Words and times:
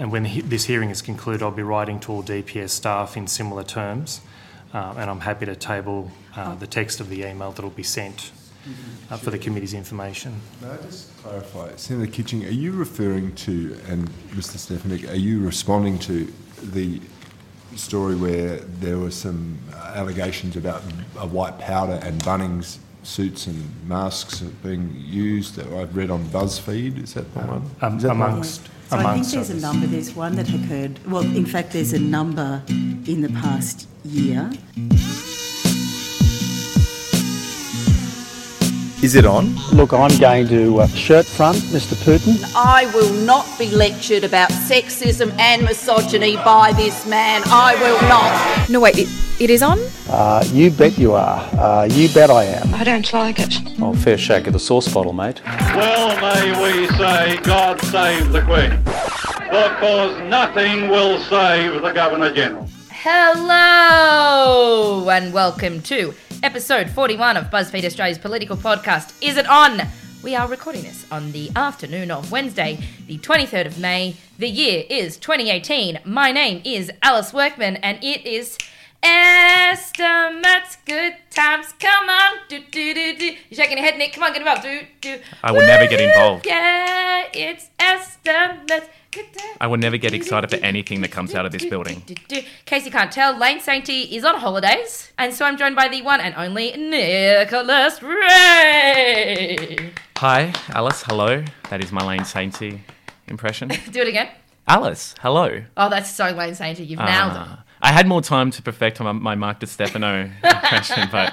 and 0.00 0.10
when 0.10 0.24
he, 0.24 0.40
this 0.40 0.64
hearing 0.64 0.88
is 0.88 1.02
concluded, 1.02 1.42
I'll 1.42 1.50
be 1.50 1.62
writing 1.62 2.00
to 2.00 2.12
all 2.12 2.22
DPS 2.22 2.70
staff 2.70 3.18
in 3.18 3.26
similar 3.26 3.62
terms, 3.62 4.22
uh, 4.72 4.94
and 4.96 5.10
I'm 5.10 5.20
happy 5.20 5.44
to 5.44 5.54
table 5.54 6.10
uh, 6.34 6.54
the 6.54 6.66
text 6.66 7.00
of 7.00 7.10
the 7.10 7.24
email 7.24 7.52
that 7.52 7.62
will 7.62 7.68
be 7.68 7.82
sent 7.82 8.32
uh, 9.10 9.18
for 9.18 9.30
the 9.30 9.38
committee's 9.38 9.74
information. 9.74 10.40
May 10.62 10.70
I 10.70 10.76
just 10.78 11.14
clarify, 11.18 11.76
Senator 11.76 12.10
Kitching, 12.10 12.46
are 12.46 12.50
you 12.50 12.72
referring 12.72 13.34
to, 13.36 13.78
and 13.88 14.08
Mr 14.30 14.56
Stefanic, 14.56 15.06
are 15.10 15.16
you 15.16 15.44
responding 15.44 15.98
to 16.00 16.32
the 16.62 16.98
story 17.76 18.16
where 18.16 18.56
there 18.56 18.98
were 18.98 19.10
some 19.10 19.58
allegations 19.74 20.56
about 20.56 20.82
a 21.18 21.26
white 21.26 21.58
powder 21.58 22.00
and 22.02 22.22
Bunnings 22.24 22.78
suits 23.02 23.46
and 23.46 23.86
masks 23.86 24.40
being 24.40 24.94
used 24.96 25.56
that 25.56 25.66
I've 25.74 25.94
read 25.94 26.10
on 26.10 26.24
BuzzFeed? 26.24 27.02
Is 27.02 27.12
that 27.14 27.32
the 27.34 27.40
one? 27.40 27.70
Um, 27.82 27.98
Is 27.98 28.04
that 28.04 28.14
the 28.14 28.18
one? 28.18 28.42
Amongst, 28.92 29.30
So 29.30 29.40
I 29.40 29.44
think 29.44 29.50
amongst 29.50 29.50
there's 29.50 29.50
a 29.50 29.66
number, 29.66 29.86
there's 29.86 30.14
one 30.14 30.36
that 30.36 30.48
occurred, 30.48 30.98
well, 31.10 31.22
in 31.22 31.46
fact, 31.46 31.72
there's 31.72 31.92
a 31.92 31.98
number 31.98 32.62
in 32.68 33.20
the 33.22 33.28
past 33.28 33.88
year. 34.04 34.50
Is 39.02 39.14
it 39.14 39.24
on? 39.24 39.56
Look, 39.72 39.94
I'm 39.94 40.14
going 40.18 40.46
to 40.48 40.80
uh, 40.80 40.86
shirt 40.88 41.24
front, 41.24 41.56
Mr. 41.72 41.94
Putin. 42.04 42.36
I 42.54 42.84
will 42.94 43.10
not 43.24 43.46
be 43.58 43.70
lectured 43.70 44.24
about 44.24 44.50
sexism 44.50 45.32
and 45.38 45.62
misogyny 45.62 46.36
by 46.36 46.72
this 46.74 47.06
man. 47.06 47.42
I 47.46 47.76
will 47.76 48.00
not. 48.08 48.68
No, 48.68 48.80
wait, 48.80 48.98
it, 48.98 49.08
it 49.40 49.48
is 49.48 49.62
on? 49.62 49.78
Uh, 50.10 50.44
you 50.52 50.70
bet 50.70 50.98
you 50.98 51.12
are. 51.14 51.40
Uh, 51.58 51.88
you 51.90 52.12
bet 52.12 52.30
I 52.30 52.44
am. 52.44 52.74
I 52.74 52.84
don't 52.84 53.10
like 53.14 53.38
it. 53.38 53.54
Oh, 53.80 53.94
fair 53.94 54.18
shake 54.18 54.46
of 54.46 54.52
the 54.52 54.58
sauce 54.60 54.92
bottle, 54.92 55.14
mate. 55.14 55.40
Well 55.46 56.14
may 56.20 56.50
we 56.62 56.86
say, 56.98 57.38
God 57.38 57.80
save 57.80 58.32
the 58.32 58.42
Queen, 58.42 58.76
because 59.50 60.20
nothing 60.28 60.90
will 60.90 61.18
save 61.20 61.80
the 61.80 61.90
Governor 61.92 62.34
General. 62.34 62.68
Hello 62.90 63.48
and 65.08 65.32
welcome 65.32 65.80
to 65.82 66.12
episode 66.42 66.90
41 66.90 67.38
of 67.38 67.46
BuzzFeed 67.46 67.84
Australia's 67.86 68.18
political 68.18 68.58
podcast. 68.58 69.14
Is 69.22 69.38
it 69.38 69.48
on? 69.48 69.80
We 70.22 70.36
are 70.36 70.48
recording 70.48 70.82
this 70.82 71.10
on 71.10 71.32
the 71.32 71.50
afternoon 71.56 72.10
of 72.10 72.30
Wednesday, 72.30 72.78
the 73.06 73.16
23rd 73.16 73.64
of 73.64 73.78
May. 73.78 74.16
The 74.38 74.50
year 74.50 74.84
is 74.90 75.16
2018. 75.16 76.00
My 76.04 76.30
name 76.30 76.60
is 76.62 76.92
Alice 77.00 77.32
Workman 77.32 77.76
and 77.76 77.96
it 78.04 78.26
is 78.26 78.58
estimates. 79.02 80.76
Good 80.86 81.14
times. 81.30 81.72
Come 81.78 82.08
on. 82.08 82.38
Do, 82.48 82.60
do, 82.70 82.94
do, 82.94 83.16
do. 83.18 83.24
You're 83.24 83.36
shaking 83.52 83.78
your 83.78 83.86
head, 83.86 83.98
Nick. 83.98 84.12
Come 84.12 84.24
on, 84.24 84.32
get 84.32 84.42
involved. 84.42 84.62
Do, 84.62 84.80
do. 85.00 85.20
I 85.42 85.52
will 85.52 85.66
never 85.66 85.86
get 85.86 86.00
involved. 86.00 86.46
Yeah, 86.46 87.28
it's 87.32 87.68
estimates. 87.78 88.88
Good 89.10 89.32
times. 89.32 89.56
I 89.60 89.66
will 89.66 89.78
never 89.78 89.96
get 89.96 90.14
excited 90.14 90.50
for 90.50 90.56
anything 90.56 91.00
that 91.00 91.10
comes 91.10 91.34
out 91.34 91.44
of 91.44 91.52
this 91.52 91.64
building. 91.64 92.02
In 92.28 92.44
case 92.64 92.84
you 92.84 92.92
can't 92.92 93.10
tell, 93.10 93.36
Lane 93.36 93.58
Sainty 93.58 94.10
is 94.12 94.24
on 94.24 94.36
holidays, 94.36 95.12
and 95.18 95.34
so 95.34 95.44
I'm 95.44 95.56
joined 95.56 95.74
by 95.74 95.88
the 95.88 96.02
one 96.02 96.20
and 96.20 96.32
only 96.36 96.76
Nicholas 96.76 98.00
Ray. 98.02 99.90
Hi, 100.18 100.52
Alice. 100.68 101.02
Hello. 101.02 101.42
That 101.70 101.82
is 101.82 101.90
my 101.90 102.06
Lane 102.06 102.20
Sainty 102.20 102.80
impression. 103.26 103.68
Do 103.90 104.02
it 104.02 104.08
again. 104.08 104.28
Alice. 104.68 105.14
Hello. 105.20 105.62
Oh, 105.76 105.88
that's 105.88 106.10
so 106.10 106.30
Lane 106.30 106.54
Sainty. 106.54 106.86
You've 106.86 107.00
ah. 107.00 107.06
nailed 107.06 107.48
it. 107.48 107.48
I 107.82 107.92
had 107.92 108.06
more 108.06 108.20
time 108.20 108.50
to 108.50 108.62
perfect 108.62 109.00
my, 109.00 109.12
my 109.12 109.34
Mark 109.34 109.60
Di 109.60 109.66
Stefano 109.66 110.24
impression, 110.44 111.08
but 111.10 111.32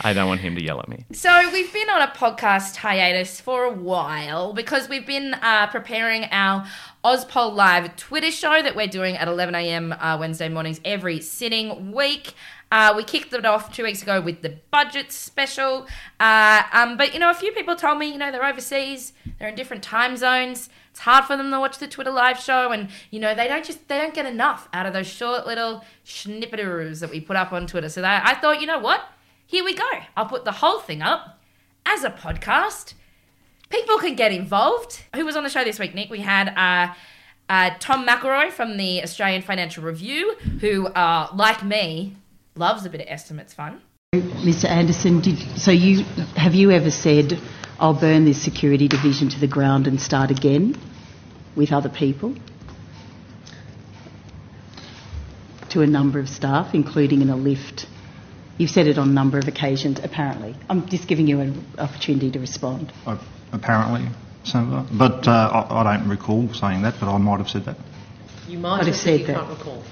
I 0.00 0.12
don't 0.14 0.28
want 0.28 0.40
him 0.40 0.54
to 0.54 0.62
yell 0.62 0.80
at 0.80 0.88
me. 0.88 1.04
So 1.12 1.50
we've 1.52 1.72
been 1.72 1.90
on 1.90 2.00
a 2.02 2.08
podcast 2.08 2.76
hiatus 2.76 3.40
for 3.40 3.64
a 3.64 3.72
while 3.72 4.52
because 4.54 4.88
we've 4.88 5.06
been 5.06 5.34
uh, 5.34 5.66
preparing 5.66 6.24
our 6.30 6.66
Ozpol 7.04 7.54
Live 7.54 7.96
Twitter 7.96 8.30
show 8.30 8.62
that 8.62 8.76
we're 8.76 8.86
doing 8.86 9.16
at 9.16 9.28
11 9.28 9.54
a.m. 9.54 9.92
Uh, 9.92 10.16
Wednesday 10.18 10.48
mornings 10.48 10.80
every 10.84 11.20
sitting 11.20 11.92
week. 11.92 12.34
Uh, 12.70 12.94
we 12.96 13.02
kicked 13.02 13.32
it 13.32 13.44
off 13.46 13.74
two 13.74 13.82
weeks 13.82 14.02
ago 14.02 14.20
with 14.20 14.42
the 14.42 14.50
budget 14.70 15.10
special, 15.10 15.86
uh, 16.20 16.62
um, 16.72 16.98
but 16.98 17.14
you 17.14 17.18
know 17.18 17.30
a 17.30 17.34
few 17.34 17.50
people 17.52 17.74
told 17.74 17.98
me 17.98 18.12
you 18.12 18.18
know 18.18 18.30
they're 18.30 18.44
overseas, 18.44 19.14
they're 19.38 19.48
in 19.48 19.54
different 19.54 19.82
time 19.82 20.18
zones. 20.18 20.68
It's 20.98 21.04
hard 21.04 21.26
for 21.26 21.36
them 21.36 21.52
to 21.52 21.60
watch 21.60 21.78
the 21.78 21.86
Twitter 21.86 22.10
live 22.10 22.40
show, 22.40 22.72
and 22.72 22.88
you 23.12 23.20
know 23.20 23.32
they 23.32 23.46
don't 23.46 23.64
just 23.64 23.86
they 23.86 23.98
don't 23.98 24.12
get 24.12 24.26
enough 24.26 24.68
out 24.72 24.84
of 24.84 24.92
those 24.92 25.06
short 25.06 25.46
little 25.46 25.84
snippetoos 26.04 26.98
that 26.98 27.08
we 27.08 27.20
put 27.20 27.36
up 27.36 27.52
on 27.52 27.68
Twitter. 27.68 27.88
So 27.88 28.02
I 28.04 28.34
thought, 28.34 28.60
you 28.60 28.66
know 28.66 28.80
what? 28.80 29.02
Here 29.46 29.62
we 29.64 29.74
go. 29.74 29.88
I'll 30.16 30.26
put 30.26 30.44
the 30.44 30.50
whole 30.50 30.80
thing 30.80 31.00
up 31.00 31.38
as 31.86 32.02
a 32.02 32.10
podcast. 32.10 32.94
People 33.68 33.98
can 33.98 34.16
get 34.16 34.32
involved. 34.32 35.04
Who 35.14 35.24
was 35.24 35.36
on 35.36 35.44
the 35.44 35.50
show 35.50 35.62
this 35.62 35.78
week, 35.78 35.94
Nick? 35.94 36.10
We 36.10 36.18
had 36.18 36.48
uh, 36.48 36.92
uh, 37.48 37.76
Tom 37.78 38.04
McIlroy 38.04 38.50
from 38.50 38.76
the 38.76 39.00
Australian 39.04 39.42
Financial 39.42 39.84
Review, 39.84 40.34
who, 40.60 40.88
uh, 40.88 41.28
like 41.32 41.64
me, 41.64 42.16
loves 42.56 42.84
a 42.84 42.90
bit 42.90 43.02
of 43.02 43.06
estimates 43.08 43.54
fun. 43.54 43.82
Mr 44.16 44.64
Anderson, 44.64 45.20
did, 45.20 45.38
so 45.60 45.70
you, 45.70 46.02
have 46.34 46.56
you 46.56 46.72
ever 46.72 46.90
said, 46.90 47.38
I'll 47.78 47.98
burn 47.98 48.24
this 48.24 48.42
security 48.42 48.88
division 48.88 49.28
to 49.30 49.38
the 49.40 49.46
ground 49.46 49.86
and 49.86 50.00
start 50.00 50.30
again 50.30 50.76
with 51.56 51.72
other 51.72 51.88
people? 51.88 52.34
To 55.70 55.82
a 55.82 55.86
number 55.86 56.18
of 56.18 56.28
staff, 56.28 56.74
including 56.74 57.22
in 57.22 57.28
a 57.30 57.36
lift. 57.36 57.86
You've 58.56 58.70
said 58.70 58.88
it 58.88 58.98
on 58.98 59.10
a 59.10 59.12
number 59.12 59.38
of 59.38 59.46
occasions, 59.46 60.00
apparently. 60.02 60.56
I'm 60.68 60.88
just 60.88 61.06
giving 61.06 61.28
you 61.28 61.40
an 61.40 61.64
opportunity 61.78 62.30
to 62.32 62.40
respond. 62.40 62.92
Uh, 63.06 63.18
apparently, 63.52 64.08
Senator. 64.42 64.84
But 64.92 65.28
uh, 65.28 65.30
I, 65.70 65.80
I 65.80 65.96
don't 65.98 66.08
recall 66.08 66.52
saying 66.54 66.82
that, 66.82 66.94
but 66.98 67.08
I 67.12 67.18
might 67.18 67.38
have 67.38 67.48
said 67.48 67.66
that. 67.66 67.76
You 68.48 68.58
Might 68.58 68.86
have 68.86 68.96
said 68.96 69.26
that. 69.26 69.36
I 69.36 69.44
can't 69.46 69.58
recall. 69.58 69.84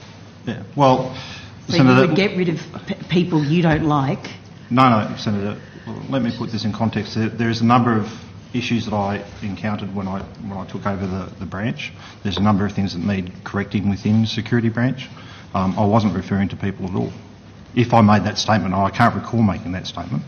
Yeah. 0.47 0.62
Well, 0.74 1.14
So 1.68 1.74
Senator. 1.76 2.03
you 2.03 2.08
would 2.08 2.16
get 2.16 2.36
rid 2.36 2.48
of 2.48 2.58
p- 2.88 2.94
people 3.08 3.44
you 3.44 3.62
don't 3.62 3.84
like. 3.84 4.26
No, 4.70 4.88
no, 4.88 5.16
Senator. 5.18 5.60
Well, 5.86 6.02
let 6.08 6.22
me 6.22 6.36
put 6.36 6.50
this 6.50 6.64
in 6.64 6.72
context. 6.72 7.14
There, 7.14 7.28
there 7.28 7.50
is 7.50 7.60
a 7.60 7.64
number 7.64 7.97
of 7.97 8.10
issues 8.52 8.86
that 8.86 8.94
I 8.94 9.22
encountered 9.42 9.94
when 9.94 10.08
I 10.08 10.20
when 10.48 10.58
I 10.58 10.64
took 10.66 10.86
over 10.86 11.06
the, 11.06 11.30
the 11.38 11.47
branch. 11.47 11.92
There's 12.22 12.36
a 12.38 12.42
number 12.42 12.64
of 12.66 12.72
things 12.72 12.94
that 12.94 13.00
need 13.04 13.32
correcting 13.44 13.88
within 13.91 14.22
the 14.22 14.26
security 14.26 14.69
branch. 14.69 15.08
Um, 15.54 15.78
I 15.78 15.84
wasn't 15.84 16.14
referring 16.14 16.48
to 16.48 16.56
people 16.56 16.86
at 16.86 16.94
all. 16.94 17.12
If 17.74 17.92
I 17.92 18.00
made 18.00 18.24
that 18.24 18.38
statement, 18.38 18.74
I 18.74 18.91
can't 18.91 19.14
recall 19.14 19.42
making 19.42 19.72
that 19.72 19.86
statement, 19.86 20.22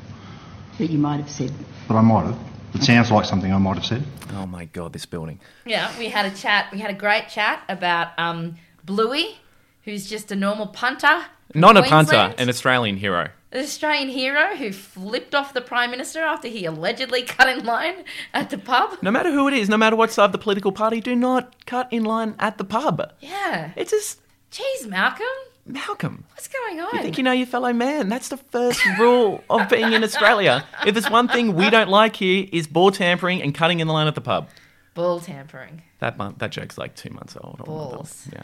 But 0.79 0.91
you 0.91 0.99
might 0.99 1.17
have 1.19 1.31
said. 1.31 1.53
but 1.89 1.97
I 1.97 2.03
might 2.03 2.27
have. 2.27 2.39
It 2.75 2.83
sounds 2.83 3.11
like 3.11 3.25
something 3.25 3.53
I 3.53 3.57
might 3.59 3.77
have 3.77 3.87
said. 3.87 4.05
Oh 4.35 4.47
my 4.47 4.67
god, 4.67 4.93
this 4.93 5.07
building. 5.07 5.41
Yeah, 5.65 5.91
we 5.99 6.09
had 6.09 6.27
a 6.27 6.35
chat. 6.37 6.71
We 6.71 6.79
had 6.79 6.91
a 6.91 6.95
great 6.95 7.29
chat 7.31 7.63
about 7.69 8.09
um, 8.19 8.57
Bluey, 8.85 9.39
who's 9.85 10.09
just 10.09 10.31
a 10.31 10.37
normal 10.37 10.67
punter. 10.67 11.25
from 11.53 11.61
Not 11.63 11.77
a 11.79 11.83
punter, 11.83 12.35
an 12.37 12.49
Australian 12.51 12.99
hero. 12.99 13.31
An 13.51 13.61
Australian 13.61 14.09
hero 14.11 14.57
who 14.57 14.73
flipped 14.73 15.35
off 15.35 15.55
the 15.55 15.63
Prime 15.63 15.91
Minister 15.91 16.21
after 16.21 16.49
he 16.49 16.67
allegedly 16.67 17.23
cut 17.23 17.49
in 17.49 17.65
line 17.65 18.05
at 18.35 18.51
the 18.51 18.59
pub. 18.59 18.99
No 19.03 19.11
matter 19.11 19.33
who 19.33 19.49
it 19.49 19.55
is, 19.55 19.71
no 19.71 19.79
matter 19.79 19.97
what 19.97 20.13
side 20.13 20.27
of 20.27 20.33
the 20.33 20.39
political 20.39 20.71
party, 20.71 21.01
do 21.01 21.17
not 21.17 21.65
cut 21.65 21.91
in 21.91 22.05
line 22.05 22.35
at 22.39 22.59
the 22.59 22.65
pub. 22.65 23.11
Yeah. 23.21 23.71
It's 23.75 23.91
just 23.91 24.21
Jeez, 24.51 24.87
Malcolm. 24.87 25.27
Malcolm. 25.65 26.25
What's 26.33 26.49
going 26.49 26.81
on? 26.81 26.89
You 26.95 27.03
think 27.03 27.19
you 27.19 27.25
know 27.25 27.33
your 27.33 27.47
fellow 27.47 27.73
man. 27.73 28.09
That's 28.09 28.29
the 28.29 28.39
first 28.39 28.81
rule 28.99 29.43
of 29.51 29.69
being 29.69 29.93
in 29.93 30.03
Australia. 30.03 30.67
If 30.87 30.95
there's 30.95 31.11
one 31.11 31.29
thing 31.29 31.55
we 31.55 31.69
don't 31.69 31.91
like 31.91 32.17
here 32.17 32.47
is 32.53 32.67
ball 32.67 32.91
tampering 32.91 33.43
and 33.43 33.55
cutting 33.55 33.81
in 33.81 33.87
the 33.87 33.93
line 33.93 34.07
at 34.09 34.15
the 34.15 34.23
pub. 34.23 34.49
Ball 34.95 35.21
tampering. 35.21 35.83
That 36.01 36.17
month, 36.17 36.39
that 36.39 36.51
joke's 36.53 36.79
like 36.79 36.95
two 36.95 37.11
months 37.11 37.37
old. 37.39 37.61
or 37.61 37.73
one 37.73 37.79
month 37.79 37.97
Balls. 37.97 38.29
Yeah. 38.33 38.43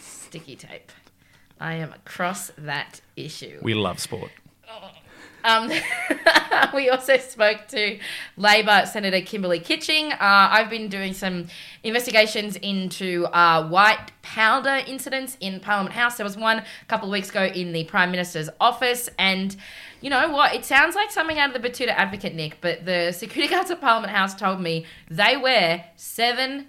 Sticky 0.00 0.56
tape. 0.56 0.90
I 1.60 1.74
am 1.74 1.92
across 1.92 2.50
that 2.58 3.02
issue. 3.16 3.58
We 3.62 3.74
love 3.74 4.00
sport. 4.00 4.30
Um, 5.44 5.72
we 6.74 6.88
also 6.88 7.16
spoke 7.18 7.66
to 7.68 7.98
Labor 8.36 8.86
Senator 8.86 9.20
Kimberley 9.20 9.58
Kitching. 9.58 10.12
Uh, 10.12 10.18
I've 10.20 10.70
been 10.70 10.88
doing 10.88 11.14
some 11.14 11.48
investigations 11.82 12.56
into 12.56 13.26
uh, 13.26 13.68
white 13.68 14.12
powder 14.22 14.80
incidents 14.86 15.36
in 15.40 15.60
Parliament 15.60 15.94
House. 15.94 16.16
There 16.16 16.24
was 16.24 16.36
one 16.36 16.58
a 16.58 16.84
couple 16.86 17.08
of 17.08 17.12
weeks 17.12 17.30
ago 17.30 17.44
in 17.44 17.72
the 17.72 17.84
Prime 17.84 18.10
Minister's 18.10 18.48
office, 18.60 19.08
and 19.18 19.56
you 20.00 20.10
know 20.10 20.30
what? 20.30 20.54
It 20.54 20.64
sounds 20.64 20.94
like 20.94 21.10
something 21.10 21.38
out 21.38 21.54
of 21.54 21.60
the 21.60 21.68
Betoota 21.68 21.90
Advocate, 21.90 22.34
Nick, 22.34 22.58
but 22.60 22.84
the 22.84 23.12
security 23.12 23.52
guards 23.54 23.70
at 23.70 23.80
Parliament 23.80 24.12
House 24.12 24.34
told 24.34 24.60
me 24.60 24.86
they 25.10 25.36
wear 25.36 25.86
$7 25.96 26.66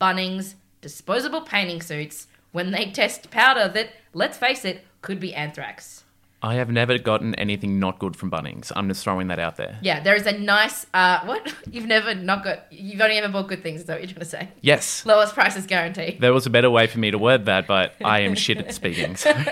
Bunnings 0.00 0.54
disposable 0.80 1.40
painting 1.40 1.82
suits 1.82 2.28
when 2.52 2.70
they 2.70 2.90
test 2.90 3.30
powder 3.30 3.68
that, 3.68 3.90
let's 4.14 4.38
face 4.38 4.64
it, 4.64 4.84
could 5.02 5.20
be 5.20 5.34
anthrax. 5.34 6.04
I 6.40 6.54
have 6.54 6.70
never 6.70 6.98
gotten 6.98 7.34
anything 7.34 7.80
not 7.80 7.98
good 7.98 8.14
from 8.14 8.30
Bunnings. 8.30 8.70
I'm 8.76 8.88
just 8.88 9.02
throwing 9.02 9.26
that 9.28 9.40
out 9.40 9.56
there. 9.56 9.78
Yeah, 9.82 10.00
there 10.00 10.14
is 10.14 10.24
a 10.26 10.38
nice. 10.38 10.86
Uh, 10.94 11.20
what 11.24 11.52
you've 11.70 11.86
never 11.86 12.14
not 12.14 12.44
got. 12.44 12.72
You've 12.72 13.00
only 13.00 13.18
ever 13.18 13.28
bought 13.28 13.48
good 13.48 13.62
things. 13.62 13.80
Is 13.80 13.86
that 13.86 13.94
what 13.94 14.02
you're 14.02 14.14
trying 14.14 14.20
to 14.20 14.24
say? 14.24 14.48
Yes. 14.60 15.04
Lowest 15.04 15.34
prices 15.34 15.66
guaranteed. 15.66 16.20
There 16.20 16.32
was 16.32 16.46
a 16.46 16.50
better 16.50 16.70
way 16.70 16.86
for 16.86 16.98
me 17.00 17.10
to 17.10 17.18
word 17.18 17.46
that, 17.46 17.66
but 17.66 17.94
I 18.04 18.20
am 18.20 18.34
shit 18.34 18.58
at 18.58 18.72
speaking. 18.74 19.16
So. 19.16 19.32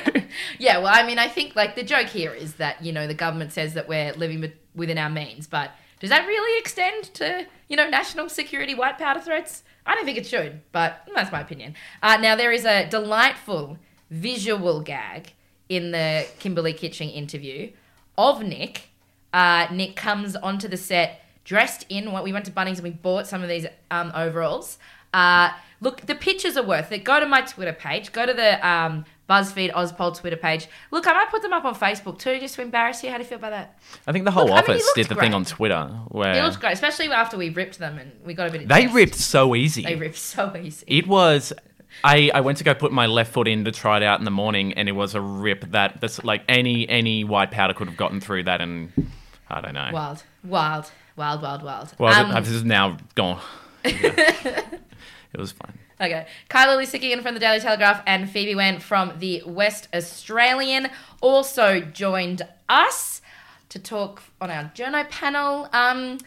Yeah, 0.58 0.78
well, 0.78 0.92
I 0.92 1.06
mean, 1.06 1.18
I 1.18 1.28
think 1.28 1.56
like 1.56 1.76
the 1.76 1.82
joke 1.82 2.08
here 2.08 2.34
is 2.34 2.54
that 2.54 2.82
you 2.84 2.92
know 2.92 3.06
the 3.06 3.14
government 3.14 3.52
says 3.52 3.74
that 3.74 3.88
we're 3.88 4.12
living 4.12 4.40
with, 4.40 4.52
within 4.74 4.98
our 4.98 5.08
means, 5.08 5.46
but 5.46 5.70
does 6.00 6.10
that 6.10 6.26
really 6.26 6.60
extend 6.60 7.04
to 7.14 7.46
you 7.68 7.76
know 7.76 7.88
national 7.88 8.28
security 8.28 8.74
white 8.74 8.98
powder 8.98 9.20
threats? 9.20 9.62
I 9.86 9.94
don't 9.94 10.04
think 10.04 10.18
it 10.18 10.26
should, 10.26 10.60
but 10.72 11.08
that's 11.14 11.32
my 11.32 11.40
opinion. 11.40 11.74
Uh, 12.02 12.16
now, 12.16 12.36
there 12.36 12.52
is 12.52 12.64
a 12.64 12.86
delightful 12.88 13.78
visual 14.10 14.80
gag 14.80 15.32
in 15.68 15.90
the 15.90 16.26
Kimberley 16.38 16.72
Kitching 16.72 17.10
interview 17.10 17.70
of 18.16 18.42
Nick. 18.42 18.88
Uh, 19.32 19.66
Nick 19.72 19.96
comes 19.96 20.36
onto 20.36 20.68
the 20.68 20.76
set 20.76 21.22
dressed 21.44 21.86
in 21.88 22.12
what 22.12 22.24
we 22.24 22.32
went 22.32 22.44
to 22.44 22.50
Bunnings 22.50 22.74
and 22.74 22.82
we 22.82 22.90
bought 22.90 23.26
some 23.26 23.42
of 23.42 23.48
these 23.48 23.66
um, 23.90 24.10
overalls. 24.14 24.78
Uh, 25.14 25.50
look, 25.80 26.00
the 26.02 26.14
pictures 26.14 26.56
are 26.56 26.62
worth 26.62 26.90
it. 26.92 27.04
Go 27.04 27.20
to 27.20 27.26
my 27.26 27.40
Twitter 27.42 27.72
page. 27.72 28.12
Go 28.12 28.26
to 28.26 28.32
the 28.34 28.66
um, 28.66 29.04
BuzzFeed 29.30 29.72
Ozpol 29.72 30.16
Twitter 30.18 30.36
page. 30.36 30.66
Look, 30.90 31.06
I 31.06 31.12
might 31.12 31.30
put 31.30 31.42
them 31.42 31.52
up 31.52 31.64
on 31.64 31.74
Facebook 31.74 32.18
too, 32.18 32.38
just 32.40 32.56
to 32.56 32.62
embarrass 32.62 33.02
you. 33.04 33.10
How 33.10 33.16
do 33.16 33.22
you 33.22 33.28
feel 33.28 33.38
about 33.38 33.50
that? 33.50 33.78
I 34.06 34.12
think 34.12 34.24
the 34.24 34.30
whole 34.30 34.46
Look, 34.46 34.52
I 34.52 34.56
mean, 34.56 34.64
he 34.66 34.72
office 34.72 34.84
looked 34.86 34.96
did 34.96 35.06
the 35.08 35.14
great. 35.14 35.24
thing 35.26 35.34
on 35.34 35.44
Twitter 35.44 35.84
where 36.08 36.36
It 36.36 36.42
looks 36.42 36.56
great, 36.56 36.72
especially 36.72 37.08
after 37.08 37.36
we 37.36 37.50
ripped 37.50 37.78
them 37.78 37.98
and 37.98 38.12
we 38.24 38.34
got 38.34 38.48
a 38.48 38.50
bit 38.50 38.62
of 38.62 38.68
they 38.68 38.86
ripped 38.88 39.14
so 39.14 39.54
easy. 39.54 39.82
They 39.82 39.94
ripped 39.94 40.16
so 40.16 40.56
easy. 40.56 40.84
It 40.88 41.06
was. 41.06 41.52
I, 42.04 42.30
I 42.34 42.40
went 42.40 42.58
to 42.58 42.64
go 42.64 42.74
put 42.74 42.92
my 42.92 43.06
left 43.06 43.32
foot 43.32 43.48
in 43.48 43.64
to 43.64 43.72
try 43.72 43.96
it 43.96 44.02
out 44.02 44.18
in 44.18 44.24
the 44.24 44.30
morning, 44.30 44.74
and 44.74 44.88
it 44.88 44.92
was 44.92 45.14
a 45.14 45.20
rip 45.20 45.70
that 45.72 46.00
that's 46.00 46.22
like 46.24 46.42
any 46.48 46.88
any 46.88 47.24
white 47.24 47.50
powder 47.50 47.74
could 47.74 47.88
have 47.88 47.96
gotten 47.96 48.20
through 48.20 48.44
that, 48.44 48.60
and 48.60 48.92
I 49.48 49.60
don't 49.60 49.74
know. 49.74 49.90
Wild, 49.92 50.22
wild, 50.44 50.90
wild, 51.16 51.42
wild, 51.42 51.62
wild. 51.62 51.94
Well, 51.98 52.12
Um, 52.36 52.42
this 52.42 52.52
is 52.52 52.64
now 52.64 52.96
gone. 53.14 53.40
Yeah. 53.84 53.90
it 55.32 55.38
was 55.38 55.52
fine. 55.52 55.78
Okay. 56.00 56.26
Kylar 56.50 56.76
Loussikian 56.76 57.22
from 57.22 57.34
the 57.34 57.40
Daily 57.40 57.58
Telegraph 57.60 58.02
and 58.06 58.28
Phoebe 58.30 58.54
Wearne 58.54 58.80
from 58.80 59.12
the 59.18 59.42
West 59.46 59.88
Australian 59.94 60.90
also 61.22 61.80
joined 61.80 62.42
us 62.68 63.22
to 63.70 63.78
talk 63.78 64.22
on 64.40 64.50
our 64.50 64.64
journo 64.74 65.08
panel. 65.08 65.68
Um, 65.72 66.18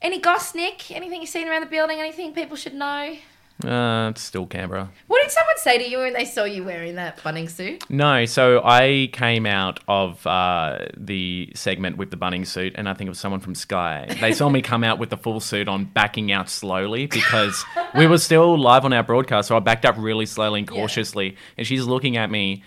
any 0.00 0.18
goss, 0.18 0.54
Nick? 0.54 0.90
Anything 0.90 1.20
you've 1.20 1.30
seen 1.30 1.46
around 1.48 1.60
the 1.60 1.66
building? 1.68 2.00
Anything 2.00 2.34
people 2.34 2.56
should 2.56 2.74
know? 2.74 3.16
Uh, 3.64 4.08
it's 4.10 4.22
still 4.22 4.46
Canberra. 4.46 4.90
What 5.06 5.22
did 5.22 5.30
someone 5.30 5.56
say 5.58 5.78
to 5.78 5.88
you 5.88 5.98
when 5.98 6.12
they 6.12 6.24
saw 6.24 6.44
you 6.44 6.64
wearing 6.64 6.96
that 6.96 7.18
Bunnings 7.18 7.50
suit? 7.50 7.88
No, 7.88 8.24
so 8.24 8.60
I 8.64 9.08
came 9.12 9.46
out 9.46 9.80
of 9.86 10.26
uh, 10.26 10.86
the 10.96 11.52
segment 11.54 11.96
with 11.96 12.10
the 12.10 12.16
bunning 12.16 12.44
suit, 12.44 12.72
and 12.76 12.88
I 12.88 12.94
think 12.94 13.06
it 13.06 13.10
was 13.10 13.20
someone 13.20 13.40
from 13.40 13.54
Sky. 13.54 14.06
They 14.20 14.32
saw 14.32 14.48
me 14.48 14.62
come 14.62 14.82
out 14.84 14.98
with 14.98 15.10
the 15.10 15.16
full 15.16 15.40
suit 15.40 15.68
on, 15.68 15.84
backing 15.84 16.32
out 16.32 16.48
slowly 16.48 17.06
because 17.06 17.64
we 17.94 18.06
were 18.06 18.18
still 18.18 18.58
live 18.58 18.84
on 18.84 18.92
our 18.92 19.02
broadcast. 19.02 19.48
So 19.48 19.56
I 19.56 19.60
backed 19.60 19.84
up 19.84 19.94
really 19.98 20.26
slowly 20.26 20.60
and 20.60 20.68
cautiously, 20.68 21.36
and 21.56 21.66
she's 21.66 21.84
looking 21.84 22.16
at 22.16 22.30
me 22.30 22.64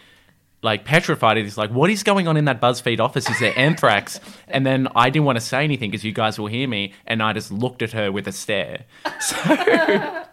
like 0.61 0.83
petrified. 0.85 1.37
and 1.37 1.45
He's 1.45 1.57
like, 1.57 1.69
"What 1.71 1.89
is 1.89 2.03
going 2.03 2.27
on 2.27 2.37
in 2.37 2.45
that 2.45 2.59
BuzzFeed 2.61 2.99
office? 2.99 3.29
Is 3.29 3.39
there 3.39 3.53
anthrax?" 3.57 4.19
and 4.47 4.65
then 4.65 4.87
I 4.95 5.09
didn't 5.09 5.25
want 5.25 5.35
to 5.37 5.45
say 5.45 5.63
anything 5.63 5.91
because 5.91 6.03
you 6.03 6.11
guys 6.11 6.39
will 6.39 6.47
hear 6.47 6.67
me, 6.67 6.93
and 7.05 7.21
I 7.21 7.33
just 7.33 7.51
looked 7.51 7.81
at 7.81 7.91
her 7.91 8.11
with 8.11 8.27
a 8.27 8.31
stare. 8.31 8.85
So 9.19 10.24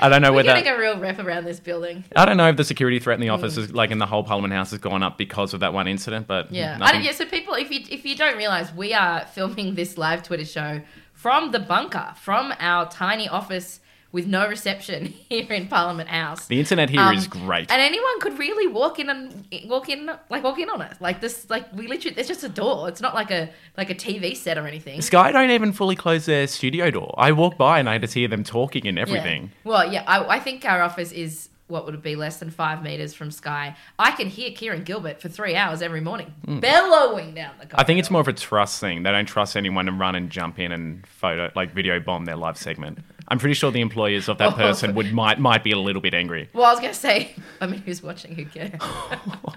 I 0.00 0.08
don't 0.08 0.22
know 0.22 0.30
We're 0.30 0.36
whether. 0.36 0.54
getting 0.54 0.68
a 0.68 0.78
real 0.78 0.98
rep 0.98 1.18
around 1.18 1.44
this 1.44 1.60
building. 1.60 2.04
I 2.14 2.24
don't 2.24 2.36
know 2.36 2.48
if 2.48 2.56
the 2.56 2.64
security 2.64 2.98
threat 2.98 3.14
in 3.14 3.20
the 3.20 3.28
hmm. 3.28 3.34
office 3.34 3.56
is 3.56 3.72
like 3.72 3.90
in 3.90 3.98
the 3.98 4.06
whole 4.06 4.22
Parliament 4.24 4.52
House 4.54 4.70
has 4.70 4.80
gone 4.80 5.02
up 5.02 5.18
because 5.18 5.54
of 5.54 5.60
that 5.60 5.72
one 5.72 5.88
incident, 5.88 6.26
but 6.26 6.52
Yeah. 6.52 6.74
I 6.74 6.78
nothing- 6.78 6.94
don't, 6.94 7.04
yeah. 7.04 7.12
So 7.12 7.24
people, 7.26 7.54
if 7.54 7.70
you 7.70 7.80
if 7.90 8.04
you 8.04 8.16
don't 8.16 8.36
realize, 8.36 8.72
we 8.74 8.92
are 8.92 9.24
filming 9.26 9.74
this 9.74 9.96
live 9.98 10.22
Twitter 10.22 10.44
show 10.44 10.82
from 11.12 11.50
the 11.50 11.58
bunker, 11.58 12.12
from 12.16 12.52
our 12.60 12.88
tiny 12.88 13.28
office 13.28 13.80
with 14.16 14.26
no 14.26 14.42
reception 14.48 15.00
here 15.28 15.52
in 15.52 15.68
Parliament 15.68 16.08
House. 16.08 16.46
the 16.46 16.58
internet 16.58 16.88
here 16.96 17.12
is 17.12 17.24
Um, 17.26 17.30
great. 17.46 17.70
And 17.70 17.80
anyone 17.82 18.16
could 18.24 18.36
really 18.38 18.66
walk 18.80 18.98
in 18.98 19.08
and 19.14 19.44
walk 19.74 19.88
in, 19.94 20.00
like 20.30 20.42
walk 20.42 20.58
in 20.58 20.68
on 20.70 20.80
it. 20.88 20.94
Like 21.00 21.20
this, 21.20 21.34
like 21.50 21.64
we 21.78 21.86
literally, 21.86 22.14
there's 22.16 22.26
just 22.34 22.42
a 22.42 22.48
door. 22.48 22.88
It's 22.88 23.02
not 23.06 23.14
like 23.14 23.30
a 23.30 23.42
like 23.76 23.90
a 23.90 23.94
TV 23.94 24.34
set 24.44 24.56
or 24.58 24.66
anything. 24.66 25.02
Sky 25.02 25.30
don't 25.32 25.50
even 25.50 25.72
fully 25.72 25.96
close 26.04 26.24
their 26.26 26.46
studio 26.46 26.90
door. 26.90 27.14
I 27.18 27.32
walk 27.32 27.54
by 27.58 27.78
and 27.78 27.88
I 27.88 27.98
just 27.98 28.14
hear 28.14 28.28
them 28.34 28.42
talking 28.42 28.86
and 28.88 28.96
Yeah. 28.96 29.02
everything. 29.06 29.52
Well, 29.64 29.84
yeah, 29.92 30.02
I, 30.06 30.36
I 30.36 30.40
think 30.40 30.64
our 30.64 30.80
office 30.82 31.12
is 31.12 31.50
what 31.68 31.84
would 31.84 31.94
it 31.94 32.02
be 32.02 32.14
less 32.16 32.38
than 32.38 32.50
five 32.50 32.82
meters 32.82 33.12
from 33.12 33.30
Sky. 33.30 33.76
I 33.98 34.12
can 34.12 34.28
hear 34.28 34.50
Kieran 34.52 34.84
Gilbert 34.84 35.20
for 35.20 35.28
three 35.28 35.56
hours 35.56 35.82
every 35.82 36.00
morning, 36.00 36.32
bellowing 36.46 37.34
down 37.34 37.52
the. 37.58 37.66
Hmm. 37.66 37.74
I 37.76 37.84
think 37.84 37.98
it's 37.98 38.10
more 38.10 38.20
of 38.20 38.28
a 38.28 38.32
trust 38.32 38.80
thing. 38.80 39.02
They 39.02 39.10
don't 39.10 39.26
trust 39.26 39.56
anyone 39.56 39.86
to 39.86 39.92
run 39.92 40.14
and 40.14 40.30
jump 40.30 40.58
in 40.58 40.72
and 40.72 41.06
photo, 41.06 41.50
like 41.56 41.72
video 41.74 41.98
bomb 42.00 42.24
their 42.24 42.36
live 42.36 42.56
segment. 42.56 42.98
I'm 43.28 43.40
pretty 43.40 43.54
sure 43.54 43.72
the 43.72 43.80
employers 43.80 44.28
of 44.28 44.38
that 44.38 44.52
Oh. 44.52 44.56
person 44.56 44.94
would 44.94 45.12
might 45.12 45.40
might 45.40 45.64
be 45.64 45.72
a 45.72 45.78
little 45.78 46.00
bit 46.02 46.14
angry. 46.14 46.48
Well, 46.52 46.64
I 46.66 46.70
was 46.70 46.78
going 46.80 46.92
to 46.92 46.98
say, 46.98 47.34
I 47.60 47.66
mean, 47.66 47.80
who's 47.80 48.02
watching? 48.02 48.34
Who 48.36 48.44
cares? 48.44 48.70
Hello, 48.80 49.50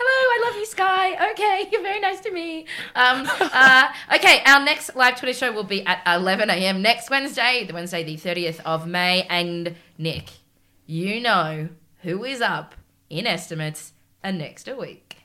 I 0.00 0.42
love 0.46 0.56
you, 0.56 0.66
Sky. 0.66 1.30
Okay, 1.32 1.68
you're 1.72 1.82
very 1.82 2.00
nice 2.00 2.20
to 2.20 2.30
me. 2.30 2.66
Um, 2.94 3.26
uh, 3.40 3.88
okay, 4.14 4.42
our 4.46 4.64
next 4.64 4.94
live 4.96 5.18
Twitter 5.18 5.32
show 5.32 5.52
will 5.52 5.64
be 5.64 5.84
at 5.86 6.02
11 6.06 6.50
a.m. 6.50 6.82
next 6.82 7.10
Wednesday, 7.10 7.64
the 7.66 7.74
Wednesday, 7.74 8.02
the 8.04 8.16
30th 8.16 8.60
of 8.64 8.86
May. 8.86 9.22
And 9.30 9.74
Nick, 9.98 10.30
you 10.86 11.20
know 11.20 11.68
who 12.02 12.24
is 12.24 12.40
up 12.40 12.74
in 13.10 13.26
estimates 13.26 13.92
and 14.22 14.38
next 14.38 14.68
a 14.68 14.76
week. 14.76 15.16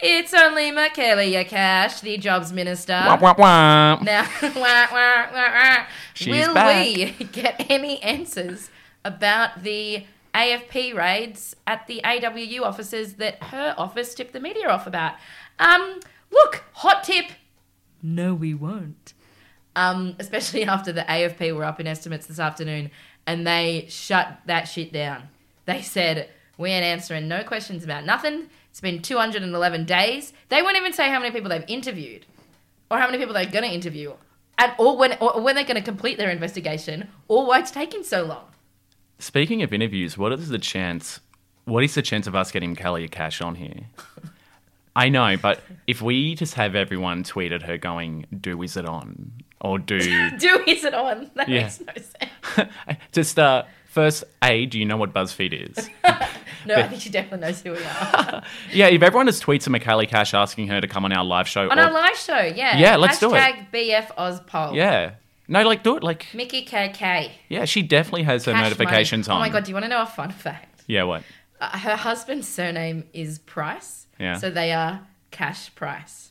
It's 0.00 0.34
only 0.34 0.72
Michaela 0.72 1.44
Cash, 1.44 2.00
the 2.00 2.18
jobs 2.18 2.52
minister. 2.52 2.92
Wah, 2.92 3.18
wah, 3.20 3.34
wah. 3.38 4.00
Now, 4.02 4.28
wah, 4.42 4.50
wah, 4.92 5.28
wah, 5.32 5.52
wah. 5.52 5.84
She's 6.14 6.28
will 6.28 6.54
back. 6.54 6.86
we 6.86 7.24
get 7.32 7.66
any 7.70 8.02
answers 8.02 8.70
about 9.04 9.62
the 9.62 10.04
AFP 10.34 10.94
raids 10.94 11.54
at 11.66 11.86
the 11.86 12.00
AWU 12.04 12.62
offices 12.62 13.14
that 13.14 13.42
her 13.44 13.74
office 13.78 14.14
tipped 14.14 14.32
the 14.32 14.40
media 14.40 14.68
off 14.68 14.86
about? 14.86 15.14
Um, 15.58 16.00
look, 16.30 16.64
hot 16.72 17.04
tip. 17.04 17.26
No, 18.02 18.34
we 18.34 18.54
won't. 18.54 19.14
Um, 19.76 20.16
especially 20.18 20.64
after 20.66 20.92
the 20.92 21.02
AFP 21.02 21.54
were 21.54 21.64
up 21.64 21.78
in 21.78 21.86
estimates 21.86 22.26
this 22.26 22.38
afternoon 22.40 22.90
and 23.26 23.46
they 23.46 23.86
shut 23.88 24.40
that 24.46 24.64
shit 24.64 24.92
down. 24.92 25.28
They 25.66 25.82
said, 25.82 26.28
we 26.58 26.70
ain't 26.70 26.84
answering 26.84 27.28
no 27.28 27.44
questions 27.44 27.84
about 27.84 28.04
nothing. 28.04 28.48
It's 28.70 28.80
been 28.80 29.02
211 29.02 29.84
days. 29.84 30.32
They 30.48 30.62
won't 30.62 30.76
even 30.76 30.92
say 30.92 31.08
how 31.10 31.18
many 31.18 31.30
people 31.30 31.50
they've 31.50 31.64
interviewed 31.68 32.26
or 32.92 32.98
how 32.98 33.06
many 33.06 33.18
people 33.18 33.32
they're 33.32 33.46
going 33.46 33.64
to 33.64 33.74
interview, 33.74 34.12
and 34.58 34.72
or 34.78 34.98
when 34.98 35.16
or 35.18 35.40
when 35.40 35.54
they're 35.54 35.64
going 35.64 35.76
to 35.76 35.82
complete 35.82 36.18
their 36.18 36.30
investigation, 36.30 37.08
or 37.26 37.46
why 37.46 37.58
it's 37.58 37.70
taking 37.70 38.04
so 38.04 38.22
long. 38.22 38.44
Speaking 39.18 39.62
of 39.62 39.72
interviews, 39.72 40.18
what 40.18 40.30
is 40.32 40.50
the 40.50 40.58
chance? 40.58 41.20
What 41.64 41.84
is 41.84 41.94
the 41.94 42.02
chance 42.02 42.26
of 42.26 42.34
us 42.34 42.52
getting 42.52 42.76
Kalia 42.76 43.10
Cash 43.10 43.40
on 43.40 43.54
here? 43.54 43.86
I 44.94 45.08
know, 45.08 45.38
but 45.38 45.62
if 45.86 46.02
we 46.02 46.34
just 46.34 46.54
have 46.54 46.74
everyone 46.74 47.24
tweet 47.24 47.50
at 47.50 47.62
her 47.62 47.78
going, 47.78 48.26
"Do 48.38 48.62
is 48.62 48.76
it 48.76 48.84
on?" 48.84 49.32
Or 49.62 49.78
"Do 49.90 49.98
Do 50.38 50.62
is 50.66 50.84
it 50.84 50.92
on? 50.94 51.30
That 51.34 51.48
Yeah. 51.48 51.62
makes 51.62 51.80
no 51.80 51.92
sense. 51.94 52.70
just 53.12 53.38
uh, 53.38 53.62
first 53.86 54.24
a 54.42 54.66
do 54.66 54.78
you 54.78 54.84
know 54.84 54.96
what 54.98 55.12
BuzzFeed 55.14 55.70
is? 55.78 55.88
No, 56.66 56.74
I 56.76 56.86
think 56.86 57.00
she 57.02 57.10
definitely 57.10 57.46
knows 57.46 57.60
who 57.62 57.72
we 57.72 57.78
are. 57.78 58.42
yeah, 58.72 58.86
if 58.86 59.02
everyone 59.02 59.26
just 59.26 59.42
tweets 59.42 59.62
at 59.62 59.70
Michaela 59.70 60.06
Cash 60.06 60.32
asking 60.32 60.68
her 60.68 60.80
to 60.80 60.86
come 60.86 61.04
on 61.04 61.12
our 61.12 61.24
live 61.24 61.48
show, 61.48 61.68
on 61.68 61.76
or- 61.78 61.82
our 61.82 61.90
live 61.92 62.16
show, 62.16 62.38
yeah. 62.38 62.78
Yeah, 62.78 62.96
let's 62.96 63.18
do 63.18 63.34
it. 63.34 63.38
Hashtag 63.38 63.70
BF 63.72 64.14
Ozpol. 64.16 64.76
yeah, 64.76 65.14
no, 65.48 65.62
like 65.64 65.82
do 65.82 65.96
it, 65.96 66.02
like 66.04 66.26
Mickey 66.34 66.64
KK. 66.64 67.30
yeah, 67.48 67.64
she 67.64 67.82
definitely 67.82 68.22
has 68.24 68.44
her 68.44 68.52
Cash 68.52 68.62
notifications 68.62 69.26
money. 69.28 69.36
on. 69.36 69.40
Oh 69.42 69.48
my 69.48 69.52
god, 69.52 69.64
do 69.64 69.70
you 69.70 69.74
want 69.74 69.84
to 69.86 69.88
know 69.88 70.02
a 70.02 70.06
fun 70.06 70.30
fact? 70.30 70.82
Yeah, 70.86 71.02
what? 71.04 71.22
Uh, 71.60 71.76
her 71.78 71.96
husband's 71.96 72.46
surname 72.48 73.04
is 73.12 73.38
Price. 73.40 74.06
Yeah. 74.20 74.36
So 74.36 74.50
they 74.50 74.72
are 74.72 75.00
Cash 75.32 75.74
Price. 75.74 76.30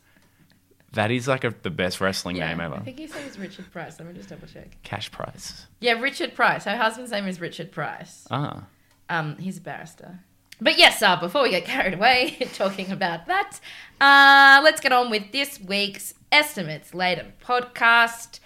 That 0.94 1.10
is 1.12 1.28
like 1.28 1.44
a, 1.44 1.54
the 1.62 1.70
best 1.70 2.02
wrestling 2.02 2.36
Yeah, 2.36 2.50
name 2.50 2.60
ever. 2.60 2.76
I 2.76 2.80
think 2.80 3.00
his 3.00 3.14
name 3.16 3.26
is 3.26 3.40
Richard 3.40 3.72
Price. 3.72 3.98
Let 4.00 4.08
me 4.08 4.14
just 4.14 4.30
double 4.30 4.48
check. 4.48 4.76
Cash 4.84 5.12
price. 5.12 5.68
Yeah, 5.80 5.94
Richard 5.94 6.36
Price. 6.36 6.66
Her 6.66 6.76
husband's 6.76 7.12
name 7.12 7.28
is 7.28 7.40
Richard 7.40 7.72
Price. 7.72 8.28
Ah. 8.30 8.64
Um, 9.10 9.38
he's 9.38 9.58
a 9.58 9.62
barrister. 9.62 10.20
But 10.60 10.78
yes, 10.78 11.02
uh, 11.02 11.16
before 11.20 11.44
we 11.44 11.50
get 11.50 11.66
carried 11.66 11.94
away 11.94 12.38
talking 12.54 12.92
about 12.92 13.26
that, 13.28 13.60
uh, 14.00 14.62
let's 14.64 14.80
get 14.82 14.92
on 14.92 15.10
with 15.10 15.32
this 15.32 15.60
week's 15.62 16.14
Estimates 16.32 16.94
Later 16.94 17.34
podcast. 17.44 18.40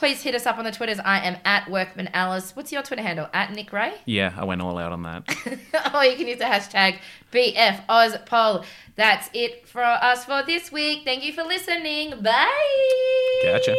Please 0.00 0.22
hit 0.22 0.34
us 0.34 0.46
up 0.46 0.56
on 0.56 0.64
the 0.64 0.72
Twitters. 0.72 0.98
I 0.98 1.18
am 1.18 1.36
at 1.44 1.70
Workman 1.70 2.08
Alice. 2.14 2.56
What's 2.56 2.72
your 2.72 2.82
Twitter 2.82 3.02
handle? 3.02 3.28
At 3.34 3.52
Nick 3.52 3.70
Ray? 3.70 3.92
Yeah, 4.06 4.32
I 4.34 4.44
went 4.46 4.62
all 4.62 4.78
out 4.78 4.92
on 4.92 5.02
that. 5.02 5.24
or 5.46 5.58
oh, 5.92 6.00
you 6.00 6.16
can 6.16 6.26
use 6.26 6.38
the 6.38 6.46
hashtag 6.46 7.00
BFOzPol. 7.30 8.64
That's 8.96 9.28
it 9.34 9.68
for 9.68 9.82
us 9.82 10.24
for 10.24 10.42
this 10.42 10.72
week. 10.72 11.02
Thank 11.04 11.22
you 11.22 11.34
for 11.34 11.42
listening. 11.42 12.18
Bye. 12.22 12.48
Gotcha. 13.42 13.76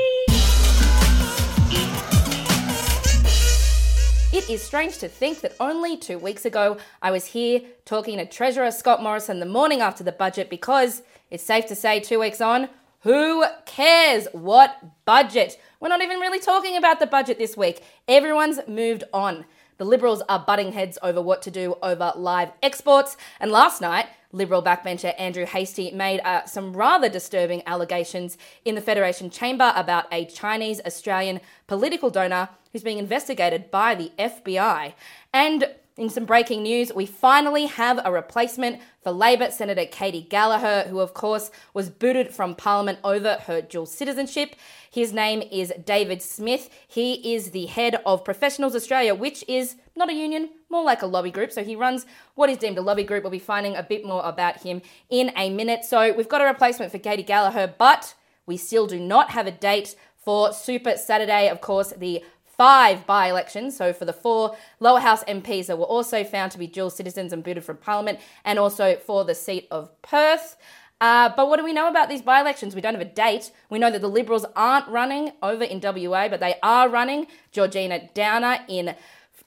It 4.32 4.48
is 4.48 4.62
strange 4.62 5.00
to 5.00 5.08
think 5.08 5.42
that 5.42 5.56
only 5.60 5.98
two 5.98 6.20
weeks 6.20 6.46
ago 6.46 6.78
I 7.02 7.10
was 7.10 7.26
here 7.26 7.62
talking 7.84 8.20
to 8.20 8.28
Treasurer 8.28 8.70
Scott 8.70 9.02
Morrison 9.02 9.40
the 9.40 9.48
morning 9.48 9.82
after 9.82 10.04
the 10.04 10.12
budget 10.12 10.52
because 10.52 11.02
it's 11.32 11.44
safe 11.44 11.66
to 11.66 11.76
say 11.76 12.00
two 12.00 12.20
weeks 12.20 12.42
on, 12.42 12.70
who 13.00 13.44
cares 13.66 14.28
what 14.34 14.78
budget? 15.06 15.60
We're 15.82 15.90
not 15.90 16.04
even 16.04 16.20
really 16.20 16.40
talking 16.40 16.78
about 16.78 17.00
the 17.00 17.08
budget 17.08 17.40
this 17.40 17.58
week. 17.58 17.84
Everyone's 18.08 18.60
moved 18.68 19.04
on. 19.12 19.46
The 19.80 19.84
Liberals 19.84 20.22
are 20.30 20.38
butting 20.38 20.74
heads 20.74 21.00
over 21.02 21.20
what 21.24 21.42
to 21.42 21.50
do 21.50 21.76
over 21.82 22.14
live 22.16 22.52
exports. 22.62 23.18
And 23.40 23.52
last 23.52 23.82
night, 23.82 24.06
Liberal 24.32 24.62
backbencher 24.62 25.16
Andrew 25.18 25.48
Hastie 25.48 25.90
made 25.90 26.20
uh, 26.20 26.46
some 26.46 26.74
rather 26.74 27.10
disturbing 27.10 27.64
allegations 27.66 28.38
in 28.64 28.76
the 28.76 28.82
Federation 28.82 29.32
Chamber 29.32 29.74
about 29.76 30.06
a 30.12 30.26
Chinese 30.26 30.82
Australian 30.86 31.42
political 31.66 32.12
donor 32.12 32.50
who's 32.72 32.84
being 32.84 33.00
investigated 33.00 33.72
by 33.72 33.96
the 33.96 34.12
FBI. 34.20 34.94
And 35.34 35.68
in 35.98 36.10
some 36.10 36.26
breaking 36.26 36.64
news, 36.64 36.94
we 36.94 37.06
finally 37.06 37.66
have 37.66 38.00
a 38.04 38.12
replacement 38.12 38.80
for 39.04 39.12
Labor 39.12 39.52
Senator 39.52 39.86
Katie 39.86 40.22
Gallagher, 40.22 40.90
who, 40.90 41.00
of 41.00 41.14
course, 41.14 41.52
was 41.74 41.90
booted 41.90 42.34
from 42.34 42.56
Parliament 42.56 43.00
over 43.04 43.38
her 43.48 43.62
dual 43.62 43.86
citizenship. 43.86 44.56
His 44.90 45.12
name 45.12 45.42
is 45.52 45.74
David 45.86 46.22
Smith. 46.22 46.70
He 46.88 47.34
is 47.36 47.52
the 47.52 47.66
head 47.66 48.02
of 48.06 48.24
Professionals 48.24 48.76
Australia, 48.76 49.14
which 49.14 49.44
is 49.48 49.76
not 49.96 50.10
a 50.10 50.14
union, 50.14 50.50
more 50.70 50.84
like 50.84 51.02
a 51.02 51.08
lobby 51.08 51.32
group. 51.32 51.52
So 51.52 51.64
he 51.64 51.76
runs 51.76 52.06
what 52.36 52.50
is 52.50 52.58
deemed 52.58 52.78
a 52.78 52.82
lobby 52.82 53.04
group. 53.04 53.24
We'll 53.24 53.32
be 53.32 53.40
finding 53.40 53.76
a 53.76 53.84
bit 53.84 54.06
more 54.06 54.24
about 54.24 54.62
him 54.62 54.82
in 55.10 55.32
a 55.36 55.50
minute. 55.50 55.84
So 55.84 56.14
we've 56.14 56.30
got 56.30 56.42
a 56.42 56.46
replacement 56.46 56.92
for 56.92 57.00
Katie 57.00 57.24
Gallagher, 57.24 57.74
but 57.78 58.16
we 58.46 58.56
still 58.56 58.88
do 58.88 59.00
not 59.00 59.32
have 59.32 59.46
a 59.46 59.52
date 59.52 59.96
for 60.16 60.54
Super 60.54 60.96
Saturday. 60.98 61.50
Of 61.50 61.62
course, 61.62 61.94
the 61.98 62.24
five 62.62 63.08
by 63.08 63.28
elections. 63.28 63.76
So, 63.76 63.92
for 63.92 64.06
the 64.06 64.14
four 64.14 64.56
lower 64.80 65.00
house 65.00 65.24
MPs 65.24 65.66
that 65.66 65.80
were 65.80 65.86
also 65.86 66.24
found 66.24 66.52
to 66.52 66.60
be 66.60 66.68
dual 66.68 66.92
citizens 66.92 67.34
and 67.34 67.44
booted 67.44 67.64
from 67.64 67.78
Parliament, 67.78 68.20
and 68.46 68.60
also 68.60 68.98
for 68.98 69.26
the 69.26 69.34
seat 69.34 69.68
of 69.72 69.90
Perth. 70.04 70.58
Uh, 71.02 71.30
but 71.36 71.50
what 71.50 71.58
do 71.58 71.64
we 71.64 71.74
know 71.74 71.88
about 71.88 72.08
these 72.08 72.22
by 72.22 72.40
elections? 72.40 72.76
We 72.76 72.82
don't 72.82 72.94
have 72.94 73.02
a 73.02 73.06
date. 73.26 73.50
We 73.72 73.80
know 73.80 73.90
that 73.90 74.02
the 74.02 74.08
Liberals 74.08 74.46
aren't 74.56 74.88
running 74.90 75.32
over 75.42 75.64
in 75.64 75.82
WA, 75.82 76.30
but 76.30 76.40
they 76.40 76.54
are 76.62 76.88
running 76.88 77.26
Georgina 77.52 78.08
Downer 78.14 78.60
in 78.68 78.94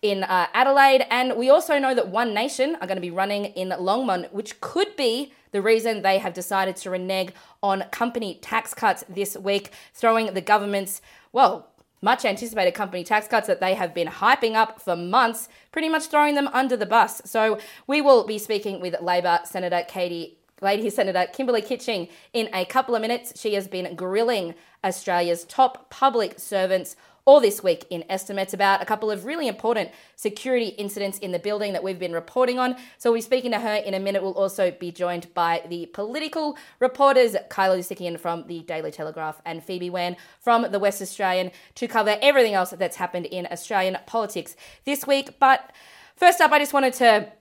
in 0.03 0.25
uh, 0.25 0.49
Adelaide, 0.53 1.07
and 1.09 1.37
we 1.37 1.49
also 1.49 1.79
know 1.79 1.95
that 1.95 2.09
One 2.09 2.35
Nation 2.35 2.75
are 2.81 2.87
going 2.89 2.97
to 2.97 3.09
be 3.11 3.13
running 3.13 3.45
in 3.45 3.69
Longman, 3.79 4.27
which 4.33 4.61
could 4.61 4.97
be 4.97 5.33
the 5.53 5.63
reason 5.63 6.03
they 6.03 6.19
have 6.19 6.35
decided 6.35 6.75
to 6.79 6.91
renege 6.91 7.31
on 7.63 7.85
company 7.93 8.41
tax 8.43 8.75
cuts 8.75 9.05
this 9.09 9.37
week, 9.37 9.71
throwing 9.95 10.35
the 10.35 10.41
government's 10.41 11.01
well 11.33 11.69
much 12.05 12.25
anticipated 12.25 12.75
company 12.75 13.03
tax 13.03 13.27
cuts 13.27 13.47
that 13.47 13.61
they 13.61 13.75
have 13.75 13.95
been 13.95 14.07
hyping 14.07 14.55
up 14.55 14.81
for 14.81 14.95
months, 14.95 15.49
pretty 15.73 15.89
much 15.89 16.07
throwing 16.07 16.35
them 16.35 16.49
under 16.53 16.77
the 16.77 16.87
bus. 16.87 17.23
So 17.25 17.59
we 17.87 18.01
will 18.01 18.27
be 18.27 18.39
speaking 18.39 18.81
with 18.81 19.01
Labor 19.01 19.41
Senator 19.45 19.83
Katie. 19.89 20.39
Lady 20.61 20.89
Senator 20.89 21.27
Kimberley 21.33 21.61
Kitching 21.61 22.09
in 22.33 22.49
a 22.55 22.65
couple 22.65 22.95
of 22.95 23.03
minutes. 23.03 23.39
She 23.39 23.55
has 23.55 23.67
been 23.67 23.97
grilling 23.97 24.55
Australia's 24.85 25.45
top 25.45 25.91
public 25.91 26.39
servants 26.39 26.97
all 27.27 27.41
this 27.41 27.63
week 27.63 27.87
in 27.91 28.05
estimates 28.09 28.53
about 28.53 28.83
a 28.83 28.85
couple 28.85 29.11
of 29.11 29.25
really 29.25 29.49
important 29.49 29.91
security 30.17 30.69
incidents 30.69 31.19
in 31.19 31.33
the 31.33 31.39
building 31.39 31.73
that 31.73 31.83
we've 31.83 31.99
been 31.99 32.13
reporting 32.13 32.59
on. 32.59 32.77
So 32.99 33.11
we'll 33.11 33.19
be 33.19 33.23
speaking 33.23 33.51
to 33.53 33.59
her 33.59 33.77
in 33.77 33.95
a 33.95 34.01
minute. 34.01 34.23
We'll 34.23 34.33
also 34.33 34.71
be 34.71 34.93
joined 34.93 35.33
by 35.35 35.63
the 35.69 35.87
political 35.87 36.57
reporters, 36.81 37.35
Kylar 37.51 37.79
Loussikian 37.79 38.21
from 38.21 38.47
the 38.47 38.61
Daily 38.61 38.91
Telegraph 38.91 39.41
and 39.47 39.65
Phoebe 39.65 39.91
Wearne 39.91 40.17
from 40.41 40.71
the 40.71 40.79
West 40.79 41.01
Australian 41.01 41.51
to 41.77 41.89
cover 41.89 42.17
everything 42.21 42.55
else 42.55 42.71
that's 42.71 42.97
happened 42.97 43.27
in 43.27 43.47
Australian 43.51 43.97
politics 44.07 44.57
this 44.85 45.07
week. 45.07 45.39
But 45.39 45.73
first 46.17 46.41
up, 46.41 46.53
I 46.53 46.59
just 46.59 46.75
wanted 46.75 46.93
to 46.95 47.33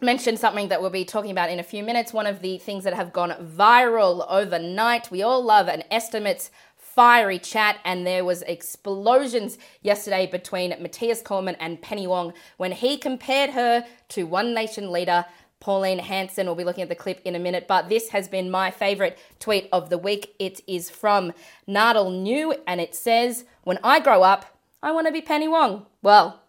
mention 0.00 0.36
something 0.36 0.68
that 0.68 0.80
we'll 0.80 0.90
be 0.90 1.04
talking 1.04 1.30
about 1.30 1.50
in 1.50 1.58
a 1.58 1.62
few 1.62 1.82
minutes. 1.82 2.12
One 2.12 2.26
of 2.26 2.42
the 2.42 2.58
things 2.58 2.84
that 2.84 2.92
have 2.94 3.12
gone 3.12 3.30
viral 3.30 4.26
overnight. 4.28 5.10
We 5.10 5.22
all 5.22 5.42
love 5.42 5.68
an 5.68 5.84
estimates 5.90 6.50
fiery 6.96 7.38
chat, 7.38 7.78
and 7.84 8.06
there 8.06 8.24
was 8.24 8.42
explosions 8.42 9.58
yesterday 9.82 10.26
between 10.26 10.70
Matthias 10.80 11.20
Cormann 11.20 11.54
and 11.60 11.80
Penny 11.80 12.06
Wong 12.06 12.32
when 12.56 12.72
he 12.72 12.96
compared 12.96 13.50
her 13.50 13.84
to 14.08 14.24
One 14.24 14.54
Nation 14.54 14.90
leader 14.90 15.26
Pauline 15.60 15.98
Hanson. 15.98 16.46
We'll 16.46 16.54
be 16.54 16.64
looking 16.64 16.82
at 16.82 16.88
the 16.88 16.94
clip 16.94 17.20
in 17.24 17.34
a 17.34 17.38
minute, 17.38 17.68
but 17.68 17.90
this 17.90 18.08
has 18.08 18.28
been 18.28 18.50
my 18.50 18.70
favorite 18.70 19.18
tweet 19.38 19.68
of 19.72 19.90
the 19.90 19.98
week. 19.98 20.34
It 20.38 20.62
is 20.66 20.88
from 20.88 21.32
Nadal 21.68 22.10
New, 22.22 22.54
and 22.66 22.80
it 22.80 22.94
says, 22.94 23.44
"When 23.62 23.78
I 23.84 24.00
grow 24.00 24.22
up, 24.22 24.46
I 24.82 24.90
want 24.92 25.06
to 25.06 25.12
be 25.12 25.20
Penny 25.20 25.48
Wong." 25.48 25.86
Well, 26.02 26.40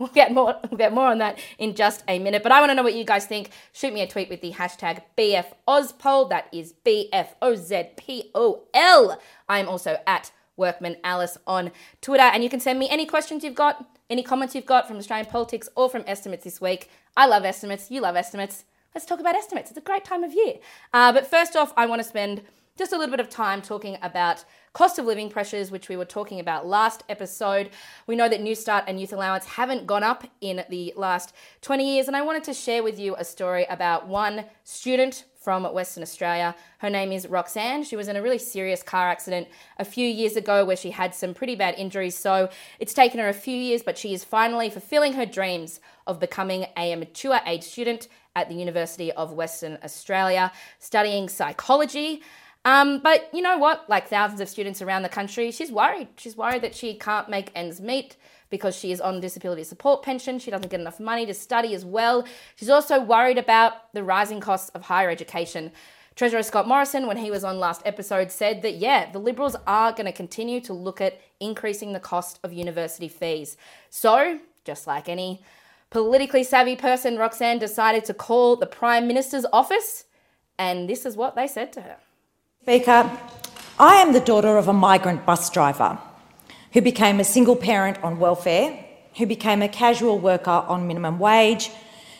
We'll 0.00 0.08
get 0.08 0.32
more 0.32 0.58
we'll 0.70 0.78
get 0.78 0.92
more 0.94 1.06
on 1.08 1.18
that 1.18 1.38
in 1.58 1.74
just 1.74 2.02
a 2.08 2.18
minute. 2.18 2.42
But 2.42 2.52
I 2.52 2.60
want 2.60 2.70
to 2.70 2.74
know 2.74 2.82
what 2.82 2.94
you 2.94 3.04
guys 3.04 3.26
think. 3.26 3.50
Shoot 3.72 3.92
me 3.92 4.00
a 4.00 4.06
tweet 4.06 4.30
with 4.30 4.40
the 4.40 4.52
hashtag 4.52 5.02
BFOzpol. 5.16 6.30
That 6.30 6.48
is 6.52 6.72
B-F-O-Z-P-O-L. 6.72 7.20
I'm 9.48 9.68
also 9.68 9.98
at 10.06 10.32
Workman 10.56 10.96
Alice 11.04 11.36
on 11.46 11.70
Twitter. 12.00 12.22
And 12.22 12.42
you 12.42 12.48
can 12.48 12.60
send 12.60 12.78
me 12.78 12.88
any 12.88 13.04
questions 13.04 13.44
you've 13.44 13.54
got, 13.54 13.98
any 14.08 14.22
comments 14.22 14.54
you've 14.54 14.64
got 14.64 14.88
from 14.88 14.96
Australian 14.96 15.26
politics 15.30 15.68
or 15.76 15.90
from 15.90 16.04
estimates 16.06 16.44
this 16.44 16.62
week. 16.62 16.88
I 17.14 17.26
love 17.26 17.44
estimates. 17.44 17.90
You 17.90 18.00
love 18.00 18.16
estimates. 18.16 18.64
Let's 18.94 19.04
talk 19.06 19.20
about 19.20 19.34
estimates. 19.34 19.70
It's 19.70 19.78
a 19.78 19.82
great 19.82 20.06
time 20.06 20.24
of 20.24 20.32
year. 20.32 20.54
Uh, 20.94 21.12
but 21.12 21.26
first 21.26 21.56
off, 21.56 21.74
I 21.76 21.84
want 21.84 22.00
to 22.00 22.08
spend 22.08 22.40
just 22.80 22.94
a 22.94 22.96
little 22.96 23.10
bit 23.10 23.20
of 23.20 23.28
time 23.28 23.60
talking 23.60 23.98
about 24.00 24.42
cost 24.72 24.98
of 24.98 25.04
living 25.04 25.28
pressures, 25.28 25.70
which 25.70 25.90
we 25.90 25.98
were 25.98 26.04
talking 26.06 26.40
about 26.40 26.66
last 26.66 27.04
episode. 27.10 27.68
We 28.06 28.16
know 28.16 28.26
that 28.26 28.40
Newstart 28.40 28.84
and 28.86 28.98
Youth 28.98 29.12
Allowance 29.12 29.44
haven't 29.44 29.86
gone 29.86 30.02
up 30.02 30.26
in 30.40 30.64
the 30.70 30.94
last 30.96 31.34
20 31.60 31.96
years, 31.96 32.08
and 32.08 32.16
I 32.16 32.22
wanted 32.22 32.42
to 32.44 32.54
share 32.54 32.82
with 32.82 32.98
you 32.98 33.14
a 33.16 33.24
story 33.24 33.66
about 33.68 34.08
one 34.08 34.46
student 34.64 35.26
from 35.38 35.64
Western 35.64 36.02
Australia. 36.02 36.56
Her 36.78 36.88
name 36.88 37.12
is 37.12 37.26
Roxanne. 37.26 37.84
She 37.84 37.96
was 37.96 38.08
in 38.08 38.16
a 38.16 38.22
really 38.22 38.38
serious 38.38 38.82
car 38.82 39.10
accident 39.10 39.48
a 39.78 39.84
few 39.84 40.06
years 40.06 40.36
ago 40.36 40.64
where 40.64 40.76
she 40.76 40.90
had 40.90 41.14
some 41.14 41.34
pretty 41.34 41.56
bad 41.56 41.74
injuries. 41.74 42.16
So 42.16 42.48
it's 42.78 42.94
taken 42.94 43.20
her 43.20 43.28
a 43.28 43.34
few 43.34 43.56
years, 43.56 43.82
but 43.82 43.98
she 43.98 44.14
is 44.14 44.24
finally 44.24 44.70
fulfilling 44.70 45.12
her 45.14 45.26
dreams 45.26 45.80
of 46.06 46.18
becoming 46.18 46.64
a 46.78 46.96
mature 46.96 47.40
age 47.44 47.64
student 47.64 48.08
at 48.34 48.48
the 48.48 48.54
University 48.54 49.12
of 49.12 49.34
Western 49.34 49.76
Australia, 49.82 50.50
studying 50.78 51.28
psychology. 51.28 52.22
Um, 52.64 53.00
but 53.00 53.30
you 53.32 53.40
know 53.40 53.56
what? 53.56 53.88
Like 53.88 54.08
thousands 54.08 54.40
of 54.40 54.48
students 54.48 54.82
around 54.82 55.02
the 55.02 55.08
country, 55.08 55.50
she's 55.50 55.72
worried. 55.72 56.08
She's 56.16 56.36
worried 56.36 56.62
that 56.62 56.74
she 56.74 56.94
can't 56.94 57.28
make 57.28 57.50
ends 57.54 57.80
meet 57.80 58.16
because 58.50 58.76
she 58.76 58.92
is 58.92 59.00
on 59.00 59.20
disability 59.20 59.64
support 59.64 60.02
pension. 60.02 60.38
She 60.38 60.50
doesn't 60.50 60.70
get 60.70 60.80
enough 60.80 61.00
money 61.00 61.24
to 61.26 61.34
study 61.34 61.74
as 61.74 61.84
well. 61.84 62.26
She's 62.56 62.68
also 62.68 63.00
worried 63.00 63.38
about 63.38 63.92
the 63.94 64.04
rising 64.04 64.40
costs 64.40 64.68
of 64.70 64.82
higher 64.82 65.08
education. 65.08 65.72
Treasurer 66.16 66.42
Scott 66.42 66.68
Morrison, 66.68 67.06
when 67.06 67.16
he 67.16 67.30
was 67.30 67.44
on 67.44 67.58
last 67.58 67.80
episode, 67.86 68.30
said 68.30 68.60
that, 68.62 68.74
yeah, 68.74 69.10
the 69.10 69.18
Liberals 69.18 69.56
are 69.66 69.92
going 69.92 70.06
to 70.06 70.12
continue 70.12 70.60
to 70.62 70.74
look 70.74 71.00
at 71.00 71.18
increasing 71.38 71.92
the 71.92 72.00
cost 72.00 72.40
of 72.42 72.52
university 72.52 73.08
fees. 73.08 73.56
So, 73.88 74.40
just 74.64 74.86
like 74.86 75.08
any 75.08 75.42
politically 75.88 76.44
savvy 76.44 76.76
person, 76.76 77.16
Roxanne 77.16 77.58
decided 77.58 78.04
to 78.04 78.12
call 78.12 78.56
the 78.56 78.66
Prime 78.66 79.06
Minister's 79.06 79.46
office, 79.52 80.04
and 80.58 80.90
this 80.90 81.06
is 81.06 81.16
what 81.16 81.36
they 81.36 81.46
said 81.46 81.72
to 81.74 81.80
her. 81.82 81.96
Speaker, 82.70 83.10
I 83.80 83.96
am 83.96 84.12
the 84.12 84.20
daughter 84.20 84.56
of 84.56 84.68
a 84.68 84.72
migrant 84.72 85.26
bus 85.26 85.50
driver 85.50 85.98
who 86.72 86.80
became 86.80 87.18
a 87.18 87.24
single 87.24 87.56
parent 87.56 88.00
on 88.04 88.20
welfare, 88.20 88.78
who 89.16 89.26
became 89.26 89.60
a 89.60 89.68
casual 89.68 90.20
worker 90.20 90.52
on 90.52 90.86
minimum 90.86 91.18
wage, 91.18 91.72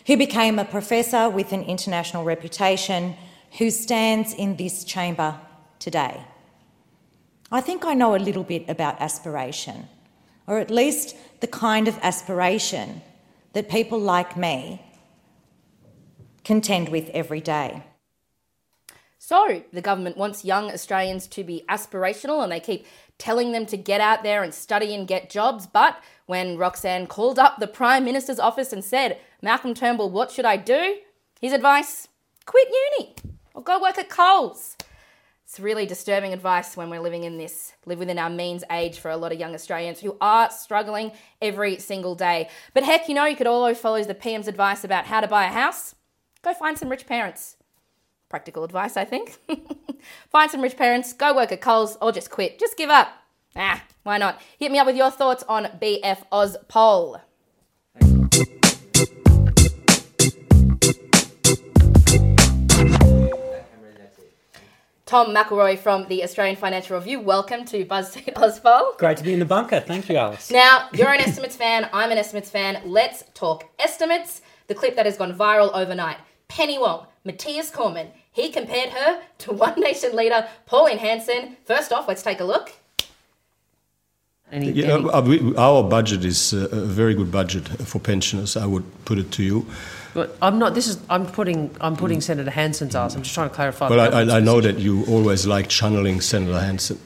who 0.09 0.17
became 0.17 0.59
a 0.59 0.65
professor 0.65 1.31
with 1.31 1.53
an 1.53 1.63
international 1.63 2.25
reputation, 2.25 3.15
who 3.59 3.71
stands 3.71 4.35
in 4.35 4.57
this 4.57 4.83
chamber 4.83 5.39
today. 5.79 6.21
I 7.53 7.61
think 7.61 7.85
I 7.85 7.95
know 7.95 8.17
a 8.17 8.27
little 8.27 8.43
bit 8.43 8.69
about 8.69 9.01
aspiration, 9.01 9.87
or 10.49 10.59
at 10.59 10.69
least 10.69 11.15
the 11.39 11.47
kind 11.47 11.87
of 11.87 11.97
aspiration 12.03 13.03
that 13.53 13.69
people 13.69 14.01
like 14.01 14.37
me 14.37 14.85
contend 16.43 16.89
with 16.89 17.09
every 17.11 17.41
day. 17.41 17.85
So, 19.31 19.63
the 19.73 19.81
government 19.81 20.17
wants 20.17 20.45
young 20.45 20.73
Australians 20.73 21.29
to 21.29 21.45
be 21.45 21.63
aspirational 21.69 22.43
and 22.43 22.51
they 22.51 22.59
keep 22.59 22.85
telling 23.17 23.53
them 23.53 23.65
to 23.67 23.77
get 23.77 24.01
out 24.01 24.25
there 24.25 24.43
and 24.43 24.53
study 24.53 24.93
and 24.93 25.07
get 25.07 25.31
jobs. 25.31 25.69
But 25.69 26.03
when 26.27 26.59
Roxanne 26.59 27.07
called 27.07 27.39
up 27.39 27.61
the 27.61 27.69
Prime 27.69 28.05
Minister's 28.05 28.41
office 28.41 28.73
and 28.73 28.83
said, 28.83 29.21
Malcolm 29.41 29.73
Turnbull, 29.73 30.11
what 30.11 30.33
should 30.33 30.47
I 30.47 30.57
do? 30.57 30.97
His 31.41 31.53
advice 31.53 32.09
quit 32.45 32.67
uni 32.99 33.15
or 33.55 33.63
go 33.63 33.81
work 33.81 33.99
at 33.99 34.09
Coles. 34.09 34.77
It's 35.45 35.61
really 35.61 35.87
disturbing 35.87 36.33
advice 36.33 36.77
when 36.77 36.91
we're 36.91 36.99
living 36.99 37.23
in 37.23 37.39
this, 37.39 37.75
live 37.87 38.01
within 38.01 38.19
our 38.19 38.31
means 38.31 38.65
age 38.69 38.99
for 38.99 39.13
a 39.13 39.17
lot 39.17 39.31
of 39.31 39.39
young 39.39 39.55
Australians 39.55 40.01
who 40.01 40.17
are 40.21 40.51
struggling 40.51 41.13
every 41.41 41.79
single 41.79 42.17
day. 42.17 42.49
But 42.75 42.83
heck, 42.83 43.09
you 43.09 43.15
know, 43.15 43.27
you 43.27 43.37
could 43.37 43.47
always 43.47 43.79
follow 43.79 44.03
the 44.03 44.13
PM's 44.13 44.49
advice 44.49 44.83
about 44.83 45.05
how 45.05 45.21
to 45.21 45.29
buy 45.29 45.45
a 45.45 45.53
house. 45.53 45.95
Go 46.43 46.53
find 46.53 46.77
some 46.77 46.89
rich 46.89 47.07
parents 47.07 47.59
practical 48.31 48.65
advice, 48.65 48.97
I 48.97 49.05
think. 49.05 49.37
Find 50.31 50.51
some 50.51 50.63
rich 50.63 50.79
parents, 50.79 51.13
go 51.13 51.35
work 51.35 51.53
at 51.53 51.61
Coles, 51.61 51.99
or 52.01 52.13
just 52.13 52.31
quit. 52.31 52.59
Just 52.59 52.79
give 52.79 52.89
up. 52.89 53.09
Ah, 53.55 53.83
why 54.05 54.17
not? 54.17 54.41
Hit 54.59 54.73
me 54.73 54.79
up 54.79 54.87
with 54.87 54.97
your 54.97 55.11
thoughts 55.11 55.45
on 55.49 55.65
BF 55.83 56.23
Oz 56.33 56.57
poll. 56.69 57.21
Tom 65.05 65.35
McIlroy 65.35 65.77
from 65.77 66.07
the 66.07 66.23
Australian 66.23 66.55
Financial 66.55 66.97
Review. 66.97 67.19
Welcome 67.19 67.65
to 67.65 67.85
BuzzFeed 67.85 68.35
Ozpol. 68.35 68.97
Great 68.97 69.17
to 69.17 69.25
be 69.25 69.33
in 69.33 69.41
the 69.41 69.45
bunker. 69.45 69.81
Thank 69.81 70.09
you, 70.09 70.17
Alice. 70.17 70.53
Now, 70.53 70.89
you're 70.93 71.13
an 71.13 71.21
estimates 71.21 71.57
fan, 71.57 71.91
I'm 71.93 72.13
an 72.13 72.19
estimates 72.19 72.49
fan. 72.49 72.81
Let's 72.85 73.25
talk 73.35 73.69
estimates. 73.81 74.41
The 74.69 74.77
clip 74.77 74.95
that 74.95 75.07
has 75.07 75.17
gone 75.17 75.37
viral 75.37 75.73
overnight. 75.75 76.19
Penny 76.47 76.79
Wong, 76.79 77.07
Matthias 77.25 77.71
Cormann, 77.71 78.09
he 78.33 78.51
compared 78.51 78.91
her 78.91 79.23
to 79.39 79.53
One 79.67 79.79
Nation 79.81 80.17
leader 80.17 80.49
Pauline 80.67 80.99
Hanson. 80.99 81.57
First 81.65 81.93
off, 81.93 82.09
let's 82.09 82.23
take 82.23 82.41
a 82.41 82.45
look. 82.45 82.73
Any, 84.53 84.71
yeah, 84.71 84.95
any... 84.95 85.09
Uh, 85.09 85.21
we, 85.23 85.57
our 85.57 85.83
budget 85.83 86.25
is 86.25 86.53
uh, 86.53 86.69
a 86.73 86.81
very 86.81 87.15
good 87.15 87.31
budget 87.31 87.69
for 87.69 88.01
pensioners. 88.01 88.57
I 88.57 88.67
would 88.67 88.85
put 89.05 89.19
it 89.19 89.31
to 89.33 89.45
you. 89.45 89.67
But 90.13 90.37
I'm 90.43 90.59
not. 90.59 90.75
This 90.75 90.89
is. 90.89 90.99
I'm 91.09 91.25
putting. 91.25 91.71
I'm 91.81 91.95
putting 91.97 92.19
mm. 92.19 92.23
Senator 92.23 92.51
Hanson's 92.51 92.97
ask. 92.97 93.17
I'm 93.17 93.23
just 93.23 93.35
trying 93.35 93.49
to 93.49 93.55
clarify. 93.55 93.89
Well, 93.89 94.13
I, 94.13 94.39
I, 94.39 94.41
know 94.41 94.61
that 94.61 94.81
you 94.81 95.05
always 95.07 95.47
like 95.47 95.69
channeling 95.69 96.21
Senator 96.21 96.59
Hanson. 96.59 96.99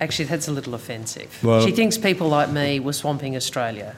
Actually, 0.00 0.24
that's 0.24 0.48
a 0.48 0.52
little 0.52 0.72
offensive. 0.72 1.38
Well, 1.42 1.60
she 1.66 1.72
thinks 1.72 1.98
people 1.98 2.28
like 2.28 2.48
me 2.48 2.80
were 2.80 2.94
swamping 2.94 3.36
Australia 3.36 3.96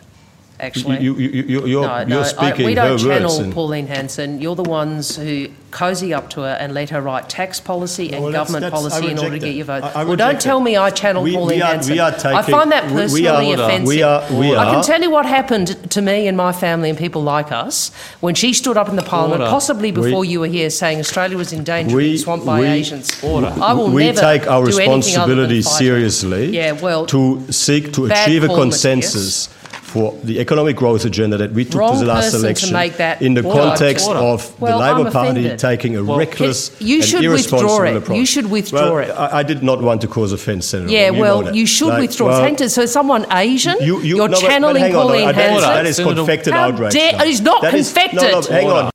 actually. 0.61 1.01
You, 1.01 1.17
you, 1.17 1.43
you, 1.43 1.67
you're, 1.67 1.83
no, 1.83 2.05
no, 2.05 2.17
you're 2.17 2.25
speaking 2.25 2.67
I, 2.67 2.69
we 2.69 2.75
don't 2.75 2.99
channel 2.99 3.41
and... 3.41 3.53
Pauline 3.53 3.87
Hanson. 3.87 4.41
You're 4.41 4.57
the 4.57 4.63
ones 4.63 5.17
who 5.17 5.49
cozy 5.71 6.15
up 6.15 6.31
to 6.31 6.41
her 6.41 6.57
and 6.59 6.73
let 6.73 6.91
her 6.91 7.01
write 7.01 7.29
tax 7.29 7.61
policy 7.61 8.13
and 8.13 8.25
well, 8.25 8.33
government 8.33 8.63
that's, 8.63 8.83
that's, 8.83 8.95
policy 8.95 9.11
in 9.13 9.19
order 9.19 9.33
to 9.33 9.39
get 9.39 9.55
your 9.55 9.67
vote. 9.67 9.83
I, 9.83 10.01
I 10.01 10.05
well, 10.05 10.17
don't 10.17 10.41
tell 10.41 10.61
me 10.61 10.77
I 10.77 10.91
channel 10.91 11.23
we, 11.23 11.35
Pauline 11.35 11.59
we 11.59 11.63
are, 11.63 11.67
Hanson. 11.67 11.93
We 11.93 11.99
are 11.99 12.13
taking, 12.13 12.31
I 12.31 12.43
find 12.43 12.73
that 12.73 12.85
personally 12.85 13.23
we 13.23 13.29
are, 13.29 13.65
offensive. 13.65 13.87
We 13.87 14.03
are, 14.03 14.33
we 14.33 14.55
are, 14.55 14.67
I 14.67 14.75
can 14.75 14.85
tell 14.85 15.03
you 15.03 15.11
what 15.11 15.27
happened 15.27 15.91
to 15.91 16.03
me 16.03 16.27
and 16.27 16.37
my 16.37 16.53
family 16.53 16.89
and 16.89 16.99
people 16.99 17.23
like 17.23 17.53
us 17.53 17.93
when 18.21 18.35
she 18.35 18.53
stood 18.53 18.77
up 18.77 18.89
in 18.89 18.97
the 18.97 19.03
Parliament, 19.03 19.43
order. 19.43 19.51
possibly 19.51 19.91
before 19.91 20.21
we, 20.21 20.29
you 20.29 20.41
were 20.41 20.47
here, 20.47 20.71
saying 20.71 20.99
Australia 21.01 21.37
was 21.37 21.53
in 21.53 21.65
danger 21.65 21.97
of 21.97 22.01
being 22.01 22.17
swamped 22.17 22.47
by 22.47 22.61
Asians. 22.63 23.23
Order. 23.23 23.55
I 23.61 23.73
will 23.73 23.91
we 23.91 24.05
never 24.05 24.21
take 24.21 24.47
our 24.47 24.65
responsibility 24.65 25.63
seriously 25.63 26.47
yeah, 26.51 26.73
well, 26.73 27.07
to 27.07 27.51
seek 27.53 27.93
to 27.95 28.07
achieve 28.07 28.45
a 28.45 28.49
consensus 28.49 29.49
for 29.89 30.13
the 30.23 30.39
economic 30.39 30.77
growth 30.77 31.05
agenda 31.05 31.37
that 31.39 31.53
we 31.53 31.65
took 31.65 31.81
Wrong 31.81 31.95
to 31.95 32.01
the 32.01 32.07
last 32.07 32.35
election 32.35 32.75
in 33.21 33.35
the 33.35 33.43
order, 33.43 33.61
context 33.61 34.07
order. 34.07 34.21
of 34.21 34.61
well, 34.61 34.79
the 34.79 34.95
Labor 34.95 35.11
Party 35.11 35.57
taking 35.57 35.97
a 35.97 36.05
well, 36.05 36.19
reckless 36.19 36.79
you 36.81 37.03
should 37.03 37.17
and 37.17 37.27
irresponsible 37.27 37.71
withdraw 37.71 37.91
it. 37.91 37.97
approach. 37.97 38.19
You 38.19 38.27
should 38.27 38.51
withdraw 38.51 38.81
well, 38.81 38.99
it. 38.99 39.11
I, 39.11 39.39
I, 39.39 39.43
did 39.43 39.63
not 39.63 39.81
want 39.81 40.03
to 40.03 40.09
cause 40.09 40.33
offence, 40.33 40.67
Senator. 40.67 40.93
Yeah, 40.93 41.11
you 41.11 41.21
well, 41.21 41.55
you 41.55 41.67
should 41.67 41.89
like, 41.89 42.03
withdraw. 42.03 42.29
Well, 42.29 42.69
so 42.69 42.85
someone 42.87 43.27
Asian, 43.33 43.77
you, 43.81 44.01
you, 44.03 44.23
are 44.23 44.29
no, 44.29 44.39
channeling 44.39 44.83
but, 44.83 44.93
but 44.93 45.03
Pauline 45.03 45.35
Hanson. 45.35 45.63
That 45.63 45.87
is 45.87 45.99
confected 45.99 46.53
How 46.53 46.69
outrage. 46.69 46.93
Dare, 46.93 47.15
it's 47.27 47.41
not 47.41 47.63
that 47.63 47.73
confected. 47.73 48.23
Is, 48.23 48.23
no, 48.23 48.41
no, 48.41 48.51
hang 48.51 48.71
on. 48.71 48.91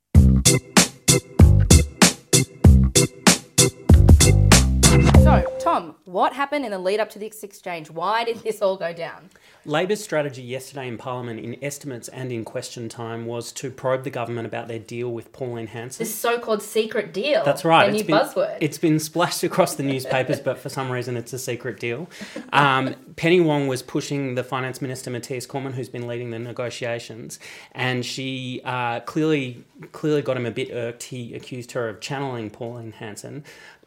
So, 5.24 5.56
Tom, 5.58 5.96
what 6.04 6.32
happened 6.32 6.64
in 6.64 6.70
the 6.70 6.78
lead 6.78 7.00
up 7.00 7.10
to 7.10 7.18
this 7.18 7.42
exchange? 7.42 7.90
Why 7.90 8.22
did 8.22 8.38
this 8.38 8.62
all 8.62 8.76
go 8.76 8.92
down? 8.92 9.30
Labor's 9.66 10.02
strategy 10.02 10.42
yesterday 10.42 10.88
in 10.88 10.98
Parliament, 10.98 11.40
in 11.40 11.62
estimates 11.62 12.08
and 12.08 12.30
in 12.30 12.44
question 12.44 12.88
time, 12.88 13.26
was 13.26 13.52
to 13.52 13.70
probe 13.70 14.04
the 14.04 14.10
government 14.10 14.46
about 14.46 14.68
their 14.68 14.78
deal 14.78 15.10
with 15.10 15.32
Pauline 15.32 15.68
Hanson. 15.68 16.04
This 16.04 16.14
so-called 16.14 16.62
secret 16.62 17.12
deal. 17.12 17.44
That's 17.44 17.64
right. 17.64 17.90
New 17.92 18.04
been, 18.04 18.16
buzzword. 18.16 18.58
It's 18.60 18.78
been 18.78 18.98
splashed 18.98 19.42
across 19.42 19.74
the 19.74 19.82
newspapers, 19.82 20.40
but 20.40 20.58
for 20.58 20.68
some 20.68 20.90
reason 20.90 21.16
it's 21.16 21.32
a 21.32 21.38
secret 21.38 21.80
deal. 21.80 22.08
Um, 22.52 22.94
Penny 23.16 23.40
Wong 23.40 23.66
was 23.66 23.82
pushing 23.82 24.34
the 24.34 24.44
Finance 24.44 24.82
Minister 24.82 25.10
Matthias 25.10 25.46
Cormann, 25.46 25.72
who's 25.72 25.88
been 25.88 26.06
leading 26.06 26.30
the 26.30 26.38
negotiations, 26.38 27.38
and 27.72 28.04
she 28.04 28.60
uh, 28.64 29.00
clearly 29.00 29.64
clearly 29.92 30.22
got 30.22 30.36
him 30.36 30.46
a 30.46 30.50
bit 30.50 30.70
irked. 30.72 31.04
He 31.04 31.34
accused 31.34 31.72
her 31.72 31.88
of 31.88 32.00
channeling 32.00 32.50
Pauline 32.50 32.92
Hanson 32.92 33.44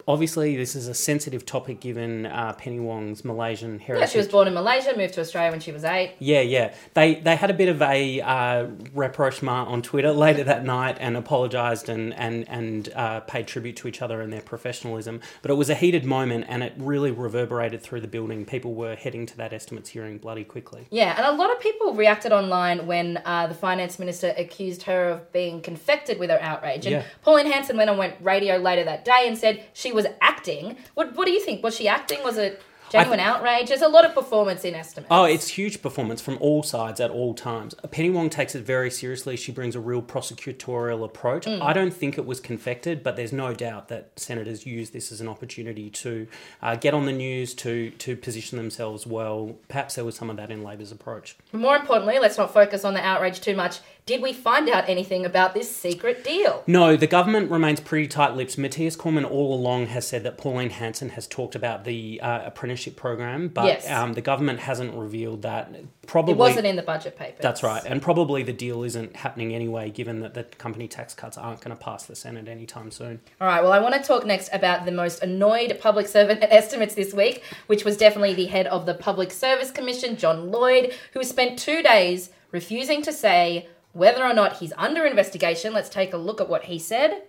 obviously 0.07 0.55
this 0.55 0.75
is 0.75 0.87
a 0.87 0.93
sensitive 0.93 1.45
topic 1.45 1.79
given 1.79 2.25
uh, 2.25 2.53
Penny 2.53 2.79
Wong's 2.79 3.25
Malaysian 3.25 3.79
heritage. 3.79 4.07
Yeah, 4.07 4.11
she 4.11 4.17
was 4.17 4.27
born 4.27 4.47
in 4.47 4.53
Malaysia, 4.53 4.95
moved 4.95 5.15
to 5.15 5.21
Australia 5.21 5.51
when 5.51 5.59
she 5.59 5.71
was 5.71 5.83
eight. 5.83 6.15
Yeah, 6.19 6.41
yeah. 6.41 6.73
They 6.93 7.15
they 7.15 7.35
had 7.35 7.49
a 7.49 7.53
bit 7.53 7.69
of 7.69 7.81
a 7.81 8.21
uh, 8.21 8.67
rapprochement 8.93 9.67
on 9.67 9.81
Twitter 9.81 10.11
later 10.27 10.43
that 10.45 10.63
night 10.63 10.97
and 10.99 11.17
apologised 11.17 11.89
and 11.89 12.13
and 12.13 12.47
and 12.47 12.89
uh, 12.95 13.19
paid 13.21 13.47
tribute 13.47 13.75
to 13.77 13.87
each 13.87 14.01
other 14.01 14.21
and 14.21 14.31
their 14.31 14.41
professionalism. 14.41 15.19
But 15.41 15.51
it 15.51 15.55
was 15.55 15.69
a 15.69 15.75
heated 15.75 16.05
moment 16.05 16.45
and 16.47 16.63
it 16.63 16.73
really 16.77 17.11
reverberated 17.11 17.81
through 17.81 18.01
the 18.01 18.07
building. 18.07 18.45
People 18.45 18.73
were 18.73 18.95
heading 18.95 19.25
to 19.25 19.37
that 19.37 19.53
estimates 19.53 19.89
hearing 19.89 20.17
bloody 20.17 20.43
quickly. 20.43 20.87
Yeah, 20.89 21.15
and 21.17 21.25
a 21.25 21.37
lot 21.37 21.51
of 21.51 21.59
people 21.59 21.93
reacted 21.93 22.31
online 22.31 22.87
when 22.87 23.21
uh, 23.25 23.47
the 23.47 23.53
finance 23.53 23.99
minister 23.99 24.33
accused 24.37 24.83
her 24.83 25.09
of 25.09 25.31
being 25.33 25.61
confected 25.61 26.19
with 26.19 26.29
her 26.29 26.39
outrage. 26.41 26.85
And 26.85 26.95
Yeah. 26.95 27.03
Pauline 27.23 27.51
Hanson 27.51 27.75
went 27.75 27.89
on 27.89 27.97
went 27.97 28.15
radio 28.21 28.57
later 28.57 28.83
that 28.85 29.03
day 29.03 29.25
and 29.25 29.37
said 29.37 29.63
she 29.73 29.91
was 29.97 30.07
acting. 30.21 30.77
What 30.93 31.15
What 31.15 31.25
do 31.25 31.31
you 31.31 31.41
think? 31.41 31.63
Was 31.63 31.75
she 31.75 31.87
acting? 31.89 32.23
Was 32.23 32.37
it 32.37 32.61
genuine 32.89 33.19
outrage? 33.19 33.67
There's 33.67 33.81
a 33.81 33.87
lot 33.87 34.05
of 34.05 34.13
performance 34.13 34.63
in 34.63 34.73
estimates. 34.73 35.09
Oh, 35.11 35.25
it's 35.25 35.49
huge 35.49 35.81
performance 35.81 36.21
from 36.21 36.37
all 36.39 36.63
sides 36.63 36.99
at 37.01 37.11
all 37.11 37.33
times. 37.33 37.75
Penny 37.91 38.09
Wong 38.09 38.29
takes 38.29 38.55
it 38.55 38.63
very 38.63 38.89
seriously. 38.89 39.35
She 39.35 39.51
brings 39.51 39.75
a 39.75 39.79
real 39.79 40.01
prosecutorial 40.01 41.03
approach. 41.03 41.45
Mm. 41.45 41.61
I 41.61 41.73
don't 41.73 41.93
think 41.93 42.17
it 42.17 42.25
was 42.25 42.39
confected, 42.39 43.03
but 43.03 43.15
there's 43.15 43.33
no 43.33 43.53
doubt 43.53 43.89
that 43.89 44.11
senators 44.15 44.65
use 44.65 44.91
this 44.91 45.11
as 45.11 45.19
an 45.19 45.27
opportunity 45.27 45.89
to 45.89 46.27
uh, 46.61 46.75
get 46.75 46.93
on 46.93 47.05
the 47.05 47.11
news, 47.11 47.53
to 47.55 47.89
to 47.91 48.15
position 48.15 48.57
themselves 48.57 49.05
well. 49.05 49.57
Perhaps 49.67 49.95
there 49.95 50.05
was 50.05 50.15
some 50.15 50.29
of 50.29 50.37
that 50.37 50.51
in 50.51 50.63
Labor's 50.63 50.91
approach. 50.91 51.35
More 51.51 51.75
importantly, 51.75 52.19
let's 52.19 52.37
not 52.37 52.53
focus 52.53 52.85
on 52.85 52.93
the 52.93 53.05
outrage 53.05 53.41
too 53.41 53.55
much. 53.55 53.79
Did 54.07 54.21
we 54.21 54.31
find 54.31 54.69
out 54.69 54.87
anything 54.87 55.25
about 55.25 55.53
this 55.53 55.69
secret 55.69 56.23
deal? 56.23 56.63
No, 56.65 56.95
the 56.95 57.07
government 57.07 57.51
remains 57.51 57.81
pretty 57.81 58.07
tight-lipped. 58.07 58.57
Matthias 58.57 58.95
Cormann 58.95 59.25
all 59.25 59.53
along 59.53 59.87
has 59.87 60.07
said 60.07 60.23
that 60.23 60.37
Pauline 60.37 60.69
Hanson 60.69 61.09
has 61.09 61.27
talked 61.27 61.55
about 61.55 61.83
the 61.83 62.21
uh, 62.21 62.45
apprenticeship 62.45 62.95
program, 62.95 63.49
but 63.49 63.65
Yes. 63.65 63.89
um, 63.91 64.13
the 64.13 64.21
government 64.21 64.61
hasn't 64.61 64.93
revealed 64.95 65.41
that. 65.41 65.69
Probably 66.07 66.31
It 66.31 66.37
wasn't 66.37 66.65
in 66.67 66.77
the 66.77 66.83
budget 66.83 67.17
papers. 67.17 67.41
That's 67.41 67.61
right, 67.63 67.83
and 67.85 68.01
probably 68.01 68.43
the 68.43 68.53
deal 68.53 68.83
isn't 68.83 69.17
happening 69.17 69.53
anyway, 69.53 69.89
given 69.89 70.21
that 70.21 70.35
the 70.35 70.45
company 70.45 70.87
tax 70.87 71.13
cuts 71.13 71.37
aren't 71.37 71.59
going 71.59 71.75
to 71.75 71.83
pass 71.83 72.05
the 72.05 72.15
Senate 72.15 72.47
anytime 72.47 72.91
soon. 72.91 73.19
All 73.41 73.47
right, 73.47 73.61
well, 73.61 73.73
I 73.73 73.79
want 73.79 73.93
to 73.95 74.01
talk 74.01 74.25
next 74.25 74.49
about 74.53 74.85
the 74.85 74.91
most 74.93 75.21
annoyed 75.21 75.77
public 75.81 76.07
servant 76.07 76.41
at 76.41 76.51
estimates 76.53 76.95
this 76.95 77.13
week, 77.13 77.43
which 77.67 77.83
was 77.83 77.97
definitely 77.97 78.35
the 78.35 78.45
head 78.45 78.67
of 78.67 78.85
the 78.85 78.93
Public 78.93 79.31
Service 79.31 79.69
Commission, 79.69 80.15
John 80.15 80.49
Lloyd, 80.49 80.93
who 81.11 81.25
spent 81.25 81.59
two 81.59 81.83
days 81.83 82.29
refusing 82.53 83.01
to 83.01 83.11
say 83.11 83.67
whether 83.93 84.23
or 84.23 84.33
not 84.33 84.57
he's 84.57 84.73
under 84.77 85.05
investigation. 85.05 85.73
Let's 85.73 85.89
take 85.89 86.13
a 86.13 86.17
look 86.17 86.39
at 86.41 86.49
what 86.49 86.65
he 86.65 86.79
said. 86.79 87.23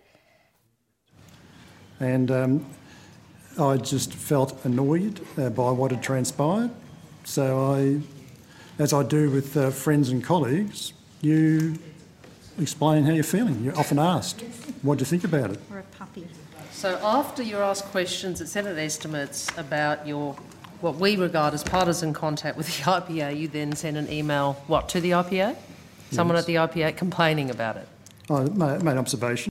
and 2.00 2.30
um, 2.30 2.66
I 3.58 3.76
just 3.76 4.12
felt 4.14 4.64
annoyed 4.64 5.20
uh, 5.36 5.50
by 5.50 5.70
what 5.72 5.90
had 5.90 6.02
transpired. 6.02 6.70
So 7.24 7.72
I, 7.72 8.00
as 8.78 8.92
I 8.92 9.02
do 9.02 9.30
with 9.30 9.56
uh, 9.56 9.70
friends 9.70 10.08
and 10.10 10.22
colleagues, 10.22 10.92
you 11.20 11.78
explain 12.60 13.04
how 13.04 13.12
you're 13.12 13.24
feeling. 13.24 13.62
You're 13.64 13.78
often 13.78 13.98
asked, 13.98 14.42
"What 14.82 14.98
do 14.98 15.02
you 15.02 15.06
think 15.06 15.24
about 15.24 15.50
it?" 15.50 15.60
Or 15.72 15.80
a 15.80 15.82
puppy. 15.82 16.26
So 16.72 17.00
after 17.02 17.42
you're 17.42 17.62
asked 17.62 17.86
questions 17.86 18.40
at 18.40 18.48
Senate 18.48 18.78
estimates 18.78 19.48
about 19.58 20.06
your 20.06 20.36
what 20.80 20.94
we 20.94 21.16
regard 21.16 21.54
as 21.54 21.64
partisan 21.64 22.12
contact 22.12 22.56
with 22.56 22.66
the 22.66 22.82
IPA, 22.84 23.36
you 23.38 23.48
then 23.48 23.72
send 23.74 23.96
an 23.96 24.08
email 24.10 24.52
what 24.68 24.88
to 24.90 25.00
the 25.00 25.10
IPA? 25.10 25.56
Someone 26.10 26.36
Yes. 26.36 26.44
at 26.44 26.46
the 26.46 26.54
IPA 26.56 26.96
complaining 26.96 27.50
about 27.50 27.76
it. 27.76 27.88
Oh, 28.30 28.36
I 28.36 28.44
made, 28.44 28.82
made 28.82 28.96
observation. 28.96 29.50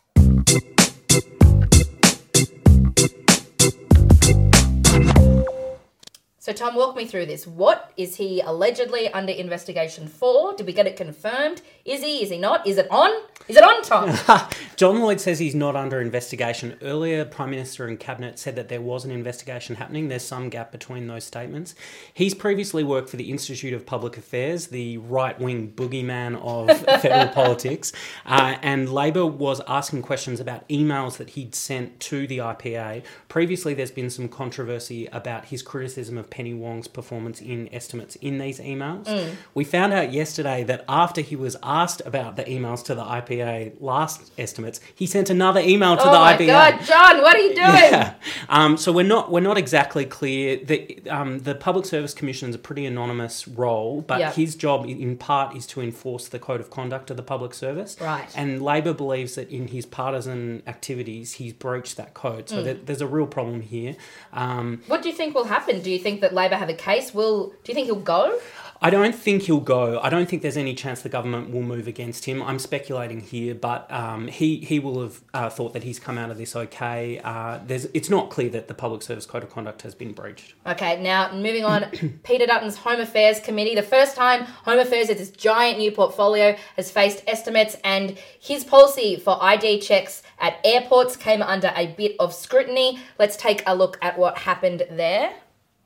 So, 6.39 6.53
Tom, 6.53 6.75
walk 6.75 6.95
me 6.95 7.05
through 7.05 7.25
this. 7.25 7.45
What 7.45 7.91
is 7.97 8.15
he 8.15 8.39
allegedly 8.39 9.11
under 9.11 9.33
investigation 9.33 10.07
for? 10.07 10.53
Did 10.55 10.65
we 10.65 10.71
get 10.71 10.87
it 10.87 10.95
confirmed? 10.95 11.61
Is 11.83 12.01
he? 12.03 12.23
Is 12.23 12.29
he 12.29 12.37
not? 12.37 12.65
Is 12.65 12.77
it 12.77 12.87
on? 12.89 13.11
Is 13.47 13.55
it 13.55 13.63
on, 13.63 13.81
Tom? 13.81 14.49
John 14.75 14.99
Lloyd 14.99 15.21
says 15.21 15.39
he's 15.39 15.55
not 15.55 15.77
under 15.77 16.01
investigation. 16.01 16.77
Earlier, 16.81 17.23
Prime 17.23 17.49
Minister 17.49 17.88
and 17.88 17.97
Cabinet 17.97 18.38
said 18.38 18.57
that 18.57 18.67
there 18.67 18.81
was 18.81 19.05
an 19.05 19.12
investigation 19.12 19.75
happening. 19.75 20.10
There's 20.10 20.25
some 20.25 20.49
gap 20.49 20.71
between 20.73 21.07
those 21.07 21.23
statements. 21.23 21.73
He's 22.13 22.33
previously 22.33 22.83
worked 22.83 23.10
for 23.10 23.15
the 23.15 23.31
Institute 23.31 23.73
of 23.73 23.86
Public 23.86 24.17
Affairs, 24.17 24.67
the 24.67 24.97
right 24.97 25.39
wing 25.39 25.71
boogeyman 25.71 26.36
of 26.41 26.77
federal 27.01 27.29
politics, 27.29 27.93
uh, 28.25 28.57
and 28.62 28.89
Labor 28.89 29.25
was 29.25 29.62
asking 29.65 30.01
questions 30.01 30.41
about 30.41 30.67
emails 30.67 31.15
that 31.15 31.31
he'd 31.31 31.55
sent 31.55 32.01
to 32.01 32.27
the 32.27 32.39
IPA. 32.39 33.03
Previously, 33.29 33.73
there's 33.73 33.91
been 33.91 34.10
some 34.10 34.27
controversy 34.27 35.07
about 35.07 35.45
his 35.45 35.62
criticism 35.62 36.17
of 36.17 36.29
Penny 36.29 36.53
Wong's 36.53 36.89
performance 36.89 37.39
in 37.39 37.73
estimates 37.73 38.17
in 38.17 38.39
these 38.39 38.60
emails. 38.60 39.05
Mm. 39.05 39.36
We 39.53 39.63
found 39.63 39.93
out 39.93 40.12
yesterday 40.12 40.65
that 40.65 40.83
after 40.89 41.21
he 41.21 41.38
was 41.38 41.55
asked 41.63 42.01
about 42.05 42.36
the 42.36 42.43
emails 42.43 42.83
to 42.86 42.93
the 42.93 43.03
IPA 43.03 43.37
last 43.80 44.32
estimates, 44.38 44.80
he 44.95 45.06
sent 45.06 45.30
another 45.30 45.60
email 45.60 45.95
to 45.97 46.04
oh 46.04 46.12
the 46.12 46.19
my 46.19 46.38
God, 46.45 46.82
John, 46.84 47.21
what 47.21 47.36
are 47.36 47.39
you 47.39 47.56
doing? 47.63 47.65
Yeah. 47.91 48.13
Um, 48.50 48.78
so 48.78 48.91
we're 48.91 49.04
not 49.06 49.32
we're 49.32 49.39
not 49.41 49.58
exactly 49.58 50.06
clear. 50.06 50.58
The 50.63 51.00
um, 51.10 51.39
the 51.39 51.56
Public 51.56 51.86
Service 51.86 52.13
Commission 52.13 52.50
is 52.50 52.56
a 52.56 52.60
pretty 52.60 52.86
anonymous 52.86 53.47
role, 53.47 54.02
but 54.02 54.19
Yeah. 54.19 54.32
his 54.32 54.56
job 54.56 54.86
in- 54.86 55.00
in 55.02 55.17
part 55.17 55.56
is 55.56 55.65
to 55.67 55.82
enforce 55.82 56.28
the 56.28 56.39
code 56.39 56.60
of 56.62 56.69
conduct 56.69 57.10
of 57.12 57.17
the 57.17 57.23
public 57.23 57.54
service. 57.54 57.95
Right. 58.02 58.28
And 58.36 58.62
Labor 58.62 58.93
believes 58.93 59.36
that 59.36 59.50
in 59.50 59.67
his 59.67 59.86
partisan 59.86 60.63
activities, 60.67 61.34
he's 61.34 61.54
broached 61.54 61.97
that 61.97 62.13
code. 62.13 62.50
So 62.50 62.58
Mm. 62.58 62.63
there, 62.63 62.73
there's 62.86 63.02
a 63.02 63.08
real 63.08 63.28
problem 63.28 63.62
here. 63.62 63.95
Um, 64.34 64.82
What 64.88 65.02
do 65.02 65.10
you 65.10 65.15
think 65.15 65.36
will 65.36 65.45
happen? 65.45 65.82
Do 65.82 65.91
you 65.91 66.00
think 66.00 66.21
that 66.21 66.34
Labor 66.34 66.56
have 66.56 66.69
a 66.69 66.73
case? 66.73 67.13
Will 67.13 67.47
do 67.63 67.71
you 67.71 67.73
think 67.73 67.86
he'll 67.88 67.95
go? 68.17 68.39
I 68.81 68.89
don't 68.89 69.15
think 69.15 69.43
he'll 69.43 69.59
go. 69.59 69.99
I 69.99 70.09
don't 70.09 70.29
think 70.29 70.41
there's 70.41 70.57
any 70.57 70.75
chance 70.75 71.01
the 71.01 71.09
government 71.09 71.51
will 71.51 71.61
move 71.61 71.87
against 71.87 72.25
him. 72.25 72.43
I'm 72.43 72.59
speculating 72.59 73.21
here, 73.21 73.55
but 73.55 73.91
um, 73.91 74.27
he 74.27 74.57
he 74.57 74.79
will 74.79 75.01
have 75.01 75.21
uh, 75.33 75.49
thought 75.49 75.73
that 75.73 75.83
he's 75.83 75.99
come 75.99 76.17
out 76.17 76.29
of 76.29 76.37
this 76.37 76.55
okay. 76.55 77.19
Uh, 77.23 77.59
there's 77.65 77.85
it's 77.93 78.09
not 78.09 78.29
clear 78.29 78.49
that 78.49 78.67
the 78.67 78.73
Public 78.73 79.01
Service 79.01 79.25
Code 79.25 79.43
of 79.43 79.49
Conduct 79.49 79.81
has 79.81 79.95
been 79.95 80.13
breached. 80.13 80.53
Okay, 80.65 81.01
now 81.01 81.33
moving 81.33 81.65
on, 81.65 81.89
Peter 82.23 82.45
Dutton's 82.45 82.77
Home 82.77 82.99
Affairs 82.99 83.39
Committee. 83.39 83.75
The 83.75 83.83
first 83.83 84.15
time 84.15 84.43
Home 84.43 84.79
Affairs 84.79 85.09
at 85.09 85.17
this 85.17 85.31
giant 85.31 85.79
new 85.79 85.91
portfolio 85.91 86.55
has 86.75 86.91
faced 86.91 87.23
estimates, 87.27 87.75
and 87.83 88.17
his 88.39 88.63
policy 88.63 89.15
for 89.17 89.41
ID 89.41 89.79
checks 89.79 90.21
at 90.39 90.59
airports 90.63 91.15
came 91.15 91.41
under 91.41 91.73
a 91.75 91.87
bit 91.87 92.15
of 92.19 92.33
scrutiny. 92.33 92.99
Let's 93.17 93.37
take 93.37 93.63
a 93.65 93.75
look 93.75 93.97
at 94.01 94.17
what 94.17 94.37
happened 94.37 94.85
there. 94.91 95.33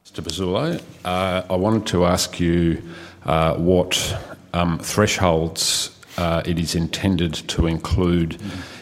Mr. 0.06 0.22
Pezzullo, 0.24 0.82
uh, 1.06 1.44
I 1.50 1.56
wanted 1.56 1.86
to 1.88 2.06
ask 2.06 2.40
you 2.40 2.82
uh, 3.26 3.56
what 3.56 4.18
um, 4.54 4.80
thresholds 4.80 5.98
uh, 6.18 6.42
it 6.46 6.60
is 6.60 6.76
intended 6.76 7.34
to 7.34 7.68
include 7.68 8.38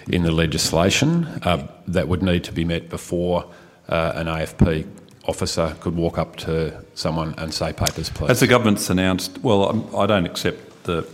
in 0.07 0.23
the 0.23 0.31
legislation 0.31 1.25
uh, 1.43 1.67
that 1.87 2.07
would 2.07 2.23
need 2.23 2.43
to 2.45 2.51
be 2.51 2.63
met 2.65 2.89
before 2.89 3.45
uh, 3.89 4.13
an 4.15 4.25
AFP 4.27 4.87
officer 5.25 5.75
could 5.81 5.95
walk 5.95 6.17
up 6.17 6.35
to 6.37 6.83
someone 6.95 7.35
and 7.37 7.53
say, 7.53 7.73
papers, 7.73 8.09
please. 8.09 8.31
As 8.31 8.39
the 8.39 8.47
government's 8.47 8.89
announced, 8.89 9.37
well, 9.43 9.65
I'm, 9.69 9.95
I 9.95 10.07
don't 10.07 10.25
accept 10.25 10.83
the 10.85 11.07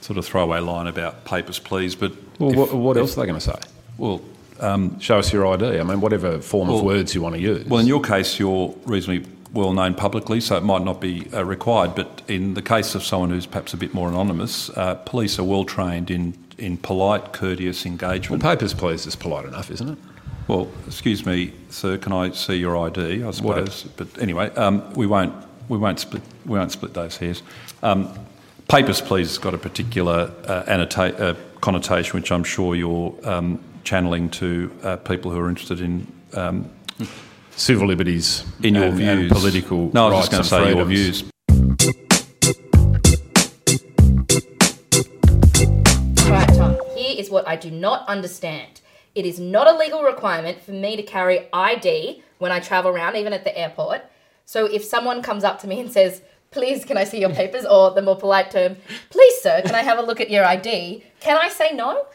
sort 0.00 0.16
of 0.16 0.24
throwaway 0.24 0.60
line 0.60 0.86
about 0.86 1.24
papers, 1.26 1.58
please, 1.58 1.94
but. 1.94 2.12
Well, 2.38 2.50
if- 2.52 2.56
what, 2.56 2.72
what 2.72 2.96
if- 2.96 3.00
else 3.02 3.18
are 3.18 3.20
they 3.22 3.26
going 3.26 3.40
to 3.40 3.44
say? 3.44 3.58
Well, 3.98 4.22
um, 4.60 4.98
show 5.00 5.18
us 5.18 5.32
your 5.32 5.46
ID. 5.46 5.78
I 5.78 5.82
mean, 5.82 6.00
whatever 6.00 6.40
form 6.40 6.68
Well- 6.68 6.78
of 6.78 6.84
words 6.84 7.14
you 7.14 7.22
want 7.22 7.34
to 7.36 7.40
use. 7.40 7.66
Well, 7.66 7.80
in 7.80 7.86
your 7.86 8.02
case, 8.02 8.38
you're 8.38 8.74
reasonably 8.84 9.28
well 9.52 9.72
known 9.72 9.94
publicly, 9.94 10.40
so 10.40 10.56
it 10.56 10.62
might 10.62 10.82
not 10.84 11.00
be 11.00 11.26
uh, 11.32 11.44
required. 11.44 11.94
But 11.94 12.22
in 12.28 12.54
the 12.54 12.62
case 12.62 12.94
of 12.94 13.02
someone 13.02 13.30
who's 13.30 13.46
perhaps 13.46 13.72
a 13.72 13.76
bit 13.76 13.94
more 13.94 14.08
anonymous, 14.08 14.70
uh, 14.70 14.94
police 14.94 15.38
are 15.38 15.44
well 15.44 15.64
trained 15.64 16.10
in, 16.10 16.34
in 16.58 16.76
polite, 16.76 17.32
courteous 17.32 17.86
engagement. 17.86 18.42
Well, 18.42 18.54
papers, 18.54 18.74
please, 18.74 19.06
is 19.06 19.16
polite 19.16 19.46
enough, 19.46 19.70
isn't 19.70 19.88
it? 19.88 19.98
Well, 20.48 20.68
excuse 20.86 21.26
me, 21.26 21.52
sir. 21.68 21.98
Can 21.98 22.12
I 22.12 22.30
see 22.30 22.56
your 22.56 22.76
ID? 22.76 23.22
I 23.22 23.30
suppose. 23.32 23.84
But 23.96 24.08
anyway, 24.18 24.50
um, 24.54 24.92
we 24.94 25.06
won't 25.06 25.34
we 25.68 25.76
won't 25.76 26.00
split 26.00 26.22
we 26.46 26.58
won't 26.58 26.72
split 26.72 26.94
those 26.94 27.18
hairs. 27.18 27.42
Um, 27.82 28.08
papers, 28.66 29.02
please, 29.02 29.28
has 29.28 29.38
got 29.38 29.52
a 29.52 29.58
particular 29.58 30.32
uh, 30.46 30.62
annota- 30.62 31.20
uh, 31.20 31.34
connotation, 31.60 32.18
which 32.18 32.32
I'm 32.32 32.44
sure 32.44 32.74
you're 32.74 33.14
um, 33.24 33.60
channeling 33.92 34.28
to 34.28 34.70
uh, 34.82 34.96
people 34.96 35.30
who 35.30 35.38
are 35.40 35.48
interested 35.48 35.80
in. 35.80 36.06
Um, 36.34 36.70
Civil 37.56 37.88
liberties 37.88 38.44
in 38.62 38.74
your 38.76 38.84
and- 38.84 38.96
views, 38.96 39.08
and 39.08 39.30
political 39.30 39.90
No, 39.92 40.08
I 40.08 40.10
was 40.12 40.28
just 40.28 40.32
rights 40.32 40.50
going 40.50 40.62
to 40.62 40.68
and 40.68 40.72
say 40.72 40.76
your 40.76 40.84
views. 40.84 41.24
All 46.26 46.32
right, 46.32 46.48
Tom. 46.54 46.76
Here 46.96 47.14
is 47.18 47.30
what 47.30 47.48
I 47.48 47.56
do 47.56 47.70
not 47.70 48.06
understand. 48.08 48.80
It 49.14 49.24
is 49.26 49.40
not 49.40 49.66
a 49.66 49.76
legal 49.76 50.02
requirement 50.02 50.60
for 50.60 50.70
me 50.72 50.94
to 50.96 51.02
carry 51.02 51.48
ID 51.52 52.22
when 52.38 52.52
I 52.52 52.60
travel 52.60 52.92
around, 52.92 53.16
even 53.16 53.32
at 53.32 53.42
the 53.42 53.58
airport. 53.58 54.02
So 54.44 54.66
if 54.66 54.84
someone 54.84 55.22
comes 55.22 55.42
up 55.42 55.58
to 55.62 55.66
me 55.66 55.80
and 55.80 55.90
says, 55.90 56.20
"Please, 56.52 56.84
can 56.84 56.96
I 56.96 57.04
see 57.04 57.18
your 57.20 57.30
papers?" 57.30 57.64
or 57.64 57.90
the 57.90 58.02
more 58.02 58.16
polite 58.16 58.50
term, 58.52 58.76
"Please, 59.10 59.40
sir, 59.40 59.62
can 59.62 59.74
I 59.74 59.82
have 59.82 59.98
a 59.98 60.02
look 60.02 60.20
at 60.20 60.30
your 60.30 60.44
ID?" 60.44 61.02
Can 61.20 61.36
I 61.36 61.48
say 61.48 61.72
no? 61.72 62.06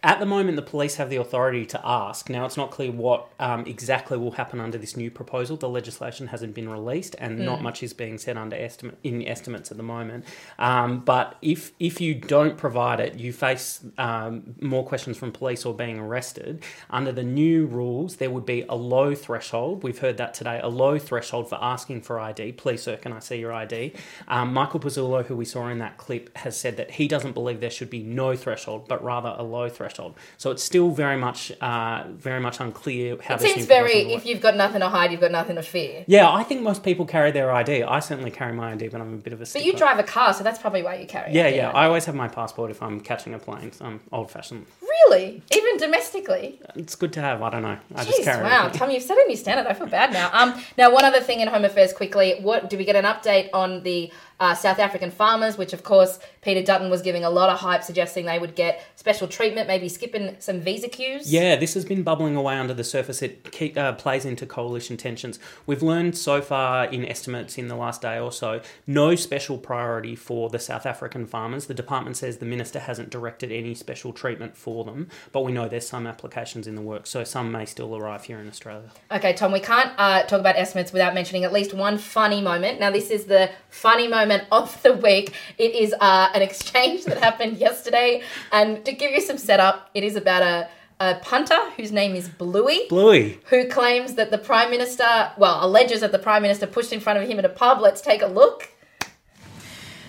At 0.00 0.20
the 0.20 0.26
moment, 0.26 0.54
the 0.54 0.62
police 0.62 0.94
have 0.94 1.10
the 1.10 1.16
authority 1.16 1.66
to 1.66 1.80
ask. 1.84 2.30
Now, 2.30 2.46
it's 2.46 2.56
not 2.56 2.70
clear 2.70 2.92
what 2.92 3.26
um, 3.40 3.66
exactly 3.66 4.16
will 4.16 4.30
happen 4.30 4.60
under 4.60 4.78
this 4.78 4.96
new 4.96 5.10
proposal. 5.10 5.56
The 5.56 5.68
legislation 5.68 6.28
hasn't 6.28 6.54
been 6.54 6.68
released, 6.68 7.16
and 7.18 7.40
not 7.40 7.58
Mm. 7.58 7.62
much 7.62 7.82
is 7.82 7.92
being 7.94 8.16
said 8.16 8.36
under 8.36 8.54
estimate 8.54 8.96
in 9.02 9.26
estimates 9.26 9.72
at 9.72 9.76
the 9.76 9.82
moment. 9.82 10.24
Um, 10.56 11.00
but 11.00 11.34
if 11.42 11.72
if 11.80 12.00
you 12.00 12.14
don't 12.14 12.56
provide 12.56 13.00
it, 13.00 13.16
you 13.16 13.32
face 13.32 13.84
um, 13.98 14.54
more 14.60 14.84
questions 14.84 15.16
from 15.16 15.32
police 15.32 15.64
or 15.66 15.74
being 15.74 15.98
arrested. 15.98 16.62
Under 16.90 17.10
the 17.10 17.24
new 17.24 17.66
rules, 17.66 18.16
there 18.16 18.30
would 18.30 18.46
be 18.46 18.64
a 18.68 18.76
low 18.76 19.16
threshold. 19.16 19.82
We've 19.82 19.98
heard 19.98 20.16
that 20.18 20.32
today. 20.32 20.60
A 20.62 20.68
low 20.68 21.00
threshold 21.00 21.48
for 21.48 21.58
asking 21.60 22.02
for 22.02 22.20
ID. 22.20 22.52
Please, 22.52 22.84
sir, 22.84 22.96
can 22.98 23.12
I 23.12 23.18
see 23.18 23.38
your 23.40 23.52
ID? 23.52 23.94
Um, 24.28 24.52
Michael 24.54 24.78
Pezzullo, 24.78 25.24
who 25.26 25.34
we 25.34 25.44
saw 25.44 25.66
in 25.66 25.78
that 25.80 25.96
clip, 25.96 26.36
has 26.38 26.56
said 26.56 26.76
that 26.76 26.92
he 26.92 27.08
doesn't 27.08 27.32
believe 27.32 27.58
there 27.58 27.68
should 27.68 27.90
be 27.90 28.04
no 28.04 28.36
threshold, 28.36 28.86
but 28.86 29.02
rather 29.02 29.34
a 29.36 29.42
low 29.42 29.68
threshold. 29.68 29.87
So 30.36 30.50
it's 30.50 30.62
still 30.62 30.90
very 30.90 31.16
much, 31.16 31.52
uh, 31.60 32.04
very 32.08 32.40
much 32.40 32.60
unclear 32.60 33.18
how 33.22 33.34
it 33.34 33.40
seems 33.40 33.66
very. 33.66 34.12
If 34.12 34.26
you've 34.26 34.40
got 34.40 34.56
nothing 34.56 34.80
to 34.80 34.88
hide, 34.88 35.10
you've 35.10 35.20
got 35.20 35.32
nothing 35.32 35.56
to 35.56 35.62
fear. 35.62 36.04
Yeah, 36.06 36.30
I 36.30 36.42
think 36.42 36.62
most 36.62 36.82
people 36.82 37.06
carry 37.06 37.30
their 37.30 37.50
ID. 37.50 37.82
I 37.82 38.00
certainly 38.00 38.30
carry 38.30 38.52
my 38.52 38.72
ID, 38.72 38.88
but 38.88 39.00
I'm 39.00 39.14
a 39.14 39.16
bit 39.18 39.32
of 39.32 39.40
a. 39.40 39.46
But 39.52 39.64
you 39.64 39.72
drive 39.74 39.98
a 39.98 40.02
car, 40.02 40.34
so 40.34 40.44
that's 40.44 40.58
probably 40.58 40.82
why 40.82 40.96
you 40.96 41.06
carry. 41.06 41.32
Yeah, 41.32 41.48
yeah. 41.48 41.70
I 41.70 41.86
always 41.86 42.04
have 42.06 42.14
my 42.14 42.28
passport 42.28 42.70
if 42.70 42.82
I'm 42.82 43.00
catching 43.00 43.34
a 43.34 43.38
plane. 43.38 43.72
So 43.72 43.84
I'm 43.84 44.00
old 44.12 44.30
fashioned. 44.30 44.66
Really, 45.06 45.42
even 45.54 45.76
domestically. 45.76 46.60
It's 46.74 46.94
good 46.94 47.12
to 47.14 47.20
have. 47.20 47.42
I 47.42 47.50
don't 47.50 47.62
know. 47.62 47.78
I 47.94 48.04
just 48.04 48.20
Jeez, 48.20 48.24
carry. 48.24 48.42
wow, 48.42 48.66
everything. 48.66 48.78
Tom, 48.78 48.90
you've 48.90 49.02
set 49.02 49.16
a 49.18 49.24
new 49.28 49.36
standard. 49.36 49.66
I 49.66 49.74
feel 49.74 49.86
bad 49.86 50.12
now. 50.12 50.30
Um, 50.32 50.60
now 50.76 50.92
one 50.92 51.04
other 51.04 51.20
thing 51.20 51.40
in 51.40 51.48
Home 51.48 51.64
Affairs 51.64 51.92
quickly. 51.92 52.36
What 52.40 52.68
do 52.70 52.76
we 52.76 52.84
get 52.84 52.96
an 52.96 53.04
update 53.04 53.48
on 53.52 53.82
the 53.82 54.12
uh, 54.40 54.54
South 54.54 54.78
African 54.78 55.10
farmers? 55.10 55.56
Which, 55.56 55.72
of 55.72 55.82
course, 55.82 56.18
Peter 56.42 56.62
Dutton 56.62 56.90
was 56.90 57.02
giving 57.02 57.24
a 57.24 57.30
lot 57.30 57.48
of 57.50 57.58
hype, 57.58 57.82
suggesting 57.82 58.26
they 58.26 58.38
would 58.38 58.54
get 58.54 58.84
special 58.96 59.28
treatment, 59.28 59.68
maybe 59.68 59.88
skipping 59.88 60.36
some 60.40 60.60
visa 60.60 60.88
queues. 60.88 61.32
Yeah, 61.32 61.56
this 61.56 61.74
has 61.74 61.84
been 61.84 62.02
bubbling 62.02 62.36
away 62.36 62.56
under 62.56 62.74
the 62.74 62.84
surface. 62.84 63.22
It 63.22 63.50
keep, 63.52 63.76
uh, 63.76 63.92
plays 63.92 64.24
into 64.24 64.46
coalition 64.46 64.96
tensions. 64.96 65.38
We've 65.66 65.82
learned 65.82 66.16
so 66.16 66.40
far 66.40 66.86
in 66.86 67.04
estimates 67.04 67.56
in 67.58 67.68
the 67.68 67.76
last 67.76 68.02
day 68.02 68.18
or 68.18 68.32
so, 68.32 68.60
no 68.86 69.14
special 69.14 69.58
priority 69.58 70.16
for 70.16 70.48
the 70.50 70.58
South 70.58 70.86
African 70.86 71.26
farmers. 71.26 71.66
The 71.66 71.74
department 71.74 72.16
says 72.16 72.38
the 72.38 72.46
minister 72.46 72.80
hasn't 72.80 73.10
directed 73.10 73.52
any 73.52 73.74
special 73.74 74.12
treatment 74.12 74.56
for 74.56 74.84
them, 74.90 75.08
but 75.32 75.42
we 75.42 75.52
know 75.52 75.68
there's 75.68 75.88
some 75.88 76.06
applications 76.06 76.66
in 76.66 76.74
the 76.74 76.82
works, 76.82 77.10
so 77.10 77.24
some 77.24 77.50
may 77.52 77.64
still 77.64 77.96
arrive 77.96 78.24
here 78.24 78.38
in 78.38 78.48
Australia. 78.48 78.90
Okay, 79.10 79.32
Tom, 79.32 79.52
we 79.52 79.60
can't 79.60 79.92
uh, 79.98 80.22
talk 80.22 80.40
about 80.40 80.56
estimates 80.56 80.92
without 80.92 81.14
mentioning 81.14 81.44
at 81.44 81.52
least 81.52 81.74
one 81.74 81.98
funny 81.98 82.40
moment. 82.40 82.80
Now, 82.80 82.90
this 82.90 83.10
is 83.10 83.26
the 83.26 83.50
funny 83.70 84.08
moment 84.08 84.44
of 84.52 84.82
the 84.82 84.94
week. 84.94 85.32
It 85.58 85.74
is 85.74 85.94
uh, 86.00 86.30
an 86.34 86.42
exchange 86.42 87.04
that 87.04 87.18
happened 87.18 87.56
yesterday. 87.68 88.22
And 88.52 88.84
to 88.84 88.92
give 88.92 89.10
you 89.12 89.20
some 89.20 89.38
setup, 89.38 89.90
it 89.94 90.04
is 90.04 90.16
about 90.16 90.42
a, 90.42 90.68
a 91.00 91.16
punter 91.16 91.58
whose 91.76 91.92
name 91.92 92.14
is 92.14 92.28
Bluey. 92.28 92.86
Bluey. 92.88 93.40
Who 93.46 93.68
claims 93.68 94.14
that 94.14 94.30
the 94.30 94.38
Prime 94.38 94.70
Minister, 94.70 95.32
well, 95.36 95.64
alleges 95.64 96.00
that 96.00 96.12
the 96.12 96.18
Prime 96.18 96.42
Minister 96.42 96.66
pushed 96.66 96.92
in 96.92 97.00
front 97.00 97.18
of 97.18 97.28
him 97.28 97.38
at 97.38 97.44
a 97.44 97.50
pub. 97.50 97.80
Let's 97.80 98.00
take 98.00 98.22
a 98.22 98.26
look. 98.26 98.70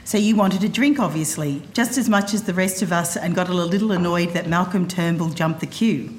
So 0.10 0.18
you 0.18 0.36
wanted 0.36 0.64
a 0.64 0.70
drink, 0.70 0.98
obviously, 0.98 1.62
just 1.72 1.96
as 2.00 2.10
much 2.10 2.34
as 2.34 2.42
the 2.42 2.54
rest 2.56 2.82
of 2.82 2.92
us, 2.92 3.16
and 3.16 3.36
got 3.36 3.48
a 3.48 3.54
little 3.54 3.92
annoyed 3.92 4.34
that 4.34 4.48
Malcolm 4.48 4.88
Turnbull 4.88 5.30
jumped 5.30 5.60
the 5.60 5.68
queue. 5.68 6.16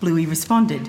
Bluey 0.00 0.26
responded, 0.26 0.88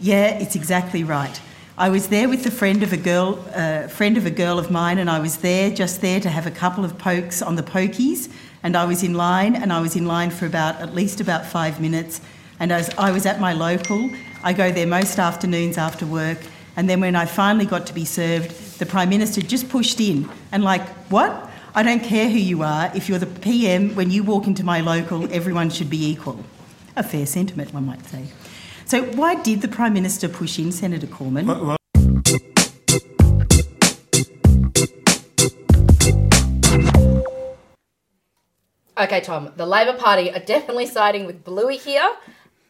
"Yeah, 0.00 0.28
it's 0.28 0.56
exactly 0.56 1.04
right. 1.04 1.38
I 1.76 1.90
was 1.90 2.06
there 2.06 2.26
with 2.26 2.46
a 2.46 2.50
friend 2.50 2.82
of 2.82 2.94
a 2.94 2.96
girl, 2.96 3.38
uh, 3.54 3.88
friend 3.88 4.16
of 4.16 4.24
a 4.24 4.30
girl 4.30 4.58
of 4.58 4.70
mine, 4.70 4.96
and 4.96 5.10
I 5.10 5.18
was 5.18 5.36
there 5.36 5.68
just 5.70 6.00
there 6.00 6.20
to 6.20 6.30
have 6.30 6.46
a 6.46 6.50
couple 6.50 6.86
of 6.86 6.96
pokes 6.96 7.42
on 7.42 7.56
the 7.56 7.62
pokies, 7.62 8.30
and 8.62 8.78
I 8.78 8.86
was 8.86 9.02
in 9.02 9.12
line, 9.12 9.54
and 9.54 9.70
I 9.70 9.80
was 9.80 9.94
in 9.94 10.06
line 10.06 10.30
for 10.30 10.46
about 10.46 10.80
at 10.80 10.94
least 10.94 11.20
about 11.20 11.44
five 11.44 11.82
minutes, 11.82 12.22
and 12.58 12.72
as 12.72 12.88
I 12.96 13.10
was 13.10 13.26
at 13.26 13.40
my 13.40 13.52
local, 13.52 14.08
I 14.42 14.54
go 14.54 14.72
there 14.72 14.86
most 14.86 15.18
afternoons 15.18 15.76
after 15.76 16.06
work, 16.06 16.38
and 16.78 16.88
then 16.88 17.00
when 17.00 17.14
I 17.14 17.26
finally 17.26 17.66
got 17.66 17.84
to 17.88 17.92
be 17.92 18.06
served, 18.06 18.78
the 18.78 18.86
Prime 18.86 19.10
Minister 19.10 19.42
just 19.42 19.68
pushed 19.68 20.00
in 20.00 20.30
and 20.50 20.64
like, 20.64 20.88
what? 21.10 21.50
I 21.76 21.82
don't 21.82 22.04
care 22.04 22.28
who 22.28 22.38
you 22.38 22.62
are. 22.62 22.92
If 22.94 23.08
you're 23.08 23.18
the 23.18 23.26
PM, 23.26 23.96
when 23.96 24.08
you 24.08 24.22
walk 24.22 24.46
into 24.46 24.62
my 24.62 24.80
local, 24.80 25.28
everyone 25.32 25.70
should 25.70 25.90
be 25.90 26.08
equal. 26.08 26.44
A 26.94 27.02
fair 27.02 27.26
sentiment, 27.26 27.74
one 27.74 27.84
might 27.84 28.06
say. 28.06 28.26
So, 28.84 29.02
why 29.02 29.42
did 29.42 29.60
the 29.60 29.66
Prime 29.66 29.92
Minister 29.92 30.28
push 30.28 30.56
in 30.60 30.70
Senator 30.70 31.08
Cormann? 31.08 31.50
Okay, 38.96 39.20
Tom, 39.22 39.50
the 39.56 39.66
Labor 39.66 39.98
Party 39.98 40.30
are 40.30 40.38
definitely 40.38 40.86
siding 40.86 41.26
with 41.26 41.42
Bluey 41.42 41.76
here. 41.76 42.08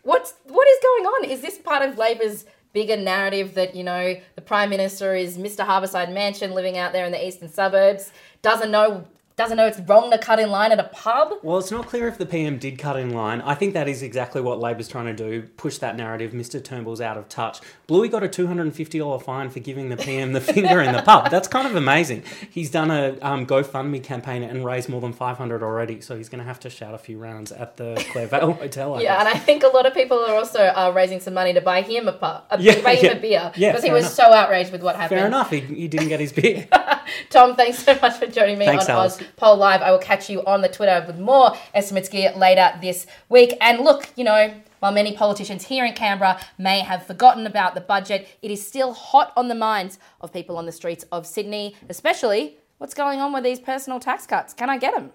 What's 0.03 0.33
what 0.45 0.67
is 0.67 0.79
going 0.83 1.05
on? 1.05 1.25
Is 1.31 1.43
this 1.43 1.59
part 1.59 1.87
of 1.87 1.99
Labor's 1.99 2.47
bigger 2.75 2.97
narrative 2.97 3.55
that, 3.55 3.75
you 3.75 3.85
know, 3.85 4.21
the 4.35 4.43
Prime 4.43 4.69
Minister 4.69 5.15
is 5.15 5.39
Mr. 5.39 5.65
Harborside 5.65 6.13
Mansion 6.13 6.53
living 6.53 6.77
out 6.77 6.93
there 6.93 7.07
in 7.07 7.13
the 7.13 7.27
eastern 7.27 7.49
suburbs, 7.49 8.13
doesn't 8.43 8.71
know 8.71 9.07
doesn't 9.37 9.57
know 9.57 9.67
it's 9.67 9.81
wrong 9.81 10.13
to 10.13 10.19
cut 10.19 10.39
in 10.39 10.49
line 10.49 10.71
at 10.71 10.79
a 10.79 10.85
pub. 10.85 11.35
Well, 11.43 11.59
it's 11.59 11.73
not 11.73 11.87
clear 11.89 12.07
if 12.07 12.19
the 12.19 12.27
PM 12.27 12.57
did 12.57 12.79
cut 12.79 12.97
in 12.97 13.11
line. 13.11 13.41
I 13.41 13.55
think 13.57 13.75
that 13.75 13.89
is 13.89 14.01
exactly 14.01 14.41
what 14.41 14.61
Labor's 14.61 14.87
trying 14.87 15.07
to 15.07 15.13
do 15.13 15.43
push 15.57 15.79
that 15.79 15.97
narrative. 15.97 16.31
Mr. 16.31 16.63
Turnbull's 16.63 17.01
out 17.01 17.17
of 17.19 17.29
touch. 17.29 17.61
Bluey 17.89 18.09
got 18.09 18.23
a 18.23 18.29
$250 18.29 19.23
fine 19.23 19.51
for 19.51 19.59
giving 19.59 19.89
the 19.89 19.97
PM 19.97 20.35
the 20.35 20.41
finger 20.53 20.81
in 20.81 20.93
the 20.93 21.03
pub. 21.03 21.31
That's 21.33 21.49
kind 21.49 21.67
of 21.67 21.75
amazing. 21.75 22.23
He's 22.49 22.71
done 22.71 22.93
a 22.93 23.19
um, 23.23 23.45
GoFundMe 23.45 24.03
campaign 24.05 24.45
and 24.45 24.65
raised 24.65 24.89
more 24.89 25.01
than 25.01 25.13
500 25.13 25.63
already, 25.65 26.01
so 26.01 26.17
he's 26.17 26.29
going 26.29 26.39
to 26.39 26.45
have 26.47 26.61
to 26.61 26.71
shout 26.71 26.95
a 26.95 26.99
few 26.99 27.19
rounds 27.19 27.51
at 27.51 27.77
the 27.77 27.95
Clairvale 28.13 28.57
Hotel. 28.57 28.95
I 28.95 29.01
yeah, 29.03 29.17
guess. 29.17 29.27
and 29.27 29.29
I 29.37 29.39
think 29.41 29.65
a 29.65 29.69
lot 29.69 29.85
of 29.85 29.95
people 29.95 30.19
are 30.21 30.35
also 30.35 30.61
uh, 30.61 30.93
raising 30.95 31.19
some 31.19 31.35
money 31.35 31.53
to 31.55 31.61
buy 31.61 31.83
him 31.83 32.07
a 32.07 32.13
pub, 32.13 32.45
a, 32.51 32.61
Yeah, 32.61 32.81
buy 32.83 32.95
him 32.95 33.05
yeah. 33.07 33.11
a 33.13 33.21
beer 33.21 33.53
Yeah, 33.57 33.71
because 33.73 33.83
he 33.85 33.91
was 33.91 34.05
enough. 34.05 34.13
so 34.15 34.23
outraged 34.33 34.71
with 34.71 34.83
what 34.85 34.95
happened. 34.95 35.19
Fair 35.19 35.27
enough, 35.27 35.51
he, 35.51 35.59
he 35.61 35.89
didn't 35.89 36.09
get 36.09 36.21
his 36.21 36.33
beer. 36.33 36.69
Tom, 37.31 37.57
thanks 37.57 37.79
so 37.81 37.99
much 38.01 38.17
for 38.19 38.27
joining 38.27 38.59
me 38.59 38.67
Thanks, 38.67 38.85
on 38.89 38.97
Alice. 38.97 39.21
Oz 39.21 39.24
Poll 39.37 39.57
Live. 39.57 39.83
I 39.83 39.91
will 39.91 39.99
catch 39.99 40.29
you 40.31 40.45
on 40.45 40.63
the 40.63 40.69
Twitter 40.69 41.05
with 41.07 41.19
more 41.19 41.57
estimates 41.75 42.09
gear 42.09 42.33
later 42.37 42.73
this 42.81 43.07
week. 43.29 43.57
And 43.61 43.81
look, 43.81 44.11
you 44.17 44.25
know, 44.25 44.55
while 44.81 44.93
many 44.93 45.17
politicians 45.17 45.67
here 45.67 45.85
in 45.85 45.95
Canberra 45.95 46.41
may 46.59 46.81
have 46.81 47.07
forgotten 47.07 47.47
about 47.47 47.75
the 47.75 47.81
budget, 47.81 48.29
it 48.43 48.51
is 48.51 48.67
still 48.67 48.93
hot 48.93 49.33
on 49.37 49.49
the 49.49 49.55
minds 49.55 49.99
of 50.21 50.33
people 50.33 50.59
on 50.59 50.67
the 50.67 50.73
streets 50.73 51.05
of 51.11 51.27
Sydney, 51.27 51.75
especially 51.89 52.59
what's 52.79 52.95
going 52.95 53.21
on 53.21 53.33
with 53.33 53.45
these 53.45 53.61
personal 53.61 53.99
tax 53.99 54.27
cuts. 54.27 54.53
Can 54.53 54.69
I 54.69 54.79
get 54.79 54.95
them? 54.95 55.13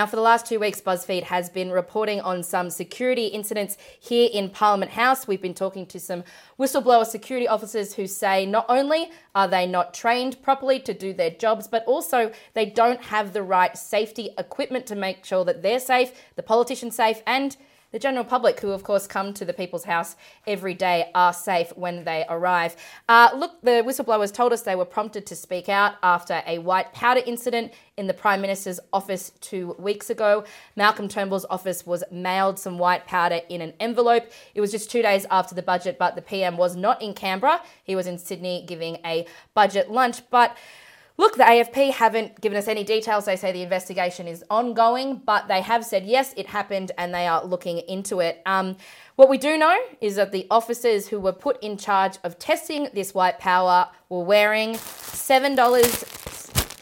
Now, 0.00 0.06
for 0.06 0.16
the 0.16 0.22
last 0.22 0.46
two 0.46 0.58
weeks, 0.58 0.80
BuzzFeed 0.80 1.24
has 1.24 1.50
been 1.50 1.70
reporting 1.70 2.22
on 2.22 2.42
some 2.42 2.70
security 2.70 3.26
incidents 3.26 3.76
here 3.98 4.30
in 4.32 4.48
Parliament 4.48 4.92
House. 4.92 5.28
We've 5.28 5.42
been 5.42 5.52
talking 5.52 5.84
to 5.88 6.00
some 6.00 6.24
whistleblower 6.58 7.04
security 7.04 7.46
officers 7.46 7.92
who 7.92 8.06
say 8.06 8.46
not 8.46 8.64
only 8.70 9.10
are 9.34 9.46
they 9.46 9.66
not 9.66 9.92
trained 9.92 10.42
properly 10.42 10.80
to 10.80 10.94
do 10.94 11.12
their 11.12 11.28
jobs, 11.28 11.68
but 11.68 11.84
also 11.84 12.32
they 12.54 12.64
don't 12.64 13.02
have 13.02 13.34
the 13.34 13.42
right 13.42 13.76
safety 13.76 14.30
equipment 14.38 14.86
to 14.86 14.96
make 14.96 15.22
sure 15.22 15.44
that 15.44 15.60
they're 15.60 15.78
safe, 15.78 16.12
the 16.34 16.42
politicians 16.42 16.96
safe, 16.96 17.20
and 17.26 17.58
the 17.92 17.98
general 17.98 18.24
public, 18.24 18.60
who 18.60 18.70
of 18.70 18.82
course 18.82 19.06
come 19.06 19.34
to 19.34 19.44
the 19.44 19.52
People's 19.52 19.84
House 19.84 20.16
every 20.46 20.74
day, 20.74 21.10
are 21.14 21.32
safe 21.32 21.76
when 21.76 22.04
they 22.04 22.24
arrive. 22.28 22.76
Uh, 23.08 23.30
look, 23.36 23.60
the 23.62 23.82
whistleblowers 23.84 24.32
told 24.32 24.52
us 24.52 24.62
they 24.62 24.76
were 24.76 24.84
prompted 24.84 25.26
to 25.26 25.36
speak 25.36 25.68
out 25.68 25.94
after 26.02 26.42
a 26.46 26.58
white 26.58 26.92
powder 26.92 27.22
incident 27.26 27.72
in 27.96 28.06
the 28.06 28.14
Prime 28.14 28.40
Minister's 28.40 28.80
office 28.92 29.32
two 29.40 29.74
weeks 29.78 30.08
ago. 30.10 30.44
Malcolm 30.76 31.08
Turnbull's 31.08 31.46
office 31.50 31.84
was 31.84 32.04
mailed 32.10 32.58
some 32.58 32.78
white 32.78 33.06
powder 33.06 33.40
in 33.48 33.60
an 33.60 33.74
envelope. 33.80 34.30
It 34.54 34.60
was 34.60 34.70
just 34.70 34.90
two 34.90 35.02
days 35.02 35.26
after 35.30 35.54
the 35.54 35.62
budget, 35.62 35.98
but 35.98 36.16
the 36.16 36.22
PM 36.22 36.56
was 36.56 36.76
not 36.76 37.02
in 37.02 37.14
Canberra. 37.14 37.60
He 37.84 37.96
was 37.96 38.06
in 38.06 38.18
Sydney 38.18 38.64
giving 38.66 38.98
a 39.04 39.26
budget 39.54 39.90
lunch. 39.90 40.22
But 40.30 40.56
Look, 41.20 41.36
the 41.36 41.44
AFP 41.44 41.92
haven't 41.92 42.40
given 42.40 42.56
us 42.56 42.66
any 42.66 42.82
details. 42.82 43.26
They 43.26 43.36
say 43.36 43.52
the 43.52 43.60
investigation 43.60 44.26
is 44.26 44.42
ongoing, 44.48 45.16
but 45.16 45.48
they 45.48 45.60
have 45.60 45.84
said 45.84 46.06
yes, 46.06 46.32
it 46.34 46.46
happened 46.46 46.92
and 46.96 47.12
they 47.12 47.26
are 47.26 47.44
looking 47.44 47.80
into 47.80 48.20
it. 48.20 48.40
Um, 48.46 48.78
what 49.16 49.28
we 49.28 49.36
do 49.36 49.58
know 49.58 49.78
is 50.00 50.16
that 50.16 50.32
the 50.32 50.46
officers 50.50 51.08
who 51.08 51.20
were 51.20 51.34
put 51.34 51.62
in 51.62 51.76
charge 51.76 52.16
of 52.24 52.38
testing 52.38 52.88
this 52.94 53.12
white 53.12 53.38
power 53.38 53.90
were 54.08 54.24
wearing 54.24 54.72
$7 54.72 56.29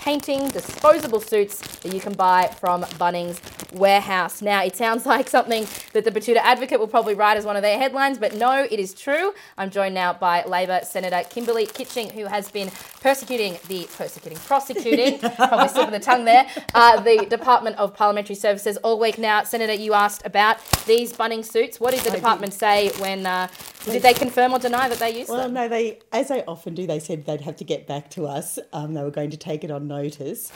painting 0.08 0.48
disposable 0.48 1.20
suits 1.20 1.58
that 1.80 1.92
you 1.92 2.00
can 2.00 2.14
buy 2.14 2.46
from 2.58 2.80
Bunnings 2.96 3.42
Warehouse. 3.74 4.40
Now, 4.40 4.64
it 4.64 4.74
sounds 4.74 5.04
like 5.14 5.28
something 5.28 5.66
that 5.92 6.04
the 6.04 6.10
Betoota 6.10 6.38
Advocate 6.38 6.80
will 6.80 6.88
probably 6.88 7.12
write 7.14 7.36
as 7.36 7.44
one 7.44 7.56
of 7.56 7.62
their 7.62 7.76
headlines, 7.76 8.16
but 8.16 8.34
no, 8.34 8.66
it 8.70 8.78
is 8.78 8.94
true. 8.94 9.34
I'm 9.58 9.68
joined 9.68 9.94
now 9.94 10.14
by 10.14 10.44
Labor 10.44 10.80
Senator 10.82 11.28
Kimberley 11.28 11.66
Kitching, 11.66 12.08
who 12.08 12.24
has 12.24 12.50
been 12.50 12.70
persecuting 13.02 13.58
the 13.68 13.86
persecuting, 13.98 14.38
prosecuting, 14.38 15.18
probably 15.36 15.68
slip 15.68 15.88
of 15.88 15.92
the 15.92 16.00
tongue 16.00 16.24
there, 16.24 16.46
uh, 16.72 16.98
the 17.00 17.26
Department 17.26 17.76
of 17.76 17.94
Parliamentary 17.94 18.36
Services 18.36 18.78
all 18.78 18.98
week 18.98 19.18
now. 19.18 19.42
Senator, 19.42 19.74
you 19.74 19.92
asked 19.92 20.22
about 20.24 20.56
these 20.86 21.12
Bunnings 21.12 21.52
suits. 21.52 21.78
What 21.78 21.92
did 21.92 22.00
the 22.00 22.12
I 22.12 22.14
department 22.14 22.54
say 22.54 22.88
when? 22.98 23.26
Uh, 23.26 23.48
did 23.84 24.02
they 24.02 24.14
confirm 24.14 24.52
or 24.52 24.58
deny 24.58 24.88
that 24.88 24.98
they 24.98 25.16
used 25.16 25.30
Well, 25.30 25.42
them? 25.42 25.54
Well, 25.54 25.64
no, 25.64 25.68
they, 25.68 25.98
as 26.12 26.28
they 26.28 26.44
often 26.44 26.74
do, 26.74 26.86
they 26.86 26.98
said 26.98 27.24
they'd 27.26 27.40
have 27.42 27.56
to 27.56 27.64
get 27.64 27.86
back 27.86 28.10
to 28.10 28.26
us. 28.26 28.58
Um, 28.72 28.94
they 28.94 29.02
were 29.02 29.10
going 29.10 29.30
to 29.30 29.36
take 29.36 29.64
it 29.64 29.70
on 29.70 29.86
notice. 29.86 29.97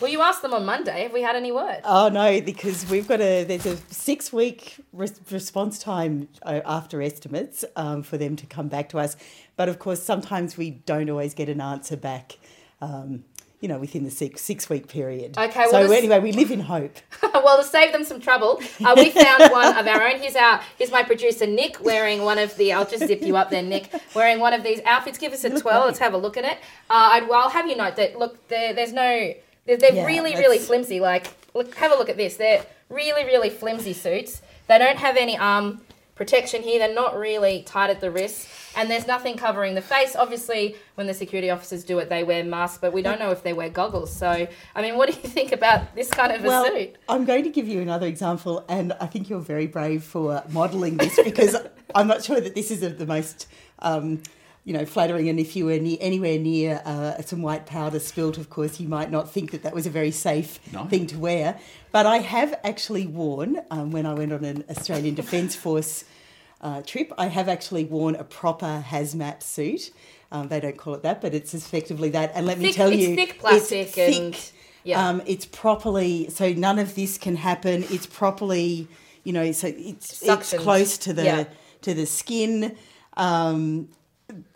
Well, 0.00 0.10
you 0.10 0.22
asked 0.22 0.42
them 0.42 0.54
on 0.54 0.64
Monday. 0.64 1.02
Have 1.02 1.12
we 1.12 1.22
had 1.22 1.36
any 1.36 1.52
word? 1.52 1.80
Oh 1.84 2.08
no, 2.08 2.40
because 2.40 2.88
we've 2.88 3.08
got 3.08 3.20
a 3.20 3.44
there's 3.44 3.66
a 3.66 3.76
six 3.90 4.32
week 4.32 4.76
res- 4.92 5.20
response 5.30 5.78
time 5.78 6.28
uh, 6.42 6.60
after 6.64 7.02
estimates 7.02 7.64
um, 7.76 8.02
for 8.02 8.18
them 8.18 8.36
to 8.36 8.46
come 8.46 8.68
back 8.68 8.88
to 8.90 8.98
us. 8.98 9.16
But 9.56 9.68
of 9.68 9.78
course, 9.78 10.02
sometimes 10.02 10.56
we 10.56 10.70
don't 10.70 11.10
always 11.10 11.34
get 11.34 11.48
an 11.48 11.60
answer 11.60 11.96
back. 11.96 12.38
Um, 12.80 13.24
you 13.62 13.68
know, 13.68 13.78
within 13.78 14.02
the 14.02 14.10
six 14.10 14.42
six 14.42 14.68
week 14.68 14.88
period. 14.88 15.38
Okay, 15.38 15.66
well, 15.70 15.86
So 15.86 15.92
anyway, 15.92 16.18
we 16.18 16.32
live 16.32 16.50
in 16.50 16.60
hope. 16.60 16.98
well, 17.22 17.56
to 17.58 17.64
save 17.64 17.92
them 17.92 18.04
some 18.04 18.20
trouble, 18.20 18.60
uh, 18.84 18.92
we 18.96 19.10
found 19.10 19.52
one 19.52 19.78
of 19.78 19.86
our 19.86 20.02
own. 20.02 20.18
Here's 20.20 20.34
our 20.34 20.60
here's 20.76 20.90
my 20.90 21.04
producer 21.04 21.46
Nick 21.46 21.80
wearing 21.80 22.22
one 22.22 22.38
of 22.38 22.54
the. 22.56 22.72
I'll 22.72 22.84
just 22.88 23.06
zip 23.06 23.22
you 23.22 23.36
up 23.36 23.50
there, 23.50 23.62
Nick. 23.62 23.88
Wearing 24.14 24.40
one 24.40 24.52
of 24.52 24.64
these 24.64 24.80
outfits. 24.84 25.16
Give 25.16 25.32
us 25.32 25.44
a 25.44 25.60
twirl. 25.60 25.86
Let's 25.86 26.00
have 26.00 26.12
a 26.12 26.18
look 26.18 26.36
at 26.36 26.44
it. 26.44 26.58
Uh, 26.90 27.10
I'd, 27.12 27.28
well, 27.28 27.42
I'll 27.42 27.50
have 27.50 27.68
you 27.68 27.76
note 27.76 27.94
that 27.96 28.18
look, 28.18 28.48
there, 28.48 28.74
there's 28.74 28.92
no. 28.92 29.32
They're, 29.64 29.76
they're 29.76 29.94
Yeah, 29.94 30.06
really, 30.06 30.34
really 30.34 30.58
flimsy. 30.58 30.98
Like, 30.98 31.32
look, 31.54 31.72
have 31.76 31.92
a 31.92 31.94
look 31.94 32.08
at 32.08 32.16
this. 32.16 32.36
They're 32.36 32.66
really, 32.88 33.24
really 33.24 33.48
flimsy 33.48 33.92
suits. 33.92 34.42
They 34.66 34.76
don't 34.78 34.98
have 34.98 35.16
any 35.16 35.38
arm 35.38 35.82
protection 36.14 36.62
here. 36.62 36.78
They're 36.78 36.94
not 36.94 37.16
really 37.16 37.62
tight 37.62 37.90
at 37.90 38.00
the 38.00 38.10
wrist, 38.10 38.48
and 38.76 38.90
there's 38.90 39.06
nothing 39.06 39.36
covering 39.36 39.74
the 39.74 39.82
face. 39.82 40.14
Obviously, 40.16 40.76
when 40.94 41.06
the 41.06 41.14
security 41.14 41.50
officers 41.50 41.84
do 41.84 41.98
it, 41.98 42.08
they 42.08 42.24
wear 42.24 42.44
masks, 42.44 42.78
but 42.80 42.92
we 42.92 43.02
don't 43.02 43.18
know 43.18 43.30
if 43.30 43.42
they 43.42 43.52
wear 43.52 43.68
goggles. 43.68 44.14
So, 44.14 44.46
I 44.74 44.82
mean, 44.82 44.96
what 44.96 45.08
do 45.08 45.14
you 45.20 45.28
think 45.28 45.52
about 45.52 45.94
this 45.94 46.10
kind 46.10 46.32
of 46.32 46.44
a 46.44 46.48
well, 46.48 46.66
suit? 46.66 46.96
I'm 47.08 47.24
going 47.24 47.44
to 47.44 47.50
give 47.50 47.68
you 47.68 47.80
another 47.80 48.06
example, 48.06 48.64
and 48.68 48.92
I 48.94 49.06
think 49.06 49.28
you're 49.28 49.40
very 49.40 49.66
brave 49.66 50.04
for 50.04 50.42
modelling 50.50 50.96
this 50.96 51.18
because 51.22 51.56
I'm 51.94 52.06
not 52.06 52.24
sure 52.24 52.40
that 52.40 52.54
this 52.54 52.70
is 52.70 52.82
of 52.82 52.98
the 52.98 53.06
most. 53.06 53.46
Um, 53.78 54.22
you 54.64 54.72
know, 54.72 54.84
flattering, 54.86 55.28
and 55.28 55.40
if 55.40 55.56
you 55.56 55.64
were 55.66 55.78
near, 55.78 55.96
anywhere 56.00 56.38
near 56.38 56.80
uh, 56.84 57.20
some 57.22 57.42
white 57.42 57.66
powder 57.66 57.98
spilt, 57.98 58.38
of 58.38 58.48
course, 58.48 58.78
you 58.78 58.88
might 58.88 59.10
not 59.10 59.30
think 59.30 59.50
that 59.50 59.62
that 59.64 59.74
was 59.74 59.86
a 59.86 59.90
very 59.90 60.12
safe 60.12 60.60
No. 60.72 60.84
thing 60.86 61.06
to 61.08 61.18
wear. 61.18 61.58
But 61.90 62.06
I 62.06 62.18
have 62.18 62.54
actually 62.62 63.06
worn, 63.06 63.60
um, 63.70 63.90
when 63.90 64.06
I 64.06 64.14
went 64.14 64.32
on 64.32 64.44
an 64.44 64.64
Australian 64.70 65.14
Defence 65.16 65.56
Force 65.56 66.04
uh, 66.60 66.80
trip, 66.82 67.12
I 67.18 67.26
have 67.26 67.48
actually 67.48 67.84
worn 67.84 68.14
a 68.14 68.22
proper 68.22 68.84
hazmat 68.86 69.42
suit. 69.42 69.90
Um, 70.30 70.46
they 70.48 70.60
don't 70.60 70.76
call 70.78 70.94
it 70.94 71.02
that, 71.02 71.20
but 71.20 71.34
it's 71.34 71.54
effectively 71.54 72.10
that. 72.10 72.30
And 72.34 72.46
let 72.46 72.58
me 72.58 72.72
tell 72.72 72.88
it's 72.92 73.02
you, 73.02 73.16
thick 73.16 73.40
plastic 73.40 73.78
it's 73.88 73.94
thick. 73.94 74.16
and- 74.16 74.50
yeah. 74.84 75.08
Um, 75.08 75.22
it's 75.26 75.46
properly 75.46 76.28
so 76.30 76.52
none 76.52 76.78
of 76.80 76.96
this 76.96 77.16
can 77.16 77.36
happen. 77.36 77.84
It's 77.90 78.06
properly, 78.06 78.88
you 79.22 79.32
know, 79.32 79.52
so 79.52 79.68
it's 79.68 80.22
it's 80.24 80.54
close 80.54 80.98
to 80.98 81.12
the 81.12 81.24
Yeah. 81.24 81.44
to 81.82 81.94
the 81.94 82.04
skin. 82.06 82.74
Um, 83.16 83.88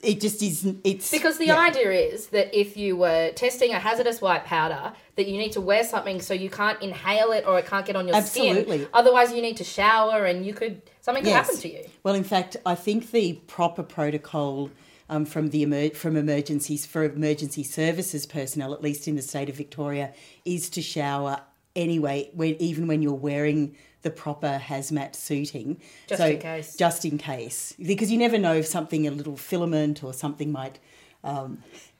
it 0.02 0.20
just 0.20 0.42
isn't. 0.42 0.80
It's 0.84 1.10
Because 1.10 1.38
the 1.38 1.46
yeah. 1.46 1.58
idea 1.58 1.90
is 1.90 2.28
that 2.28 2.54
if 2.58 2.76
you 2.76 2.96
were 2.96 3.30
testing 3.32 3.72
a 3.72 3.78
hazardous 3.78 4.20
white 4.20 4.44
powder, 4.44 4.92
that 5.16 5.26
you 5.26 5.38
need 5.38 5.52
to 5.52 5.60
wear 5.60 5.84
something 5.84 6.20
so 6.20 6.34
you 6.34 6.50
can't 6.50 6.80
inhale 6.82 7.32
it 7.32 7.44
or 7.46 7.58
it 7.58 7.66
can't 7.66 7.86
get 7.86 7.96
on 7.96 8.06
your 8.08 8.20
skin. 8.22 8.48
Absolutely. 8.50 8.78
skin. 8.78 8.88
Otherwise, 8.94 9.32
you 9.32 9.42
need 9.42 9.56
to 9.56 9.64
shower 9.64 10.24
and 10.24 10.44
you 10.46 10.54
could 10.54 10.82
something 11.00 11.22
could 11.24 11.30
Yes. 11.30 11.46
happen 11.46 11.60
to 11.62 11.72
you. 11.72 11.84
Well, 12.02 12.14
in 12.14 12.24
fact, 12.24 12.56
I 12.66 12.74
think 12.74 13.10
the 13.10 13.34
proper 13.46 13.82
protocol 13.82 14.70
um, 15.08 15.24
from 15.24 15.50
the 15.50 15.62
emer- 15.62 15.90
from 15.94 16.16
emergencies 16.16 16.84
for 16.84 17.04
emergency 17.04 17.62
services 17.62 18.26
personnel, 18.26 18.74
at 18.74 18.82
least 18.82 19.06
in 19.06 19.14
the 19.16 19.22
state 19.22 19.48
of 19.48 19.54
Victoria, 19.56 20.12
is 20.44 20.68
to 20.70 20.82
shower 20.82 21.40
anyway, 21.76 22.30
when, 22.34 22.56
even 22.60 22.86
when 22.88 23.02
you're 23.02 23.12
wearing 23.14 23.76
the 24.06 24.10
proper 24.12 24.60
hazmat 24.64 25.16
suiting. 25.16 25.80
Just 26.06 26.22
so, 26.22 26.28
in 26.28 26.38
case. 26.38 26.76
Just 26.76 27.04
in 27.04 27.18
case, 27.18 27.74
because 27.84 28.08
you 28.12 28.18
never 28.18 28.38
know 28.38 28.54
if 28.54 28.66
something, 28.66 29.04
a 29.08 29.10
little 29.10 29.36
filament 29.36 30.04
or 30.04 30.14
something 30.14 30.52
might. 30.52 30.78
Um, 31.24 31.58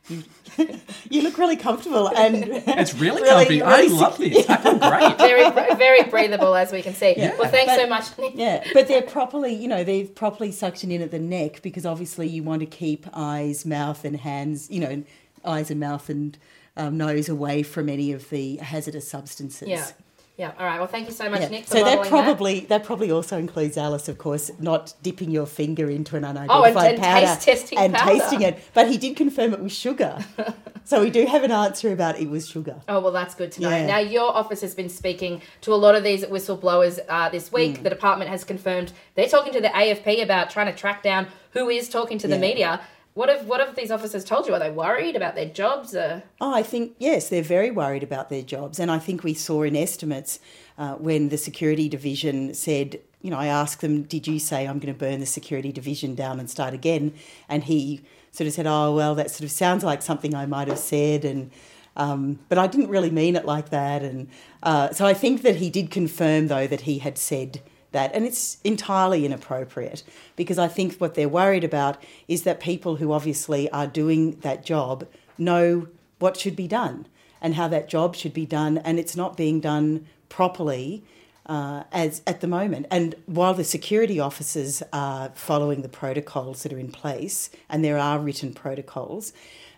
you, 0.08 0.22
you 1.10 1.22
look 1.22 1.36
really 1.36 1.56
comfortable 1.56 2.08
and 2.16 2.44
It's 2.68 2.94
really 3.06 3.28
comfy. 3.28 3.60
I 3.60 3.86
love 3.88 4.18
this. 4.18 4.48
I 4.48 4.56
feel 4.58 4.78
great. 4.78 5.18
very, 5.18 5.74
very 5.74 6.04
breathable, 6.04 6.54
as 6.54 6.70
we 6.70 6.80
can 6.80 6.94
see. 6.94 7.14
Well, 7.18 7.50
thanks 7.50 7.72
But- 7.72 7.80
so 7.80 7.86
much. 7.88 8.16
Nick. 8.18 8.34
Yeah, 8.36 8.64
but 8.72 8.86
they're 8.86 9.02
properly, 9.02 9.52
you 9.52 9.66
know, 9.66 9.82
they're 9.82 10.06
properly 10.06 10.50
suctioned 10.50 10.92
in 10.92 11.02
at 11.02 11.10
the 11.10 11.18
neck 11.18 11.60
because 11.60 11.84
obviously 11.84 12.28
you 12.28 12.44
want 12.44 12.60
to 12.60 12.66
keep 12.66 13.04
eyes, 13.12 13.66
mouth, 13.66 14.04
and 14.04 14.16
hands, 14.18 14.70
you 14.70 14.78
know, 14.78 15.02
eyes 15.44 15.72
and 15.72 15.80
mouth 15.80 16.08
and 16.08 16.38
um, 16.76 16.96
nose 16.96 17.28
away 17.28 17.64
from 17.64 17.88
any 17.88 18.12
of 18.12 18.30
the 18.30 18.58
hazardous 18.58 19.10
substances. 19.10 19.66
Yeah. 19.66 19.88
Yeah. 20.37 20.53
All 20.59 20.66
right. 20.66 20.79
Well, 20.79 20.87
thank 20.87 21.07
you 21.09 21.14
so 21.14 21.31
much, 21.31 21.40
Yeah. 21.40 21.49
Nick. 21.49 21.64
For 21.64 21.79
So 21.79 21.85
that 21.85 22.07
probably 22.09 22.61
that. 22.68 22.85
probably 22.85 23.11
also 23.11 23.38
includes 23.38 23.79
Alice, 23.79 24.07
of 24.07 24.18
course, 24.18 24.51
not 24.61 24.92
dipping 25.03 25.31
your 25.31 25.46
finger 25.46 25.88
into 25.88 26.14
an 26.16 26.25
Oh, 26.27 26.29
and- 26.29 26.38
unidentified 26.51 26.94
and 26.94 27.03
powder 27.03 27.27
taste 27.27 27.42
testing 27.42 27.79
and 27.79 27.94
powder. 27.94 28.18
tasting 28.18 28.42
it. 28.42 28.59
But 28.75 28.88
he 28.90 28.99
did 28.99 29.16
confirm 29.16 29.55
it 29.55 29.62
was 29.62 29.72
sugar, 29.72 30.18
so 30.85 31.01
we 31.01 31.09
do 31.09 31.25
have 31.25 31.42
an 31.42 31.51
answer 31.53 31.90
about 31.90 32.20
it 32.20 32.29
was 32.29 32.46
sugar. 32.49 32.77
Oh, 32.87 33.01
well, 33.01 33.12
that's 33.12 33.35
good 33.35 33.51
to 33.53 33.62
know. 33.62 33.70
Yeah. 33.70 33.87
Now, 33.87 33.99
your 33.99 34.31
office 34.31 34.61
has 34.61 34.75
been 34.75 34.90
speaking 34.90 35.40
to 35.62 35.72
a 35.72 35.77
lot 35.77 35.94
of 35.94 36.05
these 36.05 36.22
whistleblowers 36.25 36.99
uh, 37.09 37.31
this 37.31 37.51
week. 37.51 37.79
Mm. 37.79 37.83
The 37.85 37.90
department 37.90 38.29
has 38.31 38.44
confirmed 38.44 38.92
they're 39.14 39.29
talking 39.29 39.55
to 39.55 39.61
the 39.62 39.68
AFP 39.68 40.22
about 40.22 40.51
trying 40.51 40.66
to 40.66 40.75
track 40.79 41.03
down 41.03 41.29
who 41.53 41.70
is 41.70 41.88
talking 41.88 42.18
to 42.18 42.29
the 42.29 42.35
Yeah. 42.35 42.40
media. 42.42 42.81
What 43.16 43.31
have 43.31 43.46
what 43.46 43.61
have 43.61 43.74
these 43.74 43.90
officers 43.90 44.24
told 44.24 44.46
you? 44.46 44.52
Are 44.52 44.59
they 44.59 44.70
worried 44.70 45.16
about 45.16 45.37
their 45.37 45.48
jobs? 45.48 45.96
Uh, 45.96 46.20
Oh, 46.38 46.55
I 46.55 46.62
think, 46.62 46.96
yes, 46.98 47.31
they're 47.31 47.42
very 47.42 47.70
worried 47.70 48.02
about 48.02 48.29
their 48.29 48.42
jobs. 48.42 48.79
And 48.79 48.90
I 48.90 48.98
think 48.98 49.24
we 49.24 49.33
saw 49.33 49.62
in 49.62 49.74
estimates 49.74 50.38
uh, 50.76 50.96
when 50.96 51.31
the 51.31 51.38
security 51.38 51.88
division 51.88 52.52
said, 52.52 53.00
you 53.22 53.31
know, 53.31 53.38
I 53.38 53.46
asked 53.46 53.81
them, 53.81 54.02
did 54.02 54.26
you 54.26 54.38
say 54.38 54.66
I'm 54.68 54.79
going 54.79 54.92
to 54.92 54.98
burn 54.98 55.20
the 55.20 55.26
security 55.26 55.72
division 55.72 56.14
down 56.14 56.38
and 56.38 56.50
start 56.50 56.74
again? 56.74 57.14
And 57.48 57.64
he 57.64 58.02
sort 58.33 58.48
of 58.48 58.52
said, 58.52 58.66
oh, 58.66 58.94
well, 58.94 59.14
that 59.14 59.31
sort 59.31 59.44
of 59.44 59.50
sounds 59.50 59.83
like 59.83 60.02
something 60.02 60.35
I 60.35 60.44
might 60.44 60.68
have 60.68 60.79
said. 60.79 61.24
And 61.24 61.50
um, 61.96 62.40
but 62.50 62.59
I 62.59 62.66
didn't 62.66 62.90
really 62.90 63.11
mean 63.11 63.35
it 63.35 63.46
like 63.46 63.70
that. 63.70 64.02
And 64.02 64.29
uh, 64.62 64.90
so 64.90 65.07
I 65.07 65.14
think 65.14 65.40
that 65.40 65.57
he 65.57 65.70
did 65.70 65.90
confirm, 65.90 66.48
though, 66.48 66.66
that 66.66 66.83
he 66.83 66.98
had 66.98 67.16
said 67.16 67.62
that. 67.96 68.14
And 68.14 68.26
it's 68.26 68.59
entirely 68.62 69.24
inappropriate 69.24 70.02
because 70.37 70.59
I 70.59 70.68
think 70.68 70.96
what 70.98 71.14
they're 71.14 71.28
worried 71.28 71.64
about 71.64 72.00
is 72.28 72.42
that 72.42 72.61
people 72.61 72.96
who 72.96 73.11
obviously 73.11 73.70
are 73.70 73.87
doing 73.87 74.32
that 74.40 74.64
job 74.64 75.06
know 75.38 75.88
what 76.18 76.37
should 76.37 76.54
be 76.54 76.68
done 76.68 77.06
and 77.40 77.54
how 77.54 77.68
that 77.68 77.88
job 77.88 78.14
should 78.14 78.35
be 78.35 78.46
done. 78.46 78.78
And 78.78 78.98
it's 78.98 79.16
not 79.16 79.37
being 79.37 79.61
done 79.61 80.06
properly. 80.28 81.02
Uh, 81.48 81.85
as 81.92 82.22
at 82.26 82.40
the 82.40 82.48
moment, 82.48 82.87
and 82.90 83.14
while 83.26 83.54
the 83.54 83.62
security 83.62 84.18
officers 84.18 84.82
are 84.92 85.30
following 85.37 85.82
the 85.82 85.88
protocols 85.88 86.64
that 86.64 86.72
are 86.72 86.78
in 86.80 86.90
place, 86.90 87.50
and 87.68 87.85
there 87.85 87.98
are 87.98 88.18
written 88.18 88.52
protocols, 88.52 89.32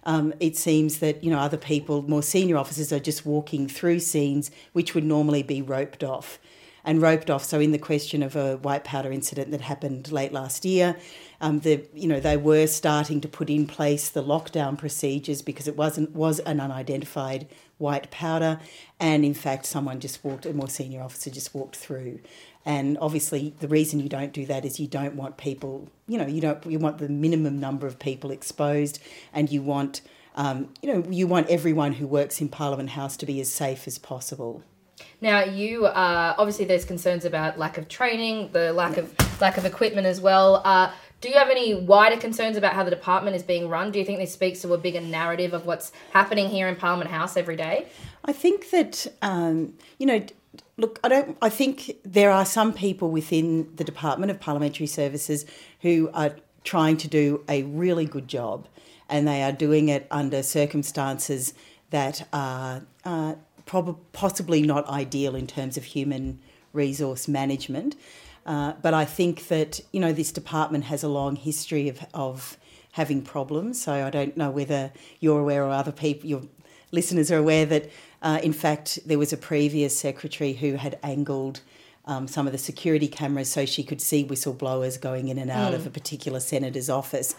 um, 0.05 0.33
it 0.41 0.57
seems 0.57 1.01
that 1.01 1.23
you 1.23 1.31
know 1.31 1.39
other 1.39 1.59
people, 1.59 2.01
more 2.09 2.23
senior 2.23 2.57
officers, 2.57 2.91
are 2.91 2.99
just 2.99 3.27
walking 3.27 3.69
through 3.69 4.01
scenes 4.01 4.51
which 4.73 4.95
would 4.95 5.05
normally 5.05 5.43
be 5.43 5.61
roped 5.61 6.03
off, 6.03 6.39
and 6.89 7.03
roped 7.03 7.29
off. 7.29 7.45
So 7.45 7.61
in 7.61 7.73
the 7.73 7.79
question 7.79 8.23
of 8.23 8.35
a 8.35 8.57
white 8.57 8.83
powder 8.83 9.13
incident 9.13 9.51
that 9.51 9.61
happened 9.61 10.11
late 10.11 10.33
last 10.33 10.65
year, 10.65 10.97
um, 11.39 11.61
the 11.61 11.85
you 11.93 12.09
know 12.09 12.19
they 12.19 12.39
were 12.39 12.67
starting 12.67 13.21
to 13.21 13.29
put 13.29 13.51
in 13.51 13.67
place 13.67 14.09
the 14.09 14.25
lockdown 14.25 14.79
procedures 14.79 15.43
because 15.43 15.69
it 15.69 15.77
wasn't 15.77 16.13
was 16.13 16.39
an 16.41 16.61
unidentified 16.61 17.47
white 17.77 18.11
powder, 18.11 18.59
and 18.99 19.23
in 19.23 19.35
fact 19.35 19.67
someone 19.67 20.01
just 20.01 20.25
walked 20.25 20.47
a 20.47 20.55
more 20.55 20.71
senior 20.71 21.03
officer 21.03 21.29
just 21.29 21.55
walked 21.55 21.77
through. 21.77 22.21
And 22.65 22.97
obviously, 23.03 23.55
the 23.61 23.69
reason 23.69 24.01
you 24.01 24.09
don't 24.09 24.33
do 24.33 24.47
that 24.47 24.65
is 24.65 24.81
you 24.81 24.89
don't 24.89 25.15
want 25.15 25.37
people, 25.37 25.91
you 26.07 26.17
know, 26.17 26.27
you 26.27 26.41
don't 26.41 26.65
you 26.65 26.79
want 26.79 26.97
the 26.97 27.11
minimum 27.11 27.61
number 27.61 27.87
of 27.87 27.99
people 27.99 28.31
exposed, 28.31 28.99
and 29.35 29.53
you 29.53 29.61
want, 29.61 30.01
um, 30.37 30.71
you 30.81 30.91
know, 30.91 31.11
you 31.11 31.27
want 31.27 31.51
everyone 31.51 31.93
who 31.93 32.07
works 32.07 32.41
in 32.41 32.49
Parliament 32.49 32.91
House 32.91 33.19
to 33.19 33.27
be 33.27 33.43
as 33.43 33.51
safe 33.51 33.87
as 33.87 33.99
possible. 33.99 34.65
Now, 35.21 35.45
you 35.45 35.87
uh, 35.87 36.35
obviously 36.39 36.65
there's 36.65 36.85
concerns 36.85 37.25
about 37.25 37.59
lack 37.59 37.77
of 37.79 37.89
training, 37.89 38.51
the 38.53 38.73
lack 38.73 38.97
of 38.97 39.13
lack 39.41 39.57
of 39.57 39.65
equipment 39.65 40.07
as 40.07 40.21
well. 40.21 40.63
Uh, 40.65 40.93
do 41.21 41.29
you 41.29 41.35
have 41.35 41.51
any 41.51 41.75
wider 41.75 42.17
concerns 42.17 42.57
about 42.57 42.75
how 42.75 42.85
the 42.85 42.91
department 42.91 43.35
is 43.35 43.43
being 43.43 43.69
run? 43.69 43.91
Do 43.91 43.99
you 43.99 44.05
think 44.05 44.21
this 44.21 44.33
speaks 44.33 44.61
to 44.63 44.73
a 44.75 44.79
bigger 44.79 45.01
narrative 45.01 45.53
of 45.53 45.67
what's 45.67 45.91
happening 46.13 46.49
here 46.49 46.69
in 46.69 46.77
Parliament 46.77 47.11
House 47.11 47.37
every 47.37 47.57
day? 47.57 47.89
I 48.25 48.33
think 48.33 48.71
that 48.71 49.09
um, 49.21 49.75
you 49.99 50.07
know, 50.07 50.25
look, 50.77 51.01
I 51.03 51.09
don't. 51.09 51.37
I 51.43 51.49
think 51.49 51.97
there 52.05 52.31
are 52.31 52.45
some 52.45 52.73
people 52.73 53.11
within 53.11 53.75
the 53.75 53.85
Department 53.85 54.31
of 54.31 54.39
Parliamentary 54.39 54.87
Services 54.87 55.45
who 55.81 56.11
are 56.15 56.37
trying 56.63 56.97
to 56.99 57.09
do 57.09 57.43
a 57.49 57.65
really 57.65 58.05
good 58.05 58.29
job, 58.29 58.69
and 59.09 59.27
they 59.27 59.43
are 59.43 59.53
doing 59.53 59.89
it 59.89 60.07
under 60.13 60.45
circumstances 60.45 61.55
that 61.91 62.29
are 62.33 62.83
uh, 63.05 63.35
prob- 63.71 63.99
possibly 64.13 64.61
not 64.63 64.85
ideal 65.03 65.35
in 65.43 65.47
terms 65.47 65.77
of 65.79 65.85
human 65.97 66.25
resource 66.73 67.29
management. 67.41 67.95
Uh, 68.53 68.73
but 68.83 68.95
I 69.03 69.05
think 69.19 69.49
that 69.49 69.81
you 69.93 70.01
know 70.01 70.13
this 70.13 70.33
department 70.33 70.85
has 70.93 71.01
a 71.05 71.09
long 71.21 71.37
history 71.37 71.89
of 71.93 71.99
of 72.15 72.57
having 72.93 73.21
problems. 73.23 73.81
So 73.85 73.93
I 74.09 74.11
don't 74.11 74.35
know 74.37 74.51
whether 74.51 74.83
you're 75.21 75.41
aware 75.45 75.63
or 75.67 75.71
other 75.83 75.93
people, 75.93 76.29
your 76.29 76.43
listeners 76.91 77.31
are 77.31 77.37
aware 77.47 77.67
that 77.67 77.85
uh, 78.23 78.41
in 78.43 78.53
fact 78.65 78.99
there 79.09 79.19
was 79.25 79.33
a 79.33 79.37
previous 79.37 79.93
secretary 80.09 80.53
who 80.55 80.71
had 80.85 80.99
angled 81.03 81.61
um, 82.07 82.27
some 82.27 82.47
of 82.49 82.53
the 82.53 82.59
security 82.71 83.07
cameras 83.07 83.51
so 83.53 83.67
she 83.67 83.85
could 83.85 84.01
see 84.01 84.25
whistleblowers 84.25 84.99
going 85.09 85.29
in 85.29 85.39
and 85.39 85.51
out 85.51 85.73
Mm. 85.73 85.77
of 85.77 85.87
a 85.87 85.91
particular 85.91 86.41
senator's 86.41 86.89
office. 86.89 87.35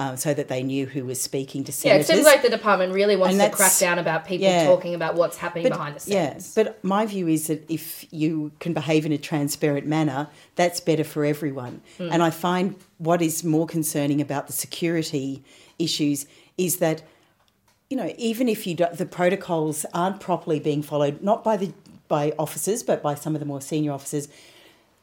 Um, 0.00 0.16
so 0.16 0.32
that 0.32 0.46
they 0.46 0.62
knew 0.62 0.86
who 0.86 1.04
was 1.04 1.20
speaking 1.20 1.64
to 1.64 1.72
senators. 1.72 2.08
Yeah, 2.08 2.14
it 2.14 2.18
seems 2.18 2.24
like 2.24 2.42
the 2.42 2.48
department 2.48 2.92
really 2.92 3.16
wants 3.16 3.36
And 3.36 3.50
to 3.50 3.56
crack 3.56 3.76
down 3.78 3.98
about 3.98 4.24
people 4.24 4.46
yeah. 4.46 4.64
talking 4.64 4.94
about 4.94 5.16
what's 5.16 5.36
happening 5.36 5.64
But- 5.64 5.72
behind 5.72 5.96
the 5.96 6.00
scenes. 6.00 6.14
Yes, 6.14 6.54
but 6.54 6.78
my 6.84 7.04
view 7.04 7.26
is 7.26 7.48
that 7.48 7.68
if 7.68 8.06
you 8.12 8.52
can 8.60 8.72
behave 8.72 9.04
in 9.04 9.10
a 9.10 9.18
transparent 9.18 9.88
manner, 9.88 10.28
that's 10.54 10.78
better 10.78 11.02
for 11.02 11.24
everyone. 11.24 11.80
Mm. 11.98 12.12
And 12.12 12.22
I 12.22 12.30
find 12.30 12.76
what 12.98 13.20
is 13.20 13.42
more 13.42 13.66
concerning 13.66 14.20
about 14.20 14.46
the 14.46 14.52
security 14.52 15.42
issues 15.80 16.26
is 16.56 16.76
that, 16.76 17.02
you 17.90 17.96
know, 17.96 18.14
even 18.18 18.48
if 18.48 18.68
you 18.68 18.76
do, 18.76 18.86
the 18.94 19.04
protocols 19.04 19.84
aren't 19.92 20.20
properly 20.20 20.60
being 20.60 20.80
followed, 20.80 21.22
not 21.22 21.42
by 21.42 21.56
the 21.56 21.72
by 22.06 22.32
officers, 22.38 22.84
but 22.84 23.02
by 23.02 23.16
some 23.16 23.34
of 23.34 23.40
the 23.40 23.46
more 23.46 23.60
senior 23.60 23.90
officers. 23.90 24.28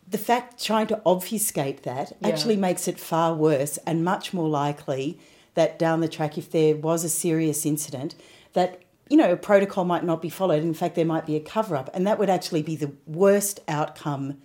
The 0.08 0.18
fact 0.18 0.64
trying 0.64 0.88
to 0.88 1.02
obfuscate 1.06 1.84
that 1.84 2.14
Yeah. 2.22 2.28
actually 2.28 2.56
makes 2.58 2.88
it 2.88 3.00
far 3.00 3.34
worse 3.34 3.78
and 3.88 4.04
much 4.04 4.34
more 4.34 4.48
likely 4.50 5.20
that 5.56 5.80
down 5.80 6.02
the 6.02 6.08
track, 6.08 6.38
if 6.38 6.52
there 6.52 6.76
was 6.76 7.04
a 7.04 7.10
serious 7.10 7.66
incident, 7.66 8.14
that 8.54 8.82
you 9.10 9.18
know 9.18 9.32
a 9.32 9.38
protocol 9.38 9.86
might 9.86 10.04
not 10.04 10.22
be 10.22 10.30
followed. 10.30 10.64
In 10.64 10.74
fact, 10.74 10.96
there 10.96 11.06
might 11.06 11.26
be 11.26 11.36
a 11.36 11.40
cover 11.40 11.76
up, 11.76 11.90
and 11.94 12.06
that 12.08 12.20
would 12.20 12.30
actually 12.30 12.62
be 12.62 12.76
the 12.76 12.92
worst 13.08 13.60
outcome 13.68 14.38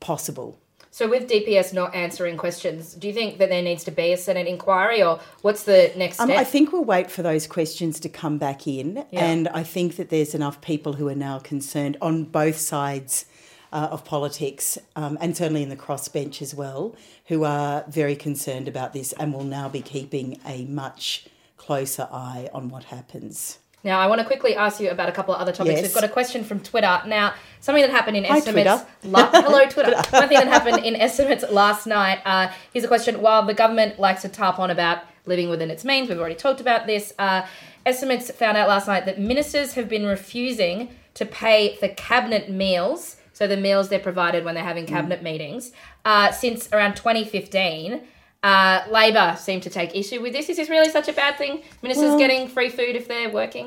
possible. 0.00 0.58
So, 0.90 1.06
with 1.08 1.28
DPS 1.28 1.72
not 1.72 1.94
answering 1.94 2.36
questions, 2.36 2.94
do 2.94 3.06
you 3.06 3.14
think 3.14 3.38
that 3.38 3.48
there 3.50 3.62
needs 3.62 3.84
to 3.84 3.90
be 3.92 4.12
a 4.12 4.16
Senate 4.16 4.46
inquiry, 4.48 5.02
or 5.02 5.20
what's 5.42 5.62
the 5.62 5.92
next 5.96 6.18
Um, 6.20 6.28
step? 6.28 6.38
I 6.38 6.44
think 6.44 6.72
we'll 6.72 6.84
wait 6.84 7.10
for 7.10 7.22
those 7.22 7.46
questions 7.46 8.00
to 8.00 8.08
come 8.08 8.38
back 8.38 8.66
in, 8.66 9.04
Yeah. 9.10 9.24
and 9.24 9.48
I 9.48 9.62
think 9.62 9.96
that 9.96 10.10
there's 10.10 10.34
enough 10.34 10.60
people 10.60 10.94
who 10.94 11.08
are 11.08 11.14
now 11.14 11.38
concerned 11.38 11.96
on 12.00 12.24
both 12.24 12.58
sides 12.58 13.26
uh, 13.72 13.88
of 13.90 14.04
politics, 14.04 14.78
um, 14.96 15.18
and 15.20 15.36
certainly 15.36 15.62
in 15.62 15.68
the 15.68 15.76
crossbench 15.76 16.40
as 16.42 16.54
well, 16.54 16.94
who 17.26 17.44
are 17.44 17.84
very 17.88 18.16
concerned 18.16 18.68
about 18.68 18.92
this 18.92 19.12
and 19.14 19.32
will 19.32 19.44
now 19.44 19.68
be 19.68 19.80
keeping 19.82 20.40
a 20.46 20.64
much 20.64 21.26
closer 21.56 22.08
eye 22.10 22.48
on 22.54 22.68
what 22.68 22.84
happens. 22.84 23.58
Now, 23.84 24.00
I 24.00 24.06
want 24.08 24.20
to 24.20 24.26
quickly 24.26 24.56
ask 24.56 24.80
you 24.80 24.90
about 24.90 25.08
a 25.08 25.12
couple 25.12 25.34
of 25.34 25.40
other 25.40 25.52
topics. 25.52 25.76
Yes. 25.76 25.82
We've 25.84 25.94
got 25.94 26.04
a 26.04 26.08
question 26.12 26.42
from 26.42 26.60
Twitter. 26.60 27.00
Now, 27.06 27.34
something 27.60 27.82
that 27.82 27.90
happened 27.90 28.16
in 28.16 28.24
Hi, 28.24 28.38
estimates. 28.38 28.68
Twitter. 28.68 28.86
La- 29.04 29.30
Hello, 29.30 29.66
Twitter. 29.70 29.92
One 30.10 30.28
thing 30.28 30.38
that 30.38 30.48
happened 30.48 30.84
in 30.84 30.96
estimates 30.96 31.44
last 31.50 31.86
night. 31.86 32.20
Uh, 32.24 32.50
here's 32.72 32.84
a 32.84 32.88
question. 32.88 33.20
While 33.20 33.46
the 33.46 33.54
government 33.54 34.00
likes 34.00 34.22
to 34.22 34.28
tarp 34.28 34.58
on 34.58 34.70
about 34.70 35.02
living 35.26 35.48
within 35.48 35.70
its 35.70 35.84
means, 35.84 36.08
we've 36.08 36.18
already 36.18 36.34
talked 36.34 36.60
about 36.60 36.86
this. 36.86 37.12
Uh, 37.20 37.46
estimates 37.86 38.30
found 38.32 38.56
out 38.56 38.68
last 38.68 38.88
night 38.88 39.06
that 39.06 39.20
ministers 39.20 39.74
have 39.74 39.88
been 39.88 40.06
refusing 40.06 40.88
to 41.14 41.24
pay 41.24 41.76
for 41.76 41.86
cabinet 41.88 42.50
meals, 42.50 43.16
so 43.38 43.46
the 43.46 43.56
meals 43.56 43.88
they're 43.88 44.00
provided 44.10 44.44
when 44.44 44.54
they're 44.56 44.64
having 44.72 44.84
Mm. 44.86 44.88
cabinet 44.96 45.22
meetings, 45.22 45.70
uh, 46.04 46.32
since 46.32 46.68
around 46.72 46.94
2015. 46.96 48.00
Uh, 48.42 48.80
Labor 48.90 49.36
seem 49.38 49.60
to 49.60 49.70
take 49.70 49.94
issue 49.94 50.20
with 50.20 50.32
this. 50.32 50.48
Is 50.48 50.56
this 50.56 50.68
really 50.68 50.90
such 50.90 51.08
a 51.08 51.12
bad 51.12 51.38
thing? 51.38 51.62
Ministers 51.82 52.10
Well- 52.10 52.18
getting 52.18 52.48
free 52.48 52.68
food 52.68 52.94
if 52.96 53.06
they're 53.08 53.28
working? 53.30 53.66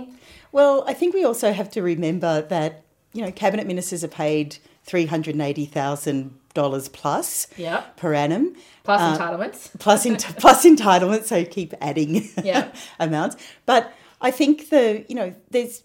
Well, 0.52 0.84
I 0.88 0.94
think 0.94 1.14
we 1.14 1.24
also 1.24 1.52
have 1.54 1.70
to 1.72 1.82
remember 1.82 2.42
that 2.44 2.82
you 3.14 3.22
know 3.24 3.32
cabinet 3.32 3.66
ministers 3.68 4.04
are 4.04 4.14
paid 4.26 4.58
three 4.86 5.06
hundred 5.06 5.40
eighty 5.40 5.66
thousand 5.66 6.32
dollars 6.54 6.90
plus 6.90 7.48
Yeah. 7.58 7.82
per 7.96 8.14
annum, 8.14 8.56
Plus 8.84 9.00
Uh, 9.02 9.18
entitlements. 9.18 9.70
plus 9.80 10.06
in, 10.06 10.16
plus 10.44 10.66
entitlements. 10.66 11.26
So 11.26 11.44
keep 11.46 11.74
adding 11.82 12.30
Yeah. 12.44 12.68
amounts. 13.00 13.36
But 13.66 13.92
I 14.22 14.32
think 14.32 14.70
the 14.70 15.06
you 15.10 15.16
know 15.16 15.34
there's 15.50 15.84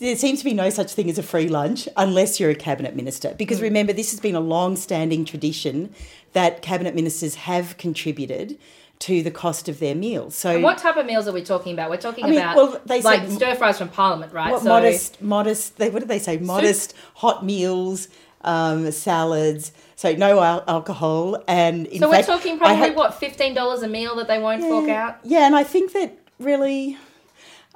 there 0.00 0.16
seems 0.16 0.40
to 0.40 0.44
be 0.44 0.54
no 0.54 0.70
such 0.70 0.92
thing 0.92 1.08
as 1.10 1.18
a 1.18 1.22
free 1.22 1.48
lunch 1.48 1.88
unless 1.96 2.40
you're 2.40 2.50
a 2.50 2.54
cabinet 2.54 2.96
minister. 2.96 3.34
Because 3.38 3.58
Mm. 3.58 3.62
remember, 3.62 3.92
this 3.92 4.10
has 4.10 4.20
been 4.20 4.34
a 4.34 4.40
long-standing 4.40 5.24
tradition 5.24 5.94
that 6.32 6.62
cabinet 6.62 6.94
ministers 6.94 7.34
have 7.36 7.76
contributed 7.76 8.58
to 9.00 9.22
the 9.22 9.30
cost 9.30 9.68
of 9.68 9.78
their 9.80 9.94
meals. 9.94 10.34
So 10.34 10.50
And 10.50 10.62
what 10.62 10.78
type 10.78 10.96
of 10.96 11.06
meals 11.06 11.26
are 11.26 11.32
we 11.32 11.42
talking 11.42 11.72
about? 11.72 11.88
We're 11.90 11.96
talking 11.96 12.24
I 12.24 12.28
mean, 12.28 12.38
about 12.38 12.56
well, 12.56 12.80
they 12.84 13.00
like 13.00 13.20
said- 13.22 13.32
stir 13.32 13.54
fries 13.54 13.78
from 13.78 13.88
Parliament, 13.88 14.32
right? 14.32 14.50
What 14.52 14.62
modest, 14.64 15.22
modest. 15.22 15.78
They, 15.78 15.88
what 15.88 16.00
did 16.00 16.08
they 16.08 16.18
say? 16.18 16.36
Modest 16.36 16.92
hot 17.14 17.44
meals, 17.44 18.08
um, 18.42 18.90
salads. 18.92 19.72
So 19.96 20.12
no 20.14 20.40
al- 20.42 20.64
alcohol, 20.66 21.42
and 21.46 21.86
in 21.88 22.00
so 22.00 22.10
fact, 22.10 22.26
we're 22.28 22.36
talking 22.36 22.58
probably 22.58 22.76
had- 22.76 22.96
what 22.96 23.14
fifteen 23.20 23.52
dollars 23.54 23.82
a 23.82 23.88
meal 23.88 24.16
that 24.16 24.28
they 24.28 24.38
won't 24.38 24.62
fork 24.62 24.88
out. 24.88 25.18
Yeah, 25.24 25.46
and 25.46 25.54
I 25.56 25.62
think 25.62 25.92
that 25.92 26.16
really, 26.38 26.96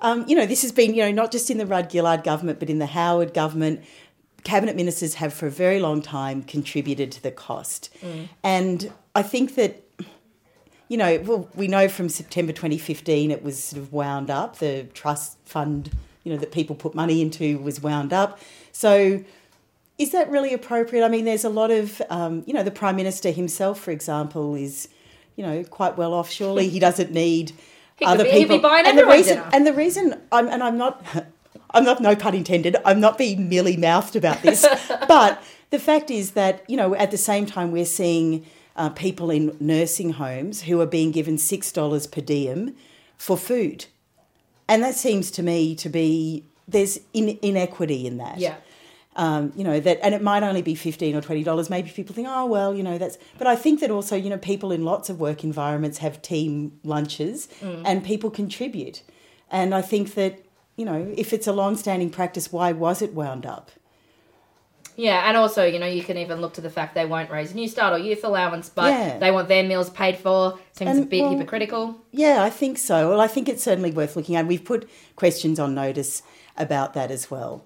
um, 0.04 0.26
you 0.28 0.36
know, 0.36 0.44
this 0.44 0.60
has 0.62 0.70
been, 0.70 0.94
you 0.94 1.02
know, 1.02 1.10
not 1.10 1.32
just 1.32 1.50
in 1.50 1.56
the 1.56 1.64
Rudd 1.64 1.90
Gillard 1.90 2.22
government, 2.24 2.60
but 2.60 2.68
in 2.68 2.78
the 2.78 2.86
Howard 2.86 3.32
government. 3.32 3.82
cabinet 4.44 4.76
ministers 4.76 5.14
have 5.14 5.32
for 5.32 5.46
a 5.46 5.50
very 5.50 5.80
long 5.80 6.02
time 6.02 6.42
contributed 6.42 7.10
to 7.10 7.22
the 7.22 7.30
cost. 7.30 7.88
Mm. 8.02 8.28
And 8.42 8.92
I 9.14 9.22
think 9.22 9.54
that, 9.54 9.82
you 10.88 10.98
know, 10.98 11.18
well, 11.24 11.48
we 11.54 11.66
know 11.68 11.88
from 11.88 12.10
September 12.10 12.52
2015 12.52 13.30
it 13.30 13.42
was 13.42 13.64
sort 13.64 13.80
of 13.82 13.94
wound 13.94 14.28
up. 14.28 14.58
The 14.58 14.84
trust 14.92 15.38
fund, 15.46 15.90
you 16.22 16.32
know, 16.32 16.38
that 16.38 16.52
people 16.52 16.76
put 16.76 16.94
money 16.94 17.22
into 17.22 17.58
was 17.58 17.80
wound 17.80 18.12
up. 18.12 18.38
So 18.72 19.24
is 19.96 20.12
that 20.12 20.30
really 20.30 20.52
appropriate? 20.52 21.02
I 21.02 21.08
mean, 21.08 21.24
there's 21.24 21.44
a 21.44 21.48
lot 21.48 21.70
of, 21.70 22.02
um, 22.10 22.42
you 22.46 22.52
know, 22.52 22.62
the 22.62 22.70
Prime 22.70 22.96
Minister 22.96 23.30
himself, 23.30 23.80
for 23.80 23.90
example, 23.90 24.54
is, 24.54 24.86
you 25.36 25.42
know, 25.42 25.64
quite 25.64 25.96
well 25.96 26.12
off. 26.12 26.30
Surely 26.30 26.68
he 26.68 26.78
doesn't 26.78 27.10
need 27.10 27.52
He 27.96 28.04
other 28.04 28.24
be- 28.24 28.30
he'd 28.30 28.38
people. 28.42 28.56
be 28.58 28.62
buying 28.62 28.86
and 28.86 28.98
the 28.98 29.06
reason, 29.06 29.36
dinner. 29.36 29.50
and 29.52 29.66
the 29.66 29.72
reason, 29.72 30.20
I'm, 30.32 30.48
and 30.48 30.62
I'm 30.62 30.76
not, 30.76 31.04
I'm 31.70 31.84
not, 31.84 32.00
no 32.00 32.16
pun 32.16 32.34
intended. 32.34 32.76
I'm 32.84 33.00
not 33.00 33.18
being 33.18 33.48
mealy 33.48 33.76
mouthed 33.76 34.16
about 34.16 34.42
this, 34.42 34.66
but 35.08 35.42
the 35.70 35.78
fact 35.78 36.10
is 36.10 36.32
that 36.32 36.64
you 36.68 36.76
know, 36.76 36.94
at 36.94 37.10
the 37.10 37.18
same 37.18 37.46
time, 37.46 37.70
we're 37.72 37.84
seeing 37.84 38.44
uh, 38.76 38.88
people 38.90 39.30
in 39.30 39.56
nursing 39.60 40.10
homes 40.14 40.62
who 40.62 40.80
are 40.80 40.86
being 40.86 41.10
given 41.12 41.38
six 41.38 41.70
dollars 41.72 42.06
per 42.06 42.20
diem 42.20 42.74
for 43.16 43.36
food, 43.36 43.86
and 44.68 44.82
that 44.82 44.94
seems 44.96 45.30
to 45.32 45.42
me 45.42 45.74
to 45.76 45.88
be 45.88 46.44
there's 46.66 46.98
in, 47.12 47.38
inequity 47.42 48.06
in 48.06 48.16
that 48.16 48.38
Yeah. 48.38 48.56
Um, 49.16 49.52
you 49.54 49.62
know 49.62 49.78
that 49.78 50.00
and 50.02 50.12
it 50.12 50.22
might 50.22 50.42
only 50.42 50.60
be 50.60 50.74
15 50.74 51.14
or 51.14 51.20
20 51.20 51.44
dollars 51.44 51.70
maybe 51.70 51.88
people 51.88 52.16
think 52.16 52.26
oh 52.28 52.46
well 52.46 52.74
you 52.74 52.82
know 52.82 52.98
that's 52.98 53.16
but 53.38 53.46
i 53.46 53.54
think 53.54 53.78
that 53.78 53.88
also 53.92 54.16
you 54.16 54.28
know 54.28 54.38
people 54.38 54.72
in 54.72 54.84
lots 54.84 55.08
of 55.08 55.20
work 55.20 55.44
environments 55.44 55.98
have 55.98 56.20
team 56.20 56.80
lunches 56.82 57.46
Mm. 57.62 57.82
and 57.86 58.02
people 58.04 58.28
contribute 58.28 59.02
and 59.52 59.72
i 59.72 59.82
think 59.82 60.14
that 60.14 60.40
you 60.74 60.84
know 60.84 61.14
if 61.16 61.32
it's 61.32 61.46
a 61.46 61.52
long-standing 61.52 62.10
practice 62.10 62.50
why 62.50 62.72
was 62.72 63.02
it 63.02 63.14
wound 63.14 63.46
up 63.46 63.70
Yeah, 64.96 65.28
and 65.28 65.36
also, 65.36 65.64
you 65.64 65.78
know, 65.80 65.86
you 65.88 66.04
can 66.04 66.16
even 66.18 66.40
look 66.40 66.54
to 66.54 66.60
the 66.60 66.70
fact 66.70 66.94
they 66.94 67.04
won't 67.04 67.28
raise 67.28 67.52
Newstart 67.52 67.90
or 67.92 67.98
youth 67.98 68.22
allowance, 68.22 68.68
but 68.68 68.90
Yeah. 68.92 69.18
they 69.18 69.32
want 69.32 69.48
their 69.48 69.64
meals 69.64 69.90
paid 69.90 70.16
for. 70.16 70.56
Seems 70.72 70.88
a 70.88 71.00
And, 71.00 71.10
bit 71.10 71.22
well, 71.22 71.30
hypocritical. 71.36 71.96
yeah 72.12 72.42
i 72.44 72.50
think 72.50 72.78
so 72.78 72.96
well 73.10 73.20
i 73.20 73.26
think 73.28 73.48
it's 73.48 73.62
certainly 73.62 73.90
worth 73.90 74.14
looking 74.16 74.34
at 74.36 74.46
we've 74.46 74.64
put 74.64 74.88
questions 75.16 75.58
on 75.58 75.74
notice 75.74 76.22
about 76.56 76.94
that 76.94 77.10
as 77.10 77.24
well 77.30 77.62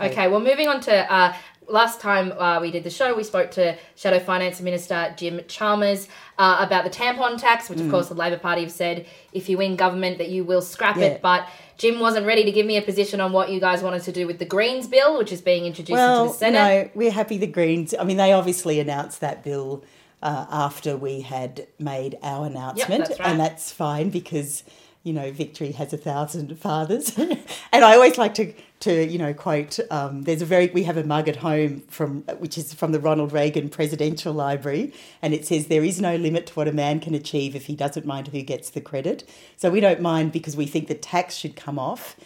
Okay, 0.00 0.28
well, 0.28 0.40
moving 0.40 0.68
on 0.68 0.80
to 0.82 1.12
uh, 1.12 1.34
last 1.68 2.00
time 2.00 2.32
uh, 2.32 2.60
we 2.60 2.70
did 2.70 2.84
the 2.84 2.90
show, 2.90 3.14
we 3.14 3.22
spoke 3.24 3.50
to 3.52 3.76
Shadow 3.96 4.18
Finance 4.18 4.60
Minister 4.60 5.14
Jim 5.16 5.40
Chalmers 5.46 6.08
uh, 6.38 6.56
about 6.66 6.84
the 6.84 6.90
tampon 6.90 7.38
tax, 7.38 7.68
which, 7.68 7.80
of 7.80 7.86
Mm. 7.86 7.90
course, 7.90 8.08
the 8.08 8.14
Labor 8.14 8.38
Party 8.38 8.62
have 8.62 8.72
said 8.72 9.06
if 9.32 9.48
you 9.48 9.58
win 9.58 9.76
government 9.76 10.18
that 10.18 10.28
you 10.30 10.44
will 10.44 10.62
scrap 10.62 10.96
Yeah. 10.96 11.04
it. 11.06 11.22
But 11.22 11.46
Jim 11.78 12.00
wasn't 12.00 12.26
ready 12.26 12.44
to 12.44 12.50
give 12.52 12.66
me 12.66 12.76
a 12.76 12.82
position 12.82 13.20
on 13.20 13.32
what 13.32 13.50
you 13.50 13.60
guys 13.60 13.82
wanted 13.82 14.02
to 14.02 14.12
do 14.12 14.26
with 14.26 14.38
the 14.38 14.44
Greens 14.44 14.86
bill, 14.86 15.16
which 15.18 15.32
is 15.32 15.40
being 15.40 15.64
introduced 15.64 15.92
well, 15.96 16.22
into 16.24 16.32
the 16.32 16.38
Senate. 16.38 16.84
No, 16.86 16.90
we're 16.94 17.10
happy 17.12 17.38
the 17.38 17.46
Greens. 17.46 17.94
I 17.98 18.04
mean, 18.04 18.16
they 18.16 18.32
obviously 18.32 18.80
announced 18.80 19.20
that 19.20 19.42
bill 19.44 19.84
uh, 20.22 20.46
after 20.50 20.96
we 20.96 21.22
had 21.22 21.66
made 21.78 22.18
our 22.22 22.46
announcement, 22.46 23.06
that's 23.08 23.20
right. 23.20 23.28
and 23.30 23.40
that's 23.40 23.72
fine 23.72 24.10
because 24.10 24.64
you 25.02 25.14
know 25.14 25.30
victory 25.32 25.72
has 25.72 25.94
a 25.94 25.96
thousand 25.96 26.58
fathers. 26.58 27.16
and 27.72 27.84
I 27.84 27.94
always 27.94 28.18
like 28.18 28.34
to 28.34 28.52
to 28.80 29.06
you 29.06 29.18
know 29.18 29.32
quote. 29.32 29.78
Um, 29.90 30.22
there's 30.22 30.42
a 30.42 30.46
very 30.46 30.68
we 30.68 30.82
have 30.84 30.96
a 30.96 31.04
mug 31.04 31.28
at 31.28 31.36
home 31.36 31.80
from 31.88 32.22
which 32.38 32.58
is 32.58 32.74
from 32.74 32.92
the 32.92 33.00
Ronald 33.00 33.32
Reagan 33.32 33.68
Presidential 33.68 34.32
Library, 34.32 34.92
and 35.22 35.32
it 35.32 35.46
says 35.46 35.66
there 35.66 35.84
is 35.84 36.00
no 36.00 36.16
limit 36.16 36.46
to 36.48 36.54
what 36.54 36.66
a 36.66 36.72
man 36.72 37.00
can 37.00 37.14
achieve 37.14 37.54
if 37.54 37.66
he 37.66 37.76
doesn't 37.76 38.06
mind 38.06 38.28
who 38.28 38.42
gets 38.42 38.70
the 38.70 38.80
credit. 38.80 39.28
So 39.56 39.70
we 39.70 39.80
don't 39.80 40.00
mind 40.00 40.32
because 40.32 40.56
we 40.56 40.66
think 40.66 40.88
the 40.88 40.94
tax 40.94 41.36
should 41.36 41.56
come 41.56 41.78
off. 41.78 42.16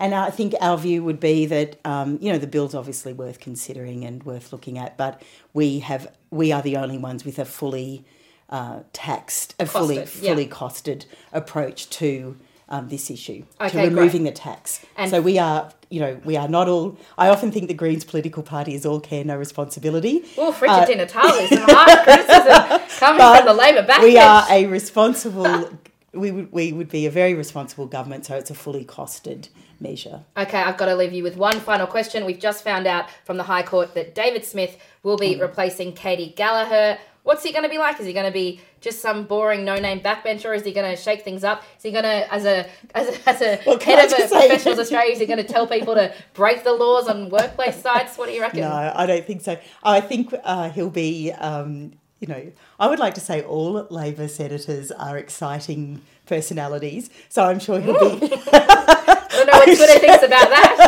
And 0.00 0.14
I 0.14 0.30
think 0.30 0.54
our 0.60 0.78
view 0.78 1.02
would 1.02 1.18
be 1.18 1.44
that 1.46 1.78
um, 1.84 2.18
you 2.22 2.32
know 2.32 2.38
the 2.38 2.46
bill's 2.46 2.74
obviously 2.74 3.12
worth 3.12 3.40
considering 3.40 4.04
and 4.04 4.22
worth 4.24 4.52
looking 4.52 4.78
at, 4.78 4.96
but 4.96 5.22
we 5.52 5.80
have 5.80 6.12
we 6.30 6.52
are 6.52 6.62
the 6.62 6.76
only 6.76 6.98
ones 6.98 7.24
with 7.24 7.38
a 7.38 7.44
fully 7.44 8.04
uh, 8.48 8.80
taxed, 8.92 9.54
a 9.58 9.66
fully 9.66 9.96
yeah. 9.96 10.04
fully 10.04 10.46
costed 10.46 11.04
approach 11.32 11.90
to 11.90 12.36
um, 12.68 12.88
this 12.88 13.10
issue 13.10 13.44
Okay, 13.60 13.82
to 13.82 13.88
removing 13.88 14.22
great. 14.22 14.34
the 14.34 14.40
tax. 14.40 14.84
And- 14.96 15.10
so 15.10 15.20
we 15.20 15.38
are 15.38 15.70
you 15.90 16.00
know 16.00 16.20
we 16.24 16.36
are 16.36 16.48
not 16.48 16.68
all. 16.68 16.98
I 17.16 17.28
often 17.28 17.50
think 17.50 17.68
the 17.68 17.74
Greens 17.74 18.04
political 18.04 18.42
party 18.42 18.74
is 18.74 18.84
all 18.84 19.00
care 19.00 19.24
no 19.24 19.36
responsibility. 19.36 20.24
Oh, 20.36 20.52
Richard 20.52 20.68
Uh, 20.70 20.84
Di 20.86 20.94
Natale, 20.96 21.46
some 21.48 21.62
hard 21.66 22.04
criticism 22.04 22.80
coming 22.98 23.36
from 23.36 23.46
the 23.46 23.54
Labor 23.54 23.82
backbench. 23.86 24.02
We 24.02 24.18
are 24.18 24.46
a 24.50 24.66
responsible. 24.66 25.70
we 26.12 26.30
would 26.30 26.52
we 26.52 26.72
would 26.72 26.88
be 26.90 27.06
a 27.06 27.10
very 27.10 27.34
responsible 27.34 27.86
government, 27.86 28.26
so 28.26 28.36
it's 28.36 28.50
a 28.50 28.54
fully 28.54 28.84
costed 28.84 29.48
measure. 29.80 30.20
Okay, 30.36 30.58
I've 30.60 30.76
got 30.76 30.86
to 30.86 30.96
leave 30.96 31.12
you 31.12 31.22
with 31.22 31.36
one 31.36 31.58
final 31.60 31.86
question. 31.86 32.24
We've 32.26 32.38
just 32.40 32.64
found 32.64 32.86
out 32.86 33.06
from 33.24 33.36
the 33.36 33.44
High 33.44 33.62
Court 33.62 33.94
that 33.94 34.14
David 34.14 34.44
Smith 34.44 34.76
will 35.02 35.16
be 35.16 35.36
Mm. 35.36 35.40
replacing 35.40 35.92
Katy 35.92 36.30
Gallagher. 36.36 36.98
What's 37.22 37.42
he 37.44 37.52
going 37.52 37.62
to 37.64 37.68
be 37.70 37.78
like? 37.78 38.00
Is 38.00 38.06
he 38.06 38.12
going 38.12 38.26
to 38.26 38.32
be 38.32 38.60
just 38.80 39.00
some 39.00 39.24
boring 39.24 39.64
no-name 39.64 40.00
backbencher? 40.00 40.54
Is 40.54 40.64
he 40.64 40.72
going 40.72 40.90
to 40.90 41.00
shake 41.00 41.22
things 41.22 41.44
up? 41.44 41.62
Is 41.76 41.82
he 41.82 41.90
going 41.90 42.04
to, 42.04 42.32
as 42.32 42.44
a 42.44 42.68
as 42.94 43.08
a, 43.08 43.28
as 43.28 43.42
a 43.42 43.60
Well, 43.66 43.78
head 43.78 44.04
of 44.04 44.12
a 44.12 44.28
Professionals 44.28 44.78
Australia, 44.78 45.12
is 45.12 45.18
he 45.18 45.26
going 45.26 45.38
to 45.38 45.52
tell 45.52 45.66
people 45.66 45.94
to 45.94 46.12
break 46.34 46.64
the 46.64 46.72
laws 46.72 47.08
on 47.08 47.28
workplace 47.30 47.80
sites? 47.80 48.16
What 48.16 48.28
do 48.28 48.32
you 48.34 48.40
reckon? 48.40 48.60
No, 48.60 48.92
I 48.94 49.06
don't 49.06 49.24
think 49.26 49.42
so. 49.42 49.58
I 49.82 50.00
think 50.00 50.34
uh, 50.44 50.70
he'll 50.70 50.90
be, 50.90 51.32
um, 51.32 51.92
you 52.20 52.28
know, 52.28 52.52
I 52.78 52.88
would 52.88 52.98
like 52.98 53.14
to 53.14 53.20
say 53.20 53.42
all 53.42 53.86
Labor 53.90 54.28
senators 54.28 54.90
are 54.90 55.16
exciting 55.18 56.02
personalities, 56.26 57.10
so 57.28 57.44
I'm 57.44 57.58
sure 57.58 57.80
he'll 57.80 57.98
be. 57.98 58.32
I 58.52 59.26
don't 59.30 59.46
know 59.46 59.58
what 59.58 59.76
Twitter 59.76 59.98
thinks 59.98 60.24
about 60.24 60.48
that. 60.48 60.84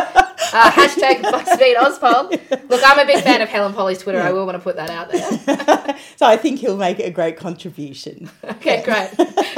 Uh, 0.53 0.69
hashtag 0.71 1.21
BuzzFeed 1.21 1.75
Ozpol. 1.75 2.69
Look, 2.69 2.81
I'm 2.83 2.99
a 2.99 3.05
big 3.05 3.23
fan 3.23 3.41
of 3.41 3.49
Helen 3.49 3.73
Polley's 3.73 3.99
Twitter. 3.99 4.19
I 4.19 4.31
will 4.31 4.45
want 4.45 4.55
to 4.57 4.61
put 4.61 4.75
that 4.75 4.89
out 4.89 5.09
there. 5.11 5.97
so 6.17 6.25
I 6.25 6.37
think 6.37 6.59
he'll 6.59 6.77
make 6.77 6.99
a 6.99 7.09
great 7.11 7.37
contribution. 7.37 8.29
Okay, 8.61 8.83
great. 8.83 9.09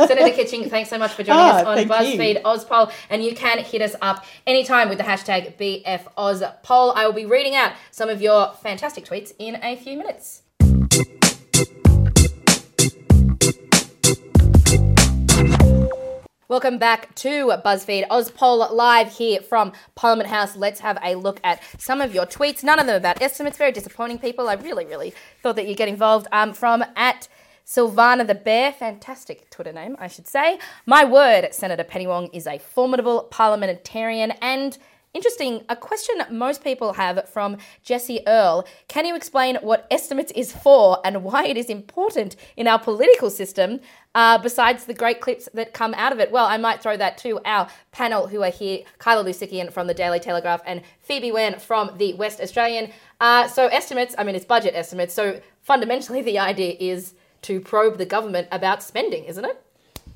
Senator 0.07 0.33
Kitching, 0.33 0.69
thanks 0.69 0.89
so 0.89 0.97
much 0.97 1.11
for 1.11 1.23
joining 1.23 1.41
Ah, 1.41 1.57
us 1.57 1.65
on 1.65 1.77
BuzzFeed 1.89 2.35
you. 2.35 2.39
Ozpoll. 2.41 2.89
And 3.09 3.21
you 3.21 3.35
can 3.35 3.57
hit 3.59 3.81
us 3.81 3.95
up 4.01 4.23
anytime 4.47 4.87
with 4.87 4.97
the 4.97 5.03
hashtag 5.03 5.57
BFOzPol. 5.57 6.93
I 6.95 7.05
will 7.05 7.13
be 7.13 7.25
reading 7.25 7.53
out 7.55 7.73
some 7.91 8.07
of 8.07 8.21
your 8.21 8.53
fantastic 8.61 9.03
tweets 9.03 9.33
in 9.39 9.55
a 9.61 9.75
few 9.75 9.97
minutes. 9.97 10.42
Welcome 16.53 16.77
back 16.77 17.15
to 17.15 17.47
BuzzFeed 17.65 18.07
Ozpoll 18.09 18.71
live 18.71 19.11
here 19.11 19.41
from 19.41 19.73
Parliament 19.95 20.29
House. 20.29 20.55
Let's 20.55 20.81
have 20.81 20.99
a 21.03 21.15
look 21.15 21.39
at 21.43 21.59
some 21.79 21.99
of 21.99 22.13
your 22.13 22.27
tweets. 22.27 22.63
None 22.63 22.77
of 22.77 22.85
them 22.85 22.95
about 22.95 23.19
estimates. 23.23 23.57
Very 23.57 23.71
disappointing, 23.71 24.19
people. 24.19 24.47
I 24.47 24.53
really, 24.53 24.85
really 24.85 25.15
thought 25.41 25.55
that 25.55 25.67
you'd 25.67 25.77
get 25.77 25.89
involved. 25.89 26.27
Um, 26.31 26.53
from 26.53 26.85
at 26.95 27.27
Silvana 27.65 28.27
the 28.27 28.35
Bear, 28.35 28.71
fantastic 28.71 29.49
Twitter 29.49 29.73
name, 29.73 29.95
I 29.97 30.07
should 30.07 30.27
say. 30.27 30.59
My 30.85 31.03
word, 31.03 31.47
Senator 31.51 31.83
Penny 31.83 32.05
Wong 32.05 32.27
is 32.27 32.45
a 32.45 32.59
formidable 32.59 33.23
parliamentarian 33.31 34.29
and 34.39 34.77
Interesting, 35.13 35.63
a 35.69 35.75
question 35.75 36.15
most 36.31 36.63
people 36.63 36.93
have 36.93 37.29
from 37.29 37.57
Jesse 37.83 38.21
Earl. 38.25 38.65
Can 38.87 39.05
you 39.05 39.15
explain 39.15 39.57
what 39.57 39.85
estimates 39.91 40.31
is 40.31 40.51
for 40.51 40.97
and 41.05 41.23
why 41.23 41.45
it 41.45 41.55
is 41.55 41.69
important 41.69 42.35
in 42.57 42.67
our 42.67 42.79
political 42.79 43.29
system, 43.29 43.79
uh, 44.15 44.39
besides 44.39 44.85
the 44.85 44.93
great 44.95 45.21
clips 45.21 45.47
that 45.53 45.71
come 45.71 45.93
out 45.93 46.13
of 46.13 46.19
it? 46.19 46.31
Well, 46.31 46.47
I 46.47 46.57
might 46.57 46.81
throw 46.81 46.97
that 46.97 47.19
to 47.19 47.39
our 47.45 47.67
panel 47.91 48.25
who 48.25 48.41
are 48.41 48.49
here 48.49 48.85
Kylar 48.97 49.23
Loussikian 49.23 49.71
from 49.71 49.85
the 49.85 49.93
Daily 49.93 50.19
Telegraph 50.19 50.63
and 50.65 50.81
Phoebe 51.01 51.31
Wearne 51.31 51.59
from 51.59 51.95
the 51.99 52.15
West 52.15 52.41
Australian. 52.41 52.91
Uh, 53.21 53.47
so, 53.47 53.67
estimates, 53.67 54.15
I 54.17 54.23
mean, 54.23 54.33
it's 54.33 54.45
budget 54.45 54.73
estimates. 54.73 55.13
So, 55.13 55.41
fundamentally, 55.61 56.21
the 56.23 56.39
idea 56.39 56.75
is 56.79 57.13
to 57.43 57.61
probe 57.61 57.99
the 57.99 58.05
government 58.07 58.47
about 58.51 58.81
spending, 58.81 59.25
isn't 59.25 59.45
it? 59.45 59.63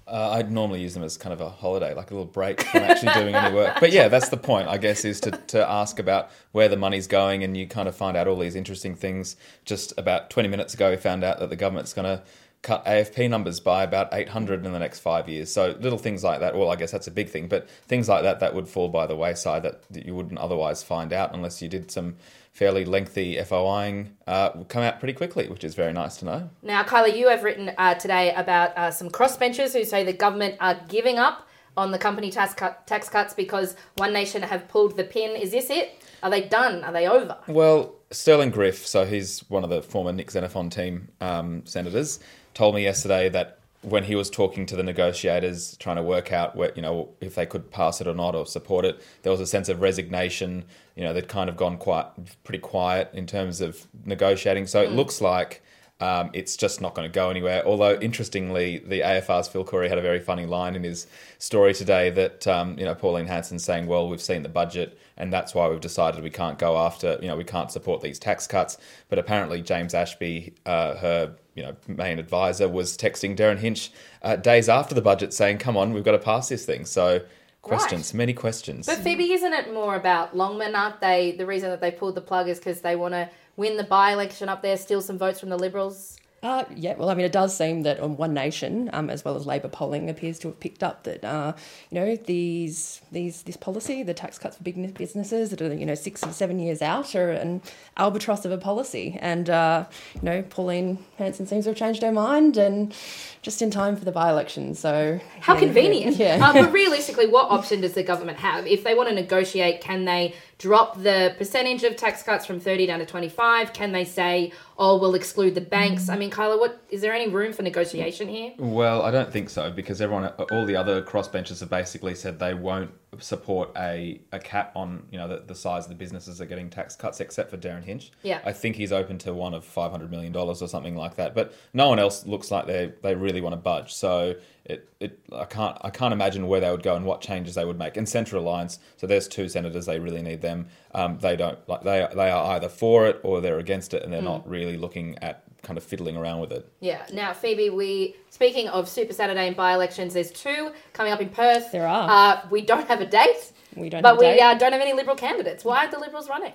Uh, 0.08 0.32
I'd 0.32 0.52
normally 0.52 0.82
use 0.82 0.94
them 0.94 1.04
as 1.04 1.18
kind 1.18 1.34
of 1.34 1.42
a 1.42 1.50
holiday, 1.50 1.94
like 1.94 2.12
a 2.12 2.14
little 2.14 2.32
break 2.32 2.62
from 2.62 2.84
actually 2.84 3.14
doing 3.14 3.36
any 3.36 3.54
work. 3.54 3.78
But 3.80 3.92
yeah, 3.92 4.08
that's 4.08 4.30
the 4.30 4.38
point, 4.38 4.70
I 4.70 4.78
guess, 4.78 5.04
is 5.04 5.20
to, 5.22 5.32
to 5.32 5.70
ask 5.70 6.00
about 6.00 6.32
where 6.54 6.70
the 6.70 6.78
money's 6.78 7.08
going, 7.08 7.44
and 7.44 7.58
you 7.58 7.68
kind 7.68 7.90
of 7.90 7.96
find 7.96 8.16
out 8.16 8.28
all 8.28 8.40
these 8.40 8.56
interesting 8.56 8.96
things. 8.96 9.36
Just 9.66 9.94
about 9.98 10.30
20 10.30 10.48
minutes 10.48 10.74
ago, 10.74 10.92
we 10.92 10.98
found 10.98 11.26
out 11.26 11.40
that 11.40 11.50
the 11.50 11.58
government's 11.58 11.94
going 11.94 12.06
to 12.06 12.24
cut 12.68 12.86
AFP 12.86 13.30
numbers 13.30 13.62
by 13.62 13.84
about 13.84 14.10
800 14.12 14.66
in 14.66 14.74
the 14.74 14.80
next 14.80 15.00
five 15.00 15.30
years. 15.30 15.50
So 15.50 15.78
little 15.80 15.98
things 15.98 16.22
like 16.22 16.42
that, 16.42 16.54
well, 16.54 16.70
I 16.70 16.76
guess 16.76 16.92
that's 16.92 17.08
a 17.08 17.12
big 17.12 17.30
thing, 17.30 17.48
but 17.48 17.70
things 17.88 18.10
like 18.10 18.24
that 18.24 18.42
that 18.42 18.54
would 18.54 18.68
fall 18.68 18.90
by 18.90 19.08
the 19.08 19.16
wayside 19.16 19.64
that, 19.64 19.90
that 19.92 20.06
you 20.06 20.14
wouldn't 20.14 20.38
otherwise 20.38 20.84
find 20.84 21.14
out 21.14 21.34
unless 21.34 21.62
you 21.62 21.70
did 21.70 21.90
some 21.90 22.18
fairly 22.52 22.84
lengthy 22.84 23.38
FOIing 23.38 24.10
uh, 24.28 24.50
come 24.68 24.84
out 24.84 25.00
pretty 25.00 25.14
quickly, 25.14 25.48
which 25.48 25.64
is 25.64 25.76
very 25.76 25.94
nice 25.94 26.18
to 26.18 26.26
know. 26.26 26.50
Now, 26.62 26.84
Kylar, 26.84 27.16
you 27.16 27.30
have 27.30 27.46
written 27.46 27.72
uh, 27.78 27.96
today 27.96 28.34
about 28.34 28.78
uh, 28.78 28.92
some 28.92 29.10
crossbenchers 29.10 29.72
who 29.72 29.86
say 29.86 30.04
the 30.04 30.12
government 30.12 30.58
are 30.60 30.78
giving 30.90 31.18
up 31.18 31.48
on 31.78 31.92
the 31.92 31.98
company 31.98 32.32
tax, 32.32 32.54
cut, 32.54 32.86
tax 32.86 33.08
cuts 33.08 33.34
because 33.34 33.78
One 33.96 34.12
Nation 34.12 34.42
have 34.42 34.68
pulled 34.68 34.98
the 34.98 35.06
pin. 35.06 35.38
Is 35.38 35.52
this 35.52 35.70
it? 35.70 36.04
Are 36.22 36.30
they 36.30 36.42
done? 36.42 36.84
Are 36.84 36.92
they 36.92 37.08
over? 37.08 37.38
Well, 37.48 37.96
Stirling 38.10 38.52
Griff, 38.52 38.88
so 38.88 39.06
he's 39.06 39.42
one 39.50 39.64
of 39.64 39.70
the 39.70 39.82
former 39.82 40.12
Nick 40.12 40.32
Xenophon 40.32 40.70
team 40.70 41.10
um, 41.22 41.66
senators, 41.66 42.20
told 42.58 42.74
me 42.74 42.82
yesterday 42.82 43.30
that 43.30 43.60
when 43.84 44.04
he 44.04 44.16
was 44.16 44.32
talking 44.32 44.66
to 44.66 44.76
the 44.76 44.82
negotiators, 44.82 45.78
trying 45.78 45.98
to 45.98 46.02
work 46.02 46.34
out 46.34 46.56
where 46.56 46.72
you 46.76 46.82
know 46.82 47.10
if 47.22 47.36
they 47.36 47.46
could 47.46 47.70
pass 47.70 48.02
it 48.02 48.08
or 48.08 48.16
not 48.16 48.34
or 48.34 48.48
support 48.48 48.84
it, 48.84 49.00
there 49.22 49.32
was 49.32 49.40
a 49.40 49.46
sense 49.46 49.70
of 49.70 49.80
resignation. 49.80 50.66
You 50.96 51.04
know, 51.04 51.14
they'd 51.14 51.28
kind 51.28 51.50
of 51.52 51.56
gone 51.56 51.78
quite 51.78 52.08
pretty 52.44 52.58
quiet 52.60 53.12
in 53.14 53.28
terms 53.28 53.62
of 53.62 53.86
negotiating. 54.06 54.66
So 54.66 54.82
it 54.82 54.90
Mm. 54.90 54.96
looks 54.96 55.22
like 55.22 55.62
um, 56.00 56.30
it's 56.34 56.56
just 56.56 56.80
not 56.80 56.94
going 56.94 57.10
to 57.10 57.14
go 57.14 57.30
anywhere. 57.30 57.66
Although 57.66 57.96
interestingly, 58.00 58.80
the 58.80 59.02
AFR's 59.02 59.48
Phil 59.48 59.64
Coorey 59.64 59.90
had 59.90 59.98
a 59.98 60.02
very 60.02 60.20
funny 60.20 60.46
line 60.46 60.76
in 60.76 60.84
his 60.84 61.08
story 61.40 61.74
today 61.74 62.10
that 62.12 62.46
um, 62.48 62.78
you 62.78 62.86
know 62.86 62.94
Pauline 62.94 63.26
Hanson 63.26 63.58
saying, 63.58 63.88
"Well, 63.88 64.08
we've 64.08 64.22
seen 64.22 64.44
the 64.44 64.50
budget, 64.50 64.98
and 65.18 65.34
that's 65.34 65.56
why 65.56 65.68
we've 65.68 65.82
decided 65.82 66.24
we 66.24 66.30
can't 66.30 66.60
go 66.60 66.78
after 66.78 67.18
you 67.22 67.28
know 67.28 67.36
we 67.36 67.44
can't 67.44 67.72
support 67.72 68.02
these 68.02 68.20
tax 68.20 68.46
cuts." 68.46 68.78
But 69.10 69.18
apparently, 69.18 69.62
James 69.62 69.96
Ashby, 69.96 70.54
uh, 70.68 70.96
her 70.98 71.34
you 71.56 71.64
know 71.64 71.76
main 71.88 72.20
advisor, 72.20 72.70
was 72.70 72.96
texting 72.96 73.36
Derryn 73.36 73.58
Hinch 73.58 73.92
uh, 74.22 74.36
days 74.36 74.70
after 74.70 74.94
the 74.94 75.02
budget 75.02 75.34
saying, 75.34 75.58
"Come 75.58 75.76
on, 75.76 75.94
we've 75.94 76.06
got 76.06 76.12
to 76.12 76.20
pass 76.20 76.48
this 76.50 76.64
thing." 76.64 76.86
So 76.86 77.22
questions, 77.68 78.14
many 78.14 78.34
questions. 78.34 78.86
But 78.86 79.00
Phoebe, 79.00 79.32
isn't 79.34 79.54
it 79.54 79.74
more 79.74 79.96
about 79.96 80.36
Longman? 80.36 80.76
Aren't 80.76 81.02
they? 81.02 81.34
The 81.34 81.46
reason 81.46 81.70
that 81.70 81.82
they 81.82 81.92
pulled 81.92 82.16
the 82.16 82.22
plug 82.22 82.50
is 82.50 82.58
because 82.58 82.82
they 82.82 82.96
want 82.96 83.14
to 83.14 83.30
win 83.56 83.78
the 83.78 83.84
by-election 83.84 84.50
up 84.50 84.62
there, 84.62 84.78
steal 84.78 85.02
some 85.02 85.18
votes 85.18 85.40
from 85.40 85.50
the 85.50 85.58
Liberals. 85.58 86.17
Uh, 86.44 86.64
yeah, 86.76 86.96
well, 86.96 87.10
I 87.10 87.16
mean, 87.16 87.26
it 87.26 87.32
does 87.32 87.58
seem 87.58 87.82
that 87.82 88.00
on 88.00 88.16
One 88.16 88.34
Nation, 88.34 88.92
um, 88.94 89.10
as 89.10 89.26
well 89.26 89.36
as 89.36 89.48
Labor 89.48 89.70
polling, 89.70 90.08
appears 90.08 90.38
to 90.40 90.50
have 90.50 90.60
picked 90.60 90.84
up 90.84 91.04
that 91.04 91.24
uh, 91.26 91.54
you 91.90 92.00
know 92.00 92.16
these 92.16 93.02
these 93.12 93.42
this 93.42 93.58
policy, 93.58 94.04
the 94.04 94.14
tax 94.14 94.38
cuts 94.38 94.56
for 94.56 94.64
big 94.64 94.94
businesses 94.94 95.50
that 95.50 95.62
are 95.64 95.74
you 95.74 95.86
know 95.86 95.96
six 95.96 96.24
or 96.24 96.32
seven 96.32 96.60
years 96.60 96.84
out, 96.84 97.16
are 97.16 97.32
an 97.32 97.64
albatross 97.98 98.46
of 98.46 98.52
a 98.52 98.58
policy, 98.58 99.18
and 99.20 99.50
uh, 99.50 99.86
you 100.14 100.22
know 100.22 100.44
Pauline 100.44 101.00
Hanson 101.18 101.48
seems 101.48 101.66
to 101.66 101.72
have 101.72 101.78
changed 101.78 102.04
her 102.04 102.12
mind, 102.12 102.56
and 102.56 102.94
just 103.42 103.64
in 103.64 103.72
time 103.72 103.96
for 103.96 104.06
the 104.06 104.12
by-election. 104.12 104.76
So 104.76 105.20
How 105.40 105.56
yeah, 105.56 105.60
convenient. 105.62 106.18
Yeah. 106.18 106.38
uh, 106.40 106.54
but 106.54 106.72
realistically, 106.84 107.26
what 107.26 107.50
option 107.50 107.82
does 107.82 107.94
the 107.94 108.04
government 108.04 108.38
have? 108.38 108.68
If 108.68 108.84
they 108.84 108.94
want 108.94 109.10
to 109.10 109.16
negotiate, 109.16 109.82
can 109.82 110.06
they 110.06 110.36
drop 110.58 111.02
the 111.02 111.36
percentage 111.38 111.84
of 111.84 111.96
tax 111.96 112.24
cuts 112.24 112.46
from 112.46 112.60
30 112.60 112.88
down 112.88 113.00
to 113.00 113.06
25? 113.06 113.74
Can 113.74 113.92
they 113.92 114.04
say, 114.04 114.52
oh, 114.78 114.98
we'll 114.98 115.16
exclude 115.16 115.56
the 115.56 115.62
banks? 115.62 116.10
I 116.10 116.18
mean, 116.18 116.32
Kylar, 116.32 116.60
what 116.60 116.82
is 116.90 117.02
there 117.02 117.14
any 117.14 117.30
room 117.30 117.54
for 117.54 117.62
negotiation 117.62 118.28
here? 118.28 118.54
Well, 118.58 119.02
I 119.04 119.12
don't 119.12 119.32
think 119.32 119.50
so 119.50 119.72
because 119.72 120.02
everyone, 120.02 120.26
all 120.52 120.66
the 120.66 120.76
other 120.76 121.02
crossbenchers 121.02 121.60
have 121.60 121.70
basically 121.70 122.16
said 122.16 122.40
they 122.40 122.54
won't 122.54 122.92
support 123.20 123.70
a, 123.78 124.20
a 124.32 124.40
cap 124.40 124.72
on 124.76 125.04
you 125.12 125.18
know 125.18 125.28
the, 125.28 125.44
the 125.46 125.56
size 125.56 125.84
of 125.86 125.90
the 125.90 125.96
businesses 125.96 126.38
that 126.38 126.44
are 126.46 126.48
getting 126.48 126.70
tax 126.70 126.96
cuts, 126.96 127.20
except 127.20 127.50
for 127.50 127.58
Derryn 127.58 127.84
Hinch. 127.84 128.12
Yeah. 128.24 128.42
I 128.46 128.54
think 128.54 128.76
he's 128.76 128.92
open 128.92 129.18
to 129.20 129.34
one 129.34 129.54
of 129.54 129.64
five 129.66 129.92
hundred 129.92 130.12
million 130.12 130.32
dollars 130.32 130.62
or 130.62 130.68
something 130.68 130.96
like 130.96 131.16
that, 131.16 131.34
but 131.36 131.54
no 131.74 131.90
one 131.90 132.00
else 132.00 132.26
looks 132.26 132.52
like 132.52 132.66
they 132.68 132.94
they 133.02 133.16
really 133.16 133.42
want 133.42 133.54
to 133.54 133.58
budge. 133.58 133.94
So 133.94 134.36
it, 134.66 134.90
it 135.00 135.20
I 135.34 135.46
can't 135.46 135.78
I 135.82 135.90
can't 135.90 136.14
imagine 136.14 136.48
where 136.48 136.60
they 136.60 136.70
would 136.72 136.84
go 136.84 136.96
and 136.96 137.06
what 137.06 137.22
changes 137.22 137.56
they 137.56 137.66
would 137.66 137.78
make. 137.80 137.96
And 137.98 138.08
Centre 138.08 138.38
Alliance, 138.38 138.80
so 138.98 139.08
there's 139.08 139.28
two 139.28 139.48
senators, 139.48 139.86
they 139.86 140.00
really 140.00 140.22
need 140.22 140.42
them. 140.42 140.68
Um, 140.94 141.20
they 141.20 141.36
don't 141.36 141.58
like 141.70 141.84
they 141.84 142.08
they 142.16 142.30
are 142.30 142.56
either 142.56 142.70
for 142.70 143.08
it 143.08 143.20
or 143.24 143.42
they're 143.42 143.60
against 143.60 143.94
it, 143.94 144.04
and 144.04 144.12
they're 144.12 144.22
Mm. 144.22 144.26
not 144.26 144.50
really 144.50 144.78
looking 144.78 145.18
at 145.20 145.44
kind 145.64 145.78
of 145.78 145.84
fiddling 145.84 146.16
around 146.18 146.40
with 146.42 146.52
it. 146.52 146.72
Yeah. 146.80 147.06
Now, 147.14 147.34
Phoebe, 147.34 147.70
we 147.70 148.16
speaking 148.30 148.68
of 148.70 148.88
Super 148.88 149.14
Saturday 149.14 149.48
and 149.48 149.56
by-elections, 149.56 150.14
there's 150.14 150.32
two 150.32 150.72
coming 150.94 151.12
up 151.12 151.22
in 151.22 151.30
Perth. 151.30 151.72
There 151.72 151.88
are. 151.88 152.10
Uh, 152.10 152.48
we 152.50 152.62
don't 152.62 152.88
have 152.88 153.02
a 153.02 153.06
date. 153.06 153.52
We 153.76 153.90
don't 153.90 154.02
But 154.02 154.10
have 154.10 154.18
a 154.18 154.20
we 154.20 154.26
date. 154.38 154.42
Uh, 154.42 154.54
don't 154.56 154.72
have 154.72 154.82
any 154.82 154.94
Liberal 154.94 155.16
candidates. 155.16 155.64
Why 155.66 155.86
are 155.86 155.92
the 155.92 156.00
Liberals 156.00 156.30
running? 156.30 156.54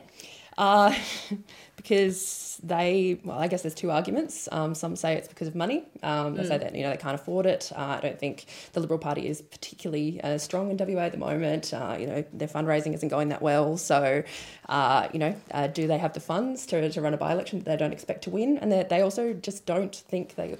Uh, 0.58 0.94
because 1.82 2.60
they, 2.62 3.20
well, 3.24 3.38
I 3.38 3.48
guess 3.48 3.62
there's 3.62 3.74
two 3.74 3.90
arguments. 3.90 4.48
Um, 4.52 4.74
some 4.74 4.94
say 4.96 5.14
it's 5.16 5.28
because 5.28 5.48
of 5.48 5.54
money. 5.54 5.84
Um, 6.02 6.36
they 6.36 6.44
say 6.44 6.56
Mm. 6.56 6.60
that 6.60 6.74
you 6.76 6.82
know 6.82 6.90
they 6.90 6.96
can't 6.96 7.14
afford 7.14 7.46
it. 7.46 7.72
Uh, 7.74 7.96
I 7.98 8.00
don't 8.00 8.18
think 8.18 8.46
the 8.72 8.80
Liberal 8.80 8.98
Party 8.98 9.26
is 9.26 9.42
particularly 9.42 10.20
uh, 10.22 10.38
strong 10.38 10.70
in 10.70 10.76
WA 10.76 11.02
at 11.02 11.12
the 11.12 11.18
moment. 11.18 11.74
Uh, 11.74 11.96
you 11.98 12.06
know 12.06 12.24
their 12.32 12.48
fundraising 12.48 12.94
isn't 12.94 13.08
going 13.08 13.28
that 13.30 13.42
well. 13.42 13.76
So, 13.76 14.22
uh, 14.68 15.08
you 15.12 15.18
know, 15.18 15.34
uh, 15.50 15.66
do 15.66 15.86
they 15.86 15.98
have 15.98 16.12
the 16.12 16.20
funds 16.20 16.66
to, 16.66 16.88
to 16.90 17.00
run 17.00 17.14
a 17.14 17.16
by-election 17.16 17.58
that 17.60 17.64
they 17.64 17.76
don't 17.76 17.92
expect 17.92 18.22
to 18.24 18.30
win? 18.30 18.58
And 18.58 18.70
they, 18.70 18.84
they 18.88 19.00
also 19.00 19.32
just 19.32 19.66
don't 19.66 19.94
think 19.94 20.36
they 20.36 20.56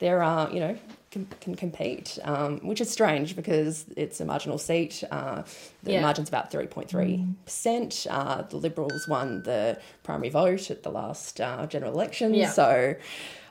there 0.00 0.22
are 0.22 0.50
you 0.50 0.60
know 0.60 0.76
can, 1.14 1.26
can 1.40 1.54
compete, 1.54 2.18
um, 2.24 2.58
which 2.60 2.80
is 2.82 2.90
strange 2.90 3.34
because 3.36 3.86
it's 3.96 4.20
a 4.20 4.24
marginal 4.26 4.58
seat. 4.58 5.02
Uh, 5.10 5.42
the 5.82 5.92
Yeah. 5.92 6.00
margin's 6.02 6.28
about 6.28 6.50
three 6.50 6.66
point 6.66 6.88
three 6.90 7.24
percent. 7.46 8.06
Uh, 8.10 8.42
the 8.42 8.56
Liberals 8.58 9.08
won 9.08 9.42
the 9.44 9.78
primary 10.02 10.28
vote 10.28 10.70
at 10.70 10.82
the 10.82 10.90
last 10.90 11.40
uh, 11.40 11.66
general 11.66 11.92
election, 11.94 12.34
Yeah. 12.34 12.50
so. 12.50 12.94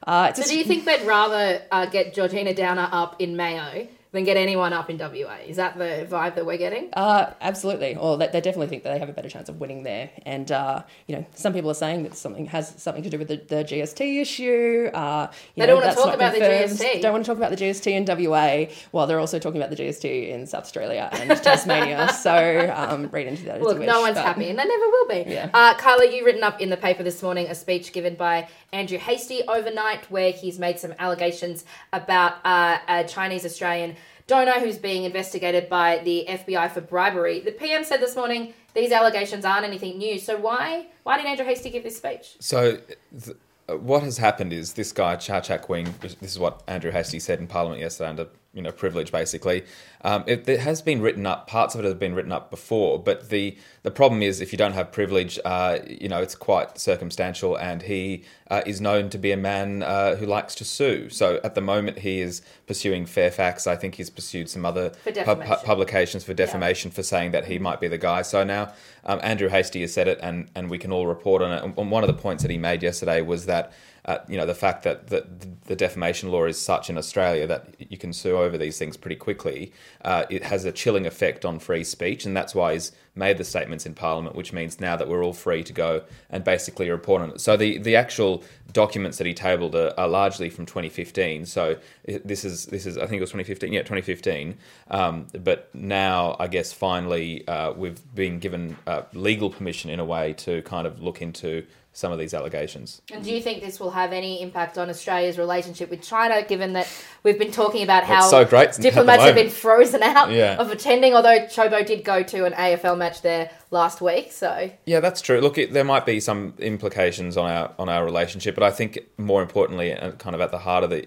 Uh, 0.06 0.28
it's 0.30 0.42
So 0.44 0.48
do 0.52 0.58
you 0.58 0.66
think 0.66 0.84
they'd 0.84 1.08
rather 1.08 1.62
uh, 1.72 1.86
get 1.86 2.14
Georgina 2.14 2.54
Downer 2.54 2.90
up 2.92 3.22
in 3.22 3.38
Mayo 3.38 3.88
than 4.14 4.24
get 4.24 4.38
anyone 4.38 4.72
up 4.72 4.90
in 4.90 4.98
WA? 4.98 5.38
Is 5.46 5.58
that 5.58 5.78
the 5.78 6.08
vibe 6.10 6.36
that 6.36 6.46
we're 6.46 6.58
getting? 6.58 6.90
Uh, 6.94 7.34
absolutely. 7.42 7.96
Or 7.98 8.16
they, 8.18 8.28
they 8.28 8.40
definitely 8.40 8.68
think 8.68 8.84
that 8.84 8.94
they 8.94 9.00
have 9.00 9.10
a 9.10 9.14
better 9.14 9.28
chance 9.30 9.50
of 9.50 9.60
winning 9.60 9.84
there. 9.84 10.10
And 10.26 10.50
uh, 10.52 10.84
you 11.08 11.16
know, 11.18 11.26
some 11.36 11.52
people 11.52 11.70
are 11.70 11.74
saying 11.76 12.04
that 12.04 12.16
something 12.16 12.46
has 12.46 12.74
something 12.78 13.04
to 13.04 13.10
do 13.10 13.18
with 13.18 13.28
the, 13.28 13.38
the 13.38 13.64
GST 13.64 14.22
issue. 14.22 14.90
Uh, 14.94 15.28
They 15.58 15.62
know, 15.66 15.66
don't 15.68 15.82
wanna 15.82 15.96
talk 15.96 16.06
not 16.06 16.16
about 16.16 16.34
the. 16.36 16.40
GST. 16.40 17.02
Don't 17.02 17.12
want 17.12 17.26
to 17.26 17.30
talk 17.30 17.38
about 17.38 17.50
the 17.52 17.58
GST 17.58 17.88
in 17.92 18.06
WA 18.06 18.66
while 18.92 19.08
they're 19.08 19.20
also 19.20 19.40
talking 19.40 19.60
about 19.62 19.76
the 19.76 19.84
GST 19.84 20.30
in 20.30 20.46
South 20.48 20.64
Australia 20.64 21.10
and 21.14 21.30
Tasmania. 21.44 22.14
so 22.14 22.74
um, 22.76 23.10
read 23.10 23.28
into 23.28 23.44
that. 23.46 23.58
as 23.58 23.64
Look, 23.64 23.80
you 23.80 23.86
no 23.86 23.98
wish, 24.02 24.10
one's 24.10 24.16
but- 24.16 24.26
happy, 24.26 24.50
and 24.50 24.58
they 24.60 24.64
never 24.66 24.86
will 24.86 25.08
be. 25.08 25.24
Yeah. 25.28 25.50
Uh, 25.54 25.74
Kylar, 25.76 26.14
you 26.16 26.24
written 26.26 26.44
up 26.44 26.62
in 26.62 26.70
the 26.70 26.78
paper 26.78 27.02
this 27.04 27.22
morning 27.24 27.48
a 27.48 27.56
speech 27.56 27.92
given 27.94 28.16
by 28.16 28.48
Andrew 28.72 28.98
Hastie 29.00 29.42
overnight, 29.48 30.10
where 30.12 30.32
he's 30.32 30.60
made 30.60 30.80
some 30.80 30.94
allegations 31.00 31.66
about 31.92 32.36
uh, 32.46 32.78
a 32.88 33.04
Chinese 33.06 33.46
Australian 33.46 33.96
donor 34.28 34.60
who's 34.60 34.78
being 34.78 35.04
investigated 35.04 35.70
by 35.70 36.00
the 36.00 36.26
FBI 36.28 36.72
for 36.72 36.82
bribery. 36.82 37.40
The 37.40 37.52
PM 37.52 37.84
said 37.84 38.00
this 38.00 38.16
morning 38.16 38.54
these 38.74 38.92
allegations 38.92 39.46
aren't 39.46 39.66
anything 39.66 39.98
new. 39.98 40.18
So 40.20 40.38
why 40.38 40.88
why 41.04 41.18
did 41.18 41.26
Andrew 41.26 41.46
Hastie 41.46 41.70
give 41.70 41.84
this 41.84 41.98
speech? 41.98 42.36
So, 42.40 42.78
th- 43.24 43.38
uh, 43.70 43.78
what 43.78 44.04
has 44.04 44.18
happened 44.18 44.52
is 44.52 44.74
this 44.74 44.92
guy 44.92 45.16
Chau 45.16 45.40
Chak 45.40 45.70
Wing. 45.70 45.94
This 46.02 46.16
is 46.22 46.40
what 46.40 46.64
Andrew 46.68 46.92
Hastie 46.92 47.20
said 47.20 47.40
in 47.40 47.48
Parliament 47.48 47.82
yesterday 47.82 48.10
under 48.10 48.28
you 48.54 48.62
know 48.62 48.72
privilege, 48.72 49.12
basically. 49.12 49.64
Um, 50.02 50.24
it, 50.28 50.48
it 50.48 50.60
has 50.60 50.82
been 50.82 51.02
written 51.02 51.26
up. 51.26 51.48
Parts 51.48 51.74
of 51.76 51.84
it 51.84 51.88
have 51.88 52.00
been 52.00 52.14
written 52.14 52.32
up 52.32 52.52
before, 52.52 53.00
but 53.00 53.30
the 53.30 53.58
the 53.82 53.92
problem 53.92 54.22
is 54.22 54.42
if 54.42 54.52
you 54.52 54.58
don't 54.58 54.74
have 54.74 54.92
privilege, 54.92 55.40
uh, 55.44 55.80
you 55.88 56.08
know 56.08 56.22
it's 56.22 56.36
quite 56.36 56.78
circumstantial. 56.78 57.56
And 57.58 57.82
he 57.82 58.24
uh, 58.50 58.62
is 58.66 58.80
known 58.80 59.10
to 59.10 59.18
be 59.18 59.32
a 59.32 59.38
man 59.38 59.82
uh, 59.82 60.16
who 60.16 60.26
likes 60.26 60.54
to 60.56 60.66
sue. 60.66 61.10
So 61.10 61.40
at 61.44 61.56
the 61.56 61.62
moment, 61.62 62.00
he 62.00 62.22
is 62.22 62.42
pursuing 62.68 63.06
Fairfax. 63.06 63.66
I 63.66 63.76
think 63.76 63.96
he's 63.96 64.10
pursued 64.10 64.50
some 64.50 64.66
other 64.66 64.92
pub- 65.04 65.14
defamation. 65.14 65.58
publications 65.66 66.24
for 66.24 66.34
defamation 66.34 66.92
for 66.92 67.02
saying 67.04 67.32
that 67.32 67.46
he 67.46 67.58
might 67.58 67.82
be 67.82 67.88
the 67.88 67.98
guy. 67.98 68.22
So 68.22 68.44
now 68.44 68.74
um, 69.06 69.20
Andrew 69.24 69.50
Hastie 69.50 69.82
has 69.82 69.94
said 69.94 70.08
it, 70.08 70.20
and, 70.22 70.50
and 70.54 70.70
we 70.70 70.78
can 70.78 70.92
all 70.92 71.08
report 71.08 71.42
on 71.42 71.52
it. 71.52 71.78
And 71.78 71.92
one 71.92 72.04
of 72.04 72.08
the 72.08 72.22
points 72.22 72.44
that 72.44 72.52
he 72.52 72.58
made 72.58 72.84
yesterday 72.84 73.22
was 73.22 73.48
that 73.48 73.74
uh, 74.06 74.18
you 74.28 74.38
know 74.38 74.46
the 74.46 74.56
fact 74.56 74.84
that 74.84 75.08
the, 75.08 75.26
the 75.66 75.76
defamation 75.76 76.30
law 76.30 76.46
is 76.46 76.60
such 76.60 76.90
in 76.90 76.98
Australia 76.98 77.48
that 77.48 77.68
you 77.80 77.98
can 77.98 78.12
sue 78.12 78.38
over 78.38 78.58
these 78.58 78.78
things 78.78 78.98
pretty 78.98 79.16
quickly. 79.16 79.72
Uh, 80.04 80.26
it 80.30 80.44
has 80.44 80.66
a 80.66 80.72
chilling 80.72 81.06
effect 81.06 81.46
on 81.46 81.60
free 81.60 81.84
speech, 81.84 82.26
and 82.26 82.36
that's 82.36 82.54
why 82.54 82.74
he's 82.74 82.92
made 83.16 83.38
the 83.38 83.44
statements 83.44 83.86
in 83.86 83.94
Parliament, 83.94 84.36
which 84.36 84.52
means 84.52 84.80
now 84.80 84.96
that 84.96 85.08
we're 85.08 85.24
all 85.24 85.34
free 85.34 85.64
to 85.64 85.72
go 85.72 86.04
and 86.30 86.44
basically 86.44 86.90
report 86.90 87.22
on 87.22 87.30
it. 87.30 87.42
So 87.42 87.56
the, 87.56 87.78
the 87.78 87.96
actual 87.96 88.44
documents 88.72 89.20
that 89.20 89.28
he 89.28 89.34
tabled 89.34 89.76
are, 89.76 89.94
are 89.98 90.08
largely 90.08 90.50
from 90.50 90.66
2015. 90.66 91.46
So 91.46 91.78
this 92.06 92.44
is 92.44 92.66
this 92.66 92.86
is 92.86 92.98
I 92.98 93.02
think 93.02 93.20
it 93.20 93.22
was 93.22 93.30
2015. 93.30 93.72
Yeah, 93.72 93.82
2015. 93.82 94.58
Um, 94.90 95.28
but 95.44 95.74
now 95.74 96.36
I 96.40 96.48
guess 96.48 96.74
finally 96.74 97.48
uh, 97.48 97.74
we've 97.74 98.02
been 98.16 98.40
given 98.40 98.78
uh, 98.88 99.04
legal 99.14 99.50
permission 99.50 99.90
in 99.90 100.00
a 100.00 100.06
way 100.06 100.34
to 100.34 100.62
kind 100.64 100.88
of 100.88 101.02
look 101.02 101.22
into 101.22 101.66
some 101.96 102.12
of 102.12 102.18
these 102.18 102.34
allegations. 102.34 103.02
And 103.12 103.24
do 103.24 103.32
you 103.32 103.40
think 103.40 103.62
this 103.62 103.80
will 103.80 103.92
have 103.92 104.12
any 104.14 104.42
impact 104.42 104.80
on 104.80 104.90
Australia's 104.90 105.38
relationship 105.38 105.92
with 105.92 106.02
China, 106.02 106.42
given 106.42 106.74
that 106.74 106.88
we've 107.22 107.38
been 107.38 107.52
talking 107.52 107.84
about 107.84 108.04
how 108.04 108.22
so 108.28 108.44
great 108.44 108.74
diplomats 108.74 109.22
have 109.24 109.36
been 109.36 109.52
frozen 109.52 110.02
out 110.02 110.32
Yeah. 110.32 110.56
of 110.58 110.72
attending, 110.72 111.14
although 111.14 111.42
Ciobo 111.46 111.86
did 111.86 112.04
go 112.04 112.24
to 112.24 112.46
an 112.46 112.54
AFL 112.54 112.98
match 112.98 113.22
there 113.22 113.52
last 113.70 114.02
week. 114.02 114.32
So 114.32 114.72
Yeah, 114.86 115.00
that's 115.02 115.22
true. 115.22 115.40
Look, 115.40 115.58
it, 115.60 115.72
there 115.72 115.84
might 115.84 116.06
be 116.06 116.20
some 116.20 116.56
implications 116.58 117.38
on 117.38 117.50
our 117.50 117.72
on 117.78 117.90
our 117.90 118.04
relationship, 118.04 118.56
but 118.56 118.64
I 118.64 118.72
think 118.72 119.00
more 119.18 119.44
importantly, 119.44 119.92
and 119.92 120.18
kind 120.18 120.34
of 120.36 120.42
at 120.42 120.50
the 120.52 120.60
heart 120.60 120.84
of 120.84 120.90
the 120.90 121.06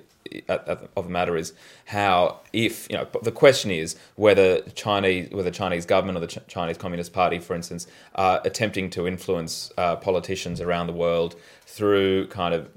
of 0.49 1.05
the 1.05 1.11
matter 1.11 1.37
is 1.37 1.53
how 1.87 2.41
if 2.53 2.89
you 2.91 2.97
know 2.97 3.07
the 3.22 3.32
question 3.32 3.70
is 3.70 3.97
whether 4.16 4.61
Chinese 4.70 5.30
whether 5.30 5.51
the 5.51 5.57
Chinese 5.57 5.87
government 5.87 6.18
or 6.18 6.20
the 6.20 6.26
Ch- 6.26 6.47
Chinese 6.49 6.78
Communist 6.78 7.12
Party, 7.12 7.39
for 7.39 7.55
instance, 7.55 7.87
are 8.14 8.41
attempting 8.45 8.91
to 8.91 9.07
influence 9.07 9.72
uh, 9.78 9.97
politicians 9.97 10.61
around 10.61 10.87
the 10.87 10.93
world 10.93 11.37
through 11.66 12.26
kind 12.28 12.55
of 12.55 12.68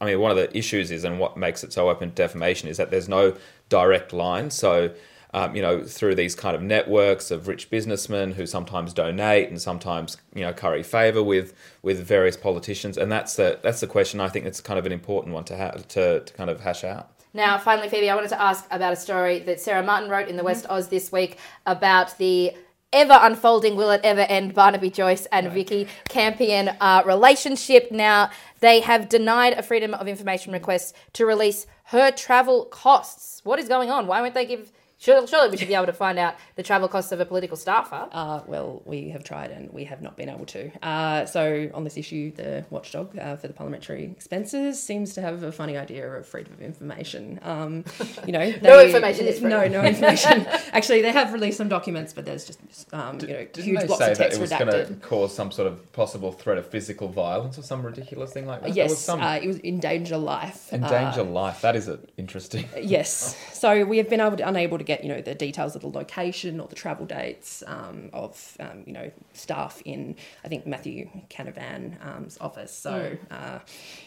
I 0.00 0.04
mean 0.04 0.20
one 0.20 0.30
of 0.30 0.36
the 0.36 0.56
issues 0.56 0.90
is 0.90 1.04
and 1.04 1.18
what 1.18 1.36
makes 1.36 1.64
it 1.64 1.72
so 1.72 1.88
open 1.88 2.10
to 2.10 2.14
defamation 2.14 2.68
is 2.68 2.76
that 2.76 2.90
there's 2.90 3.08
no 3.08 3.36
direct 3.68 4.12
line. 4.12 4.50
So 4.50 4.92
um, 5.34 5.56
you 5.56 5.62
know, 5.62 5.82
through 5.82 6.14
these 6.14 6.34
kind 6.34 6.54
of 6.54 6.62
networks 6.62 7.30
of 7.30 7.48
rich 7.48 7.70
businessmen 7.70 8.32
who 8.32 8.46
sometimes 8.46 8.92
donate 8.92 9.48
and 9.48 9.60
sometimes, 9.60 10.18
you 10.34 10.42
know, 10.42 10.52
curry 10.52 10.82
favour 10.82 11.22
with 11.22 11.54
with 11.82 12.04
various 12.04 12.36
politicians, 12.36 12.98
and 12.98 13.10
that's 13.10 13.36
the 13.36 13.58
that's 13.62 13.80
the 13.80 13.86
question. 13.86 14.20
I 14.20 14.28
think 14.28 14.46
it's 14.46 14.60
kind 14.60 14.78
of 14.78 14.86
an 14.86 14.92
important 14.92 15.34
one 15.34 15.44
to 15.44 15.56
have 15.56 15.88
to, 15.88 16.20
to 16.20 16.32
kind 16.34 16.50
of 16.50 16.60
hash 16.60 16.84
out. 16.84 17.10
Now, 17.34 17.56
finally, 17.56 17.88
Phoebe, 17.88 18.10
I 18.10 18.14
wanted 18.14 18.28
to 18.28 18.42
ask 18.42 18.66
about 18.70 18.92
a 18.92 18.96
story 18.96 19.38
that 19.40 19.58
Sarah 19.58 19.82
Martin 19.82 20.10
wrote 20.10 20.28
in 20.28 20.36
the 20.36 20.44
West 20.44 20.66
Oz 20.68 20.88
this 20.88 21.10
week 21.10 21.38
about 21.64 22.18
the 22.18 22.52
ever 22.92 23.18
unfolding, 23.22 23.74
will 23.74 23.90
it 23.90 24.02
ever 24.04 24.20
end, 24.20 24.52
Barnaby 24.52 24.90
Joyce 24.90 25.26
and 25.32 25.50
Vikki 25.50 25.88
Campion 26.10 26.68
uh, 26.80 27.02
relationship. 27.06 27.90
Now, 27.90 28.30
they 28.60 28.80
have 28.80 29.08
denied 29.08 29.54
a 29.54 29.62
Freedom 29.62 29.94
of 29.94 30.06
Information 30.08 30.52
request 30.52 30.94
to 31.14 31.24
release 31.24 31.66
her 31.84 32.10
travel 32.10 32.66
costs. 32.66 33.40
What 33.44 33.58
is 33.58 33.66
going 33.66 33.90
on? 33.90 34.06
Why 34.06 34.20
won't 34.20 34.34
they 34.34 34.44
give 34.44 34.70
Surely, 35.02 35.26
surely 35.26 35.50
we 35.50 35.56
should 35.56 35.66
be 35.66 35.74
able 35.74 35.86
to 35.86 35.92
find 35.92 36.16
out 36.16 36.36
the 36.54 36.62
travel 36.62 36.86
costs 36.86 37.10
of 37.10 37.18
a 37.18 37.24
political 37.26 37.56
staffer. 37.56 38.08
Uh, 38.12 38.40
well, 38.46 38.82
we 38.84 39.08
have 39.10 39.24
tried 39.24 39.50
and 39.50 39.68
we 39.72 39.82
have 39.82 40.00
not 40.00 40.16
been 40.16 40.28
able 40.28 40.46
to. 40.46 40.70
Uh, 40.80 41.26
so, 41.26 41.68
on 41.74 41.82
this 41.82 41.96
issue, 41.96 42.30
the 42.30 42.64
watchdog 42.70 43.18
uh, 43.18 43.34
for 43.34 43.48
the 43.48 43.52
parliamentary 43.52 44.04
expenses 44.04 44.80
seems 44.80 45.12
to 45.14 45.20
have 45.20 45.42
a 45.42 45.50
funny 45.50 45.76
idea 45.76 46.08
of 46.08 46.24
freedom 46.24 46.52
of 46.52 46.62
information. 46.62 47.40
Um, 47.42 47.84
you 48.24 48.32
know, 48.32 48.54
no 48.62 48.80
information 48.80 49.26
is 49.26 49.40
free. 49.40 49.50
No, 49.50 49.66
no 49.66 49.82
information. 49.82 50.46
Actually, 50.72 51.02
they 51.02 51.10
have 51.10 51.32
released 51.32 51.58
some 51.58 51.68
documents, 51.68 52.12
but 52.12 52.24
there's 52.24 52.44
just 52.46 52.60
um, 52.94 53.18
you 53.20 53.26
know 53.26 53.44
Didn't 53.46 53.64
huge 53.64 53.80
they 53.80 53.86
blocks 53.88 54.04
say 54.04 54.12
of 54.12 54.18
that 54.18 54.24
text 54.24 54.38
it 54.38 54.40
was 54.40 54.52
redacted. 54.52 54.70
going 54.70 54.86
to 54.86 54.94
cause 55.00 55.34
some 55.34 55.50
sort 55.50 55.66
of 55.66 55.92
possible 55.92 56.30
threat 56.30 56.58
of 56.58 56.66
physical 56.68 57.08
violence 57.08 57.58
or 57.58 57.62
some 57.62 57.84
ridiculous 57.84 58.32
thing 58.32 58.46
like 58.46 58.62
that? 58.62 58.76
Yes, 58.76 58.90
was 58.90 58.98
some 59.00 59.20
uh, 59.20 59.34
it 59.42 59.48
was 59.48 59.58
endanger 59.64 60.16
life. 60.16 60.72
endanger 60.72 61.22
Uh, 61.22 61.24
life. 61.24 61.60
That 61.62 61.74
is. 61.74 61.90
Interesting. 62.16 62.68
Yes. 62.80 63.36
So 63.62 63.84
we 63.84 63.98
have 63.98 64.10
been 64.10 64.20
able 64.20 64.36
to, 64.38 64.48
unable 64.48 64.76
to 64.76 64.82
get 64.82 64.91
you 65.02 65.08
know 65.08 65.20
the 65.20 65.34
details 65.34 65.74
of 65.76 65.82
the 65.82 65.88
location 65.88 66.60
or 66.60 66.68
the 66.68 66.74
travel 66.74 67.06
dates 67.06 67.62
um, 67.66 68.10
of 68.12 68.56
um, 68.60 68.82
you 68.86 68.92
know 68.92 69.10
staff 69.32 69.82
in 69.84 70.16
I 70.44 70.48
think 70.48 70.66
Matthew 70.66 71.08
Canavan's 71.28 72.38
office. 72.40 72.72
So 72.72 73.16
uh, 73.30 73.58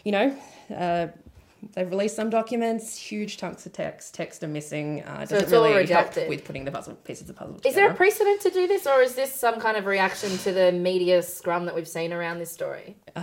you 0.04 0.12
know. 0.12 0.38
Uh, 0.76 1.08
They've 1.74 1.90
released 1.90 2.16
some 2.16 2.30
documents, 2.30 2.96
huge 2.96 3.38
chunks 3.38 3.66
of 3.66 3.74
text. 3.74 4.14
Text 4.14 4.44
are 4.44 4.48
missing. 4.48 5.02
Uh, 5.04 5.22
it 5.24 5.30
So 5.30 5.38
it's 5.38 5.52
all 5.52 5.64
really 5.64 5.86
help 5.88 6.08
redacted. 6.08 6.30
with 6.30 6.44
putting 6.46 6.66
the 6.66 6.72
puzzle 6.72 6.94
pieces 6.96 7.30
of 7.30 7.36
puzzle 7.36 7.60
Is 7.66 7.74
there 7.76 7.90
a 7.90 7.94
precedent 7.96 8.42
to 8.42 8.52
do 8.52 8.68
this, 8.68 8.86
or 8.86 9.02
is 9.02 9.16
this 9.16 9.34
some 9.34 9.60
kind 9.60 9.76
of 9.76 9.86
reaction 9.86 10.38
to 10.40 10.52
the 10.52 10.72
media 10.72 11.24
scrum 11.24 11.66
that 11.66 11.74
we've 11.74 11.88
seen 11.88 12.14
around 12.14 12.40
this 12.40 12.52
story? 12.52 12.98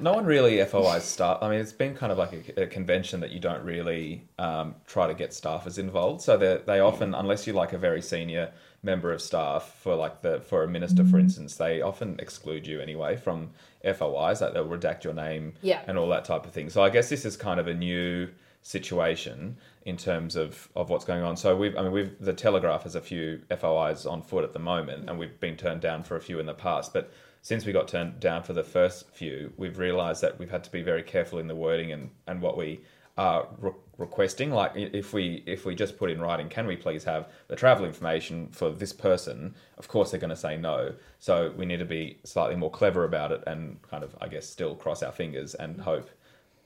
No 0.00 0.12
one 0.12 0.24
really 0.26 0.58
FOIs 0.64 1.02
staff. 1.02 1.38
I 1.42 1.48
mean, 1.50 1.60
it's 1.60 1.72
been 1.72 1.94
kind 1.94 2.10
of 2.12 2.18
like 2.18 2.52
a, 2.56 2.62
a 2.62 2.66
convention 2.66 3.20
that 3.20 3.30
you 3.30 3.40
don't 3.40 3.62
really 3.64 4.26
um, 4.38 4.74
try 4.86 5.06
to 5.06 5.14
get 5.14 5.30
staffers 5.30 5.78
involved. 5.78 6.22
So 6.22 6.36
they 6.36 6.60
they 6.66 6.80
often, 6.80 7.14
unless 7.14 7.46
you're 7.46 7.56
like 7.56 7.72
a 7.72 7.78
very 7.78 8.02
senior 8.02 8.52
member 8.82 9.12
of 9.12 9.20
staff 9.20 9.78
for 9.82 9.94
like 9.96 10.22
the 10.22 10.40
for 10.40 10.62
a 10.62 10.68
minister, 10.68 11.04
for 11.04 11.18
instance, 11.18 11.56
they 11.56 11.80
often 11.82 12.16
exclude 12.18 12.66
you 12.66 12.80
anyway 12.80 13.16
from 13.16 13.50
FOIs. 13.84 14.40
Like 14.40 14.52
they'll 14.54 14.68
redact 14.68 15.04
your 15.04 15.14
name 15.14 15.54
Yeah. 15.62 15.82
and 15.86 15.98
all 15.98 16.08
that 16.08 16.24
type 16.24 16.44
of 16.46 16.52
thing. 16.52 16.70
So 16.70 16.82
I 16.82 16.90
guess 16.90 17.08
this 17.08 17.24
is 17.24 17.36
kind 17.36 17.58
of 17.60 17.66
a 17.68 17.74
new 17.74 18.28
situation 18.62 19.56
in 19.84 19.96
terms 19.96 20.34
of, 20.34 20.68
of 20.74 20.90
what's 20.90 21.04
going 21.04 21.22
on. 21.22 21.36
So 21.36 21.56
we've 21.56 21.76
I 21.76 21.82
mean 21.82 21.92
we've 21.92 22.14
the 22.20 22.32
Telegraph 22.32 22.82
has 22.82 22.96
a 22.96 23.00
few 23.00 23.40
FOIs 23.56 24.04
on 24.06 24.22
foot 24.22 24.42
at 24.44 24.52
the 24.52 24.58
moment 24.58 25.08
and 25.08 25.18
we've 25.18 25.38
been 25.38 25.56
turned 25.56 25.80
down 25.80 26.02
for 26.02 26.16
a 26.16 26.20
few 26.20 26.40
in 26.40 26.46
the 26.46 26.54
past. 26.54 26.92
But 26.92 27.12
since 27.46 27.64
we 27.64 27.72
got 27.72 27.86
turned 27.86 28.18
down 28.18 28.42
for 28.42 28.54
the 28.54 28.64
first 28.64 29.08
few, 29.12 29.52
we've 29.56 29.78
realised 29.78 30.20
that 30.20 30.36
we've 30.36 30.50
had 30.50 30.64
to 30.64 30.72
be 30.72 30.82
very 30.82 31.04
careful 31.04 31.38
in 31.38 31.46
the 31.46 31.54
wording 31.54 31.92
and, 31.92 32.10
and 32.26 32.42
what 32.42 32.56
we 32.56 32.80
are 33.16 33.46
re- 33.60 33.70
requesting. 33.98 34.50
Like 34.50 34.72
if 34.74 35.12
we 35.12 35.44
if 35.46 35.64
we 35.64 35.76
just 35.76 35.96
put 35.96 36.10
in 36.10 36.20
writing, 36.20 36.48
can 36.48 36.66
we 36.66 36.74
please 36.74 37.04
have 37.04 37.28
the 37.46 37.54
travel 37.54 37.86
information 37.86 38.48
for 38.48 38.70
this 38.70 38.92
person? 38.92 39.54
Of 39.78 39.86
course, 39.86 40.10
they're 40.10 40.18
going 40.18 40.30
to 40.30 40.34
say 40.34 40.56
no. 40.56 40.92
So 41.20 41.52
we 41.56 41.66
need 41.66 41.78
to 41.78 41.84
be 41.84 42.18
slightly 42.24 42.56
more 42.56 42.68
clever 42.68 43.04
about 43.04 43.30
it 43.30 43.44
and 43.46 43.80
kind 43.80 44.02
of 44.02 44.16
I 44.20 44.26
guess 44.26 44.48
still 44.48 44.74
cross 44.74 45.04
our 45.04 45.12
fingers 45.12 45.54
and 45.54 45.80
hope 45.80 46.10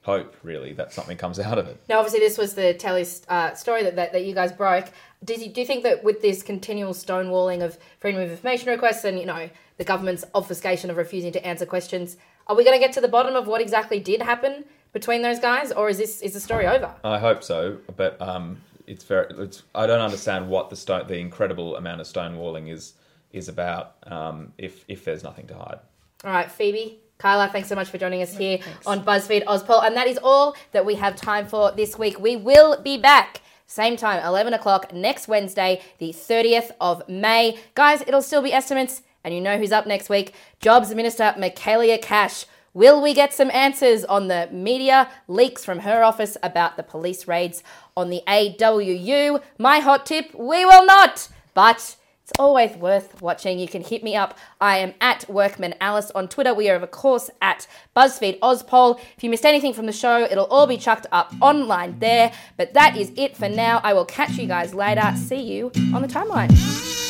hope 0.03 0.35
really 0.43 0.73
that 0.75 0.93
something 0.93 1.17
comes 1.17 1.39
out 1.39 1.59
of 1.59 1.67
it. 1.69 1.79
Now, 1.89 1.99
obviously, 1.99 2.21
this 2.21 2.39
was 2.39 2.55
the 2.55 2.75
Telly 2.75 3.07
uh, 3.29 3.55
story 3.55 3.83
that, 3.83 3.97
that, 3.97 4.13
that 4.13 4.25
you 4.25 4.35
guys 4.35 4.53
broke. 4.53 4.87
Did 5.23 5.41
you, 5.43 5.51
do 5.51 5.61
you 5.61 5.67
think 5.67 5.83
that 5.83 6.03
with 6.03 6.23
this 6.23 6.43
continual 6.43 6.95
stonewalling 6.95 7.63
of 7.63 7.79
freedom 7.99 8.23
of 8.23 8.31
information 8.31 8.71
requests 8.71 9.05
and, 9.05 9.19
you 9.19 9.27
know, 9.27 9.51
the 9.77 9.85
government's 9.85 10.25
obfuscation 10.35 10.91
of 10.91 10.97
refusing 10.97 11.33
to 11.33 11.47
answer 11.47 11.67
questions, 11.67 12.17
are 12.47 12.57
we 12.57 12.65
going 12.65 12.79
to 12.79 12.85
get 12.85 12.93
to 12.95 13.01
the 13.01 13.09
bottom 13.09 13.37
of 13.37 13.47
what 13.47 13.61
exactly 13.61 14.01
did 14.01 14.23
happen 14.23 14.65
between 14.93 15.23
those 15.23 15.39
guys, 15.39 15.71
or 15.71 15.89
is 15.89 15.99
this 15.99 16.21
is 16.21 16.33
the 16.33 16.41
story 16.41 16.67
over? 16.67 16.93
I 17.05 17.19
hope 17.19 17.45
so, 17.45 17.79
but 17.97 18.21
um, 18.21 18.61
it's 18.87 19.05
very. 19.05 19.33
It's, 19.39 19.63
I 19.75 19.87
don't 19.87 20.01
understand 20.01 20.49
what 20.49 20.69
the 20.69 20.77
stone, 20.77 21.07
the 21.07 21.19
incredible 21.19 21.77
amount 21.77 22.01
of 22.01 22.07
stonewalling 22.09 22.69
is 22.69 22.95
is 23.33 23.49
about. 23.49 23.95
Um, 24.05 24.53
if 24.59 24.85
if 24.89 25.05
there's 25.05 25.23
nothing 25.23 25.47
to 25.47 25.55
hide. 25.55 25.79
All 26.25 26.33
right, 26.33 26.51
Phoebe, 26.51 26.99
Kylar, 27.21 27.53
thanks 27.53 27.69
so 27.69 27.75
much 27.75 27.89
for 27.89 27.99
joining 27.99 28.23
us 28.23 28.37
here 28.37 28.59
on 28.87 29.05
BuzzFeed 29.05 29.45
Ozpol. 29.45 29.85
And 29.85 29.95
that 29.97 30.07
is 30.07 30.19
all 30.23 30.57
that 30.73 30.87
we 30.87 30.95
have 30.95 31.15
time 31.15 31.47
for 31.47 31.71
this 31.71 31.99
week. 31.99 32.19
We 32.19 32.37
will 32.37 32.81
be 32.81 32.97
back. 32.97 33.43
Same 33.67 33.97
time, 33.97 34.25
11 34.25 34.55
o'clock 34.55 34.93
next 34.93 35.29
Wednesday, 35.29 35.81
the 35.99 36.13
30th 36.13 36.73
of 36.81 37.09
May. 37.09 37.59
Guys, 37.75 38.01
it'll 38.01 38.23
still 38.23 38.43
be 38.43 38.53
estimates, 38.53 39.03
and 39.23 39.33
you 39.33 39.41
know 39.41 39.59
who's 39.59 39.71
up 39.71 39.87
next 39.87 40.09
week 40.09 40.35
Jobs 40.59 40.93
Minister 40.93 41.35
Michaelia 41.39 42.01
Cash. 42.03 42.47
Will 42.73 43.03
we 43.03 43.15
get 43.15 43.35
some 43.35 43.51
answers 43.51 44.05
on 44.05 44.29
the 44.29 44.49
media 44.51 45.11
leaks 45.29 45.65
from 45.65 45.81
her 45.81 46.03
office 46.03 46.37
about 46.43 46.77
the 46.77 46.83
police 46.83 47.29
raids 47.29 47.63
on 47.97 48.11
the 48.11 48.23
AWU? 48.27 49.43
My 49.59 49.81
hot 49.81 50.07
tip 50.07 50.35
we 50.35 50.65
will 50.65 50.87
not. 50.87 51.29
But 51.53 51.97
it's 52.31 52.39
always 52.39 52.77
worth 52.77 53.21
watching. 53.21 53.59
You 53.59 53.67
can 53.67 53.83
hit 53.83 54.05
me 54.05 54.15
up. 54.15 54.39
I 54.61 54.79
am 54.79 54.95
at 55.01 55.29
Workman 55.29 55.75
Alice 55.81 56.13
on 56.13 56.29
Twitter. 56.29 56.55
We 56.55 56.71
are, 56.71 56.77
of 56.77 56.91
course, 56.91 57.29
at 57.43 57.67
BuzzFeed 57.97 58.39
Ozpol. 58.39 59.01
If 59.17 59.25
you 59.25 59.31
missed 59.31 59.45
anything 59.45 59.73
from 59.73 59.87
the 59.87 59.93
show, 59.93 60.23
it'll 60.23 60.47
all 60.47 60.69
be 60.69 60.77
chucked 60.77 61.07
up 61.11 61.33
online 61.41 61.99
there. 61.99 62.33
But 62.57 62.75
that 62.75 62.97
is 62.97 63.11
it 63.17 63.37
for 63.37 63.49
now. 63.49 63.81
I 63.83 63.95
will 63.95 64.05
catch 64.05 64.33
you 64.33 64.47
guys 64.47 64.75
later. 64.75 65.13
See 65.17 65.43
you 65.43 65.73
on 65.93 66.03
the 66.03 66.09
timeline. 66.09 67.10